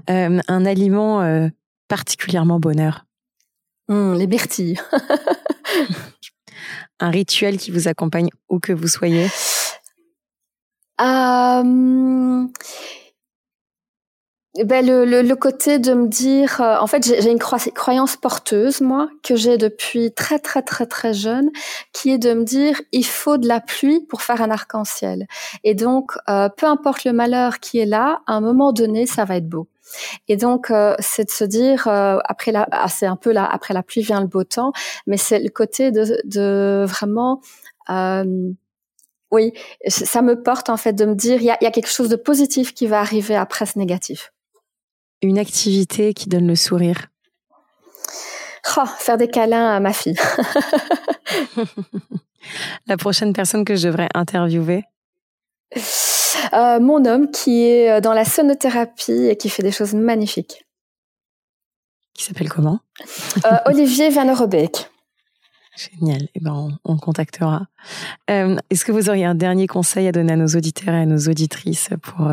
Euh, 0.08 0.40
un 0.46 0.66
aliment 0.66 1.50
particulièrement 1.88 2.60
bonheur. 2.60 3.06
Mmh, 3.88 4.14
les 4.14 4.28
bertilles. 4.28 4.80
un 7.00 7.10
rituel 7.10 7.58
qui 7.58 7.72
vous 7.72 7.88
accompagne 7.88 8.30
où 8.48 8.60
que 8.60 8.72
vous 8.72 8.86
soyez. 8.86 9.26
Ben 14.64 14.84
le, 14.84 15.04
le, 15.04 15.22
le, 15.22 15.36
côté 15.36 15.78
de 15.78 15.94
me 15.94 16.08
dire, 16.08 16.60
euh, 16.60 16.76
en 16.78 16.86
fait, 16.86 17.04
j'ai 17.04 17.30
une 17.30 17.38
croyance 17.38 18.16
porteuse, 18.16 18.80
moi, 18.80 19.08
que 19.22 19.36
j'ai 19.36 19.58
depuis 19.58 20.12
très, 20.12 20.38
très, 20.38 20.62
très, 20.62 20.86
très 20.86 21.14
jeune, 21.14 21.50
qui 21.92 22.10
est 22.10 22.18
de 22.18 22.32
me 22.34 22.44
dire, 22.44 22.80
il 22.92 23.04
faut 23.04 23.38
de 23.38 23.46
la 23.46 23.60
pluie 23.60 24.00
pour 24.08 24.22
faire 24.22 24.42
un 24.42 24.50
arc-en-ciel. 24.50 25.26
Et 25.64 25.74
donc, 25.74 26.12
euh, 26.28 26.48
peu 26.48 26.66
importe 26.66 27.04
le 27.04 27.12
malheur 27.12 27.60
qui 27.60 27.78
est 27.78 27.86
là, 27.86 28.22
à 28.26 28.34
un 28.34 28.40
moment 28.40 28.72
donné, 28.72 29.06
ça 29.06 29.24
va 29.24 29.36
être 29.36 29.48
beau. 29.48 29.68
Et 30.28 30.36
donc, 30.36 30.70
euh, 30.70 30.94
c'est 31.00 31.24
de 31.24 31.30
se 31.30 31.44
dire, 31.44 31.86
après 31.88 32.52
la, 32.52 32.66
ah, 32.70 32.88
c'est 32.88 33.06
un 33.06 33.16
peu 33.16 33.32
là, 33.32 33.48
après 33.50 33.74
la 33.74 33.82
pluie 33.82 34.02
vient 34.02 34.20
le 34.20 34.26
beau 34.26 34.44
temps, 34.44 34.72
mais 35.06 35.16
c'est 35.16 35.40
le 35.40 35.50
côté 35.50 35.90
de, 35.90 36.20
de 36.24 36.84
vraiment, 36.86 37.40
oui, 39.30 39.52
ça 39.86 40.22
me 40.22 40.42
porte 40.42 40.70
en 40.70 40.76
fait 40.76 40.92
de 40.92 41.04
me 41.04 41.14
dire, 41.14 41.36
il 41.40 41.44
y 41.44 41.50
a, 41.50 41.58
y 41.60 41.66
a 41.66 41.70
quelque 41.70 41.88
chose 41.90 42.08
de 42.08 42.16
positif 42.16 42.74
qui 42.74 42.86
va 42.86 43.00
arriver 43.00 43.36
après 43.36 43.66
ce 43.66 43.78
négatif 43.78 44.32
une 45.22 45.38
activité 45.38 46.14
qui 46.14 46.28
donne 46.28 46.46
le 46.46 46.56
sourire 46.56 47.06
oh, 48.76 48.84
Faire 48.98 49.16
des 49.16 49.28
câlins 49.28 49.70
à 49.70 49.80
ma 49.80 49.92
fille. 49.92 50.16
La 52.86 52.96
prochaine 52.96 53.32
personne 53.32 53.64
que 53.64 53.76
je 53.76 53.88
devrais 53.88 54.08
interviewer? 54.14 54.84
Euh, 56.52 56.80
Mon 56.80 57.04
homme 57.04 57.30
qui 57.30 57.64
est 57.64 57.90
euh, 57.90 58.00
dans 58.00 58.12
la 58.12 58.24
sonothérapie 58.24 59.26
et 59.28 59.36
qui 59.36 59.48
fait 59.48 59.62
des 59.62 59.72
choses 59.72 59.94
magnifiques. 59.94 60.66
Qui 62.14 62.24
s'appelle 62.24 62.48
comment? 62.48 62.80
Euh, 63.44 63.56
Olivier 63.66 64.10
Van 64.10 64.32
Robeek. 64.34 64.90
Génial. 65.76 66.28
Eh 66.34 66.40
ben, 66.40 66.78
on, 66.84 66.96
contactera. 66.98 67.66
Est-ce 68.26 68.84
que 68.84 68.92
vous 68.92 69.08
auriez 69.08 69.24
un 69.24 69.36
dernier 69.36 69.66
conseil 69.66 70.08
à 70.08 70.12
donner 70.12 70.32
à 70.32 70.36
nos 70.36 70.48
auditeurs 70.48 70.94
et 70.94 71.02
à 71.02 71.06
nos 71.06 71.28
auditrices 71.28 71.90
pour 72.02 72.28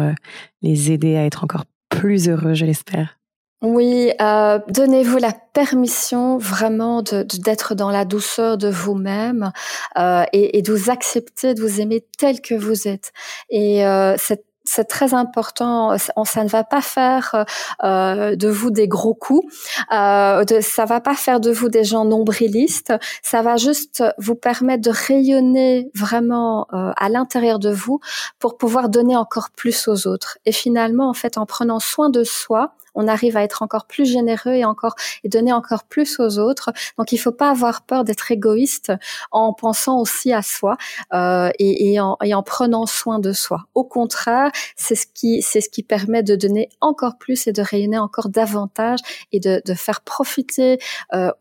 les 0.61 0.91
aider 0.91 1.15
à 1.15 1.23
être 1.23 1.43
encore 1.43 1.63
plus 1.97 2.29
heureux, 2.29 2.53
je 2.53 2.65
l'espère. 2.65 3.17
Oui, 3.63 4.11
euh, 4.21 4.59
donnez-vous 4.67 5.17
la 5.17 5.33
permission 5.53 6.37
vraiment 6.37 7.01
de, 7.01 7.23
d'être 7.23 7.73
dans 7.73 7.89
la 7.89 8.05
douceur 8.05 8.55
de 8.59 8.69
vous-même 8.69 9.51
euh, 9.97 10.23
et, 10.31 10.59
et, 10.59 10.61
de 10.61 10.71
vous 10.71 10.91
accepter, 10.91 11.55
de 11.55 11.61
vous 11.61 11.81
aimer 11.81 12.05
tel 12.19 12.39
que 12.39 12.53
vous 12.53 12.87
êtes. 12.87 13.11
Et 13.49 13.83
euh, 13.83 14.15
cette 14.17 14.45
c'est 14.67 14.85
très 14.85 15.13
important. 15.13 15.97
ça 15.97 16.43
ne 16.43 16.49
va 16.49 16.63
pas 16.63 16.81
faire 16.81 17.45
euh, 17.83 18.35
de 18.35 18.47
vous 18.49 18.69
des 18.69 18.87
gros 18.87 19.13
coups. 19.13 19.45
Euh, 19.93 20.43
de, 20.43 20.59
ça 20.61 20.85
va 20.85 20.99
pas 20.99 21.15
faire 21.15 21.39
de 21.39 21.51
vous 21.51 21.69
des 21.69 21.83
gens 21.83 22.05
nombrilistes. 22.05 22.93
Ça 23.23 23.41
va 23.41 23.57
juste 23.57 24.03
vous 24.17 24.35
permettre 24.35 24.83
de 24.83 24.91
rayonner 24.91 25.89
vraiment 25.95 26.67
euh, 26.73 26.91
à 26.97 27.09
l'intérieur 27.09 27.59
de 27.59 27.71
vous 27.71 27.99
pour 28.39 28.57
pouvoir 28.57 28.89
donner 28.89 29.15
encore 29.15 29.49
plus 29.51 29.87
aux 29.87 30.07
autres. 30.07 30.37
Et 30.45 30.51
finalement, 30.51 31.09
en 31.09 31.13
fait, 31.13 31.37
en 31.37 31.45
prenant 31.45 31.79
soin 31.79 32.09
de 32.09 32.23
soi, 32.23 32.73
on 32.97 33.07
arrive 33.07 33.37
à 33.37 33.43
être 33.43 33.61
encore 33.61 33.85
plus 33.85 34.05
généreux 34.05 34.53
et 34.53 34.65
encore 34.65 34.95
et 35.23 35.29
donner 35.29 35.53
encore 35.53 35.85
plus 35.85 36.19
aux 36.19 36.39
autres. 36.39 36.73
Donc 36.97 37.11
il 37.11 37.17
faut 37.17 37.31
pas 37.31 37.51
avoir 37.51 37.83
peur 37.83 38.03
d'être 38.03 38.31
égoïste 38.31 38.91
en 39.31 39.53
pensant 39.53 39.99
aussi 39.99 40.33
à 40.33 40.41
soi 40.41 40.75
euh, 41.13 41.49
et, 41.59 41.93
et, 41.93 41.99
en, 41.99 42.17
et, 42.23 42.33
en, 42.33 42.43
prenant 42.43 42.85
soin 42.85 43.19
de 43.19 43.31
soi. 43.31 43.67
Au 43.75 43.83
contraire, 43.83 44.51
c'est 44.75 44.95
ce 44.95 45.05
qui 45.13 45.41
c'est 45.41 45.61
ce 45.61 45.69
qui 45.69 45.83
permet 45.83 46.23
de 46.23 46.35
donner 46.35 46.69
encore 46.81 47.17
plus 47.17 47.47
et 47.47 47.53
de 47.53 47.61
rayonner 47.61 47.99
encore 47.99 48.29
davantage 48.29 48.99
et 49.31 49.39
de, 49.39 49.61
de 49.63 49.73
faire 49.73 50.01
profiter 50.01 50.79
euh, 51.13 51.31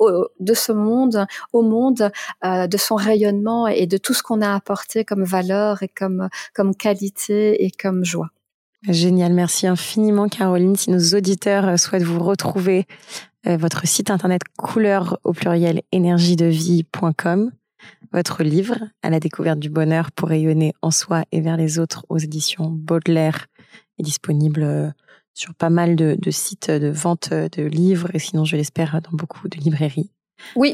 de 0.41 0.55
ce 0.55 0.72
monde, 0.72 1.26
au 1.53 1.62
monde, 1.62 2.11
euh, 2.45 2.66
de 2.66 2.76
son 2.76 2.97
rayonnement 2.97 3.66
et 3.66 3.87
de 3.87 3.97
tout 3.97 4.14
ce 4.14 4.22
qu'on 4.22 4.43
a 4.43 4.55
apporté 4.55 5.05
comme 5.05 5.24
valeur 5.24 5.83
et 5.83 5.89
comme 5.89 6.28
comme 6.55 6.74
qualité 6.74 7.64
et 7.64 7.70
comme 7.70 8.05
joie. 8.05 8.30
Génial, 8.89 9.32
merci 9.32 9.66
infiniment 9.66 10.28
Caroline. 10.28 10.76
Si 10.76 10.91
nos 10.91 11.16
auditeurs 11.16 11.66
euh, 11.66 11.76
souhaitent 11.76 12.05
vous 12.05 12.22
retrouver, 12.22 12.87
euh, 13.47 13.57
votre 13.57 13.87
site 13.87 14.11
internet 14.11 14.43
couleur 14.57 15.18
au 15.24 15.32
pluriel 15.32 15.82
énergiedevie.com, 15.91 17.51
votre 18.12 18.45
livre 18.45 18.78
à 19.03 19.11
la 19.11 19.18
découverte 19.18 19.59
du 19.59 19.70
bonheur 19.70 20.12
pour 20.12 20.28
rayonner 20.28 20.72
en 20.82 20.93
soi 20.93 21.24
et 21.32 21.41
vers 21.41 21.57
les 21.57 21.80
autres 21.80 22.07
aux 22.09 22.18
éditions 22.18 22.70
Baudelaire 22.70 23.47
est 23.99 24.05
disponible 24.05 24.62
euh, 24.62 24.89
sur 25.34 25.55
pas 25.55 25.70
mal 25.70 25.97
de, 25.97 26.16
sites 26.30 26.70
de 26.70 26.89
vente 26.89 27.30
de 27.30 27.62
livres 27.62 28.09
et 28.14 28.20
sinon 28.20 28.45
je 28.45 28.57
l'espère 28.57 29.01
dans 29.03 29.16
beaucoup 29.16 29.49
de 29.49 29.57
librairies. 29.59 30.11
Oui, 30.55 30.72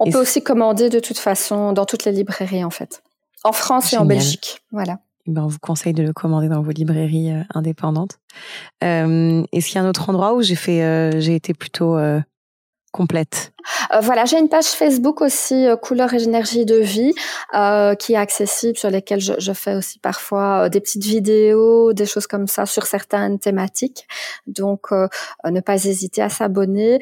on 0.00 0.10
peut 0.10 0.20
aussi 0.20 0.42
commander 0.42 0.88
de 0.88 1.00
toute 1.00 1.18
façon 1.18 1.72
dans 1.72 1.84
toutes 1.84 2.04
les 2.04 2.12
librairies 2.12 2.64
en 2.64 2.70
fait, 2.70 3.02
en 3.44 3.52
France 3.52 3.92
et 3.92 3.98
en 3.98 4.06
Belgique. 4.06 4.62
Voilà. 4.72 5.00
Eh 5.26 5.32
ben, 5.32 5.42
on 5.42 5.48
vous 5.48 5.58
conseille 5.58 5.92
de 5.92 6.02
le 6.02 6.12
commander 6.12 6.48
dans 6.48 6.62
vos 6.62 6.70
librairies 6.70 7.32
euh, 7.32 7.42
indépendantes. 7.54 8.18
Euh, 8.84 9.42
Est-ce 9.52 9.66
qu'il 9.66 9.76
y 9.76 9.78
a 9.78 9.82
un 9.84 9.88
autre 9.88 10.08
endroit 10.08 10.34
où 10.34 10.42
j'ai 10.42 10.54
fait, 10.54 10.82
euh, 10.84 11.20
j'ai 11.20 11.34
été 11.34 11.52
plutôt 11.54 11.96
euh, 13.94 14.00
voilà, 14.00 14.24
j'ai 14.24 14.38
une 14.38 14.48
page 14.48 14.66
Facebook 14.66 15.20
aussi, 15.20 15.66
euh, 15.66 15.76
Couleur 15.76 16.14
et 16.14 16.22
énergie 16.22 16.64
de 16.64 16.76
vie, 16.76 17.12
euh, 17.54 17.94
qui 17.94 18.14
est 18.14 18.16
accessible, 18.16 18.76
sur 18.78 18.90
lesquelles 18.90 19.20
je, 19.20 19.34
je 19.38 19.52
fais 19.52 19.74
aussi 19.74 19.98
parfois 19.98 20.68
des 20.68 20.80
petites 20.80 21.04
vidéos, 21.04 21.92
des 21.92 22.06
choses 22.06 22.26
comme 22.26 22.46
ça 22.46 22.66
sur 22.66 22.86
certaines 22.86 23.38
thématiques. 23.38 24.06
Donc, 24.46 24.90
ne 25.44 25.60
pas 25.60 25.84
hésiter 25.84 26.22
à 26.22 26.28
s'abonner. 26.28 26.98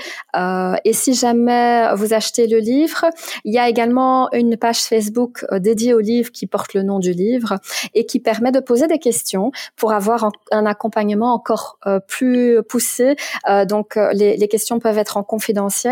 et 0.84 0.92
si 0.92 1.14
jamais 1.14 1.88
vous 1.94 2.12
achetez 2.14 2.46
le 2.46 2.58
livre, 2.58 3.06
il 3.44 3.52
y 3.52 3.58
a 3.58 3.68
également 3.68 4.30
une 4.32 4.56
page 4.56 4.80
Facebook 4.80 5.44
dédiée 5.52 5.94
au 5.94 6.00
livre 6.00 6.30
qui 6.32 6.46
porte 6.46 6.74
le 6.74 6.82
nom 6.82 6.98
du 6.98 7.12
livre 7.12 7.58
et 7.94 8.06
qui 8.06 8.20
permet 8.20 8.52
de 8.52 8.60
poser 8.60 8.86
des 8.86 8.98
questions 8.98 9.52
pour 9.76 9.92
avoir 9.92 10.30
un 10.50 10.66
accompagnement 10.66 11.34
encore 11.34 11.78
plus 12.08 12.62
poussé. 12.62 13.16
donc, 13.66 13.96
les, 14.12 14.36
les 14.36 14.48
questions 14.48 14.78
peuvent 14.78 14.98
être 14.98 15.16
en 15.16 15.22
confidentiel. 15.22 15.83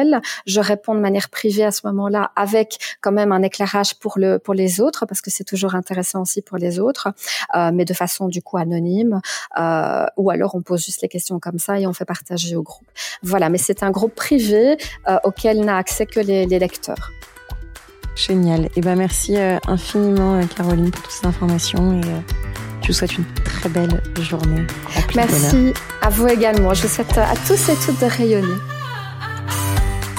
Je 0.47 0.61
répond 0.61 0.95
de 0.95 1.01
manière 1.01 1.29
privée 1.29 1.65
à 1.65 1.71
ce 1.71 1.87
moment-là 1.87 2.31
avec 2.37 2.79
quand 3.01 3.13
même 3.13 3.33
un 3.33 3.43
éclairage 3.43 3.95
pour 3.99 4.19
le 4.19 4.39
pour 4.39 4.55
les 4.55 4.81
autres 4.81 5.07
parce 5.07 5.21
que 5.21 5.31
c'est 5.31 5.45
toujours 5.45 5.75
intéressant 5.75 6.23
aussi 6.23 6.43
pour 6.43 6.59
les 6.59 6.79
autres, 6.79 7.09
euh, 7.55 7.71
mais 7.73 7.85
de 7.85 7.95
façon 7.95 8.29
du 8.29 8.43
coup 8.43 8.57
anonyme 8.57 9.21
euh, 9.59 10.07
ou 10.17 10.31
alors 10.31 10.55
on 10.55 10.63
pose 10.63 10.85
juste 10.85 11.03
les 11.03 11.09
questions 11.09 11.39
comme 11.39 11.59
ça 11.59 11.79
et 11.79 11.87
on 11.87 11.93
fait 11.93 12.05
partager 12.05 12.57
au 12.57 12.63
groupe. 12.63 12.87
Voilà, 13.23 13.49
mais 13.49 13.59
c'est 13.59 13.83
un 13.83 13.91
groupe 13.91 14.15
privé 14.15 14.77
euh, 15.09 15.19
auquel 15.25 15.65
n'a 15.65 15.77
accès 15.77 16.07
que 16.07 16.21
les, 16.21 16.47
les 16.47 16.59
lecteurs. 16.59 17.11
Génial. 18.15 18.67
Et 18.67 18.71
eh 18.77 18.81
ben 18.83 18.95
merci 18.95 19.39
infiniment 19.67 20.39
Caroline 20.47 20.91
pour 20.91 21.03
toutes 21.03 21.13
ces 21.13 21.27
informations 21.27 21.99
et 21.99 22.03
je 22.83 22.89
vous 22.89 22.93
souhaite 22.93 23.17
une 23.17 23.25
très 23.45 23.69
belle 23.69 24.03
journée. 24.21 24.67
Merci 25.15 25.73
à 26.03 26.11
vous 26.11 26.27
également. 26.27 26.75
Je 26.75 26.83
vous 26.83 26.89
souhaite 26.89 27.17
à 27.17 27.35
tous 27.47 27.69
et 27.69 27.77
toutes 27.77 28.01
de 28.01 28.07
rayonner. 28.07 28.72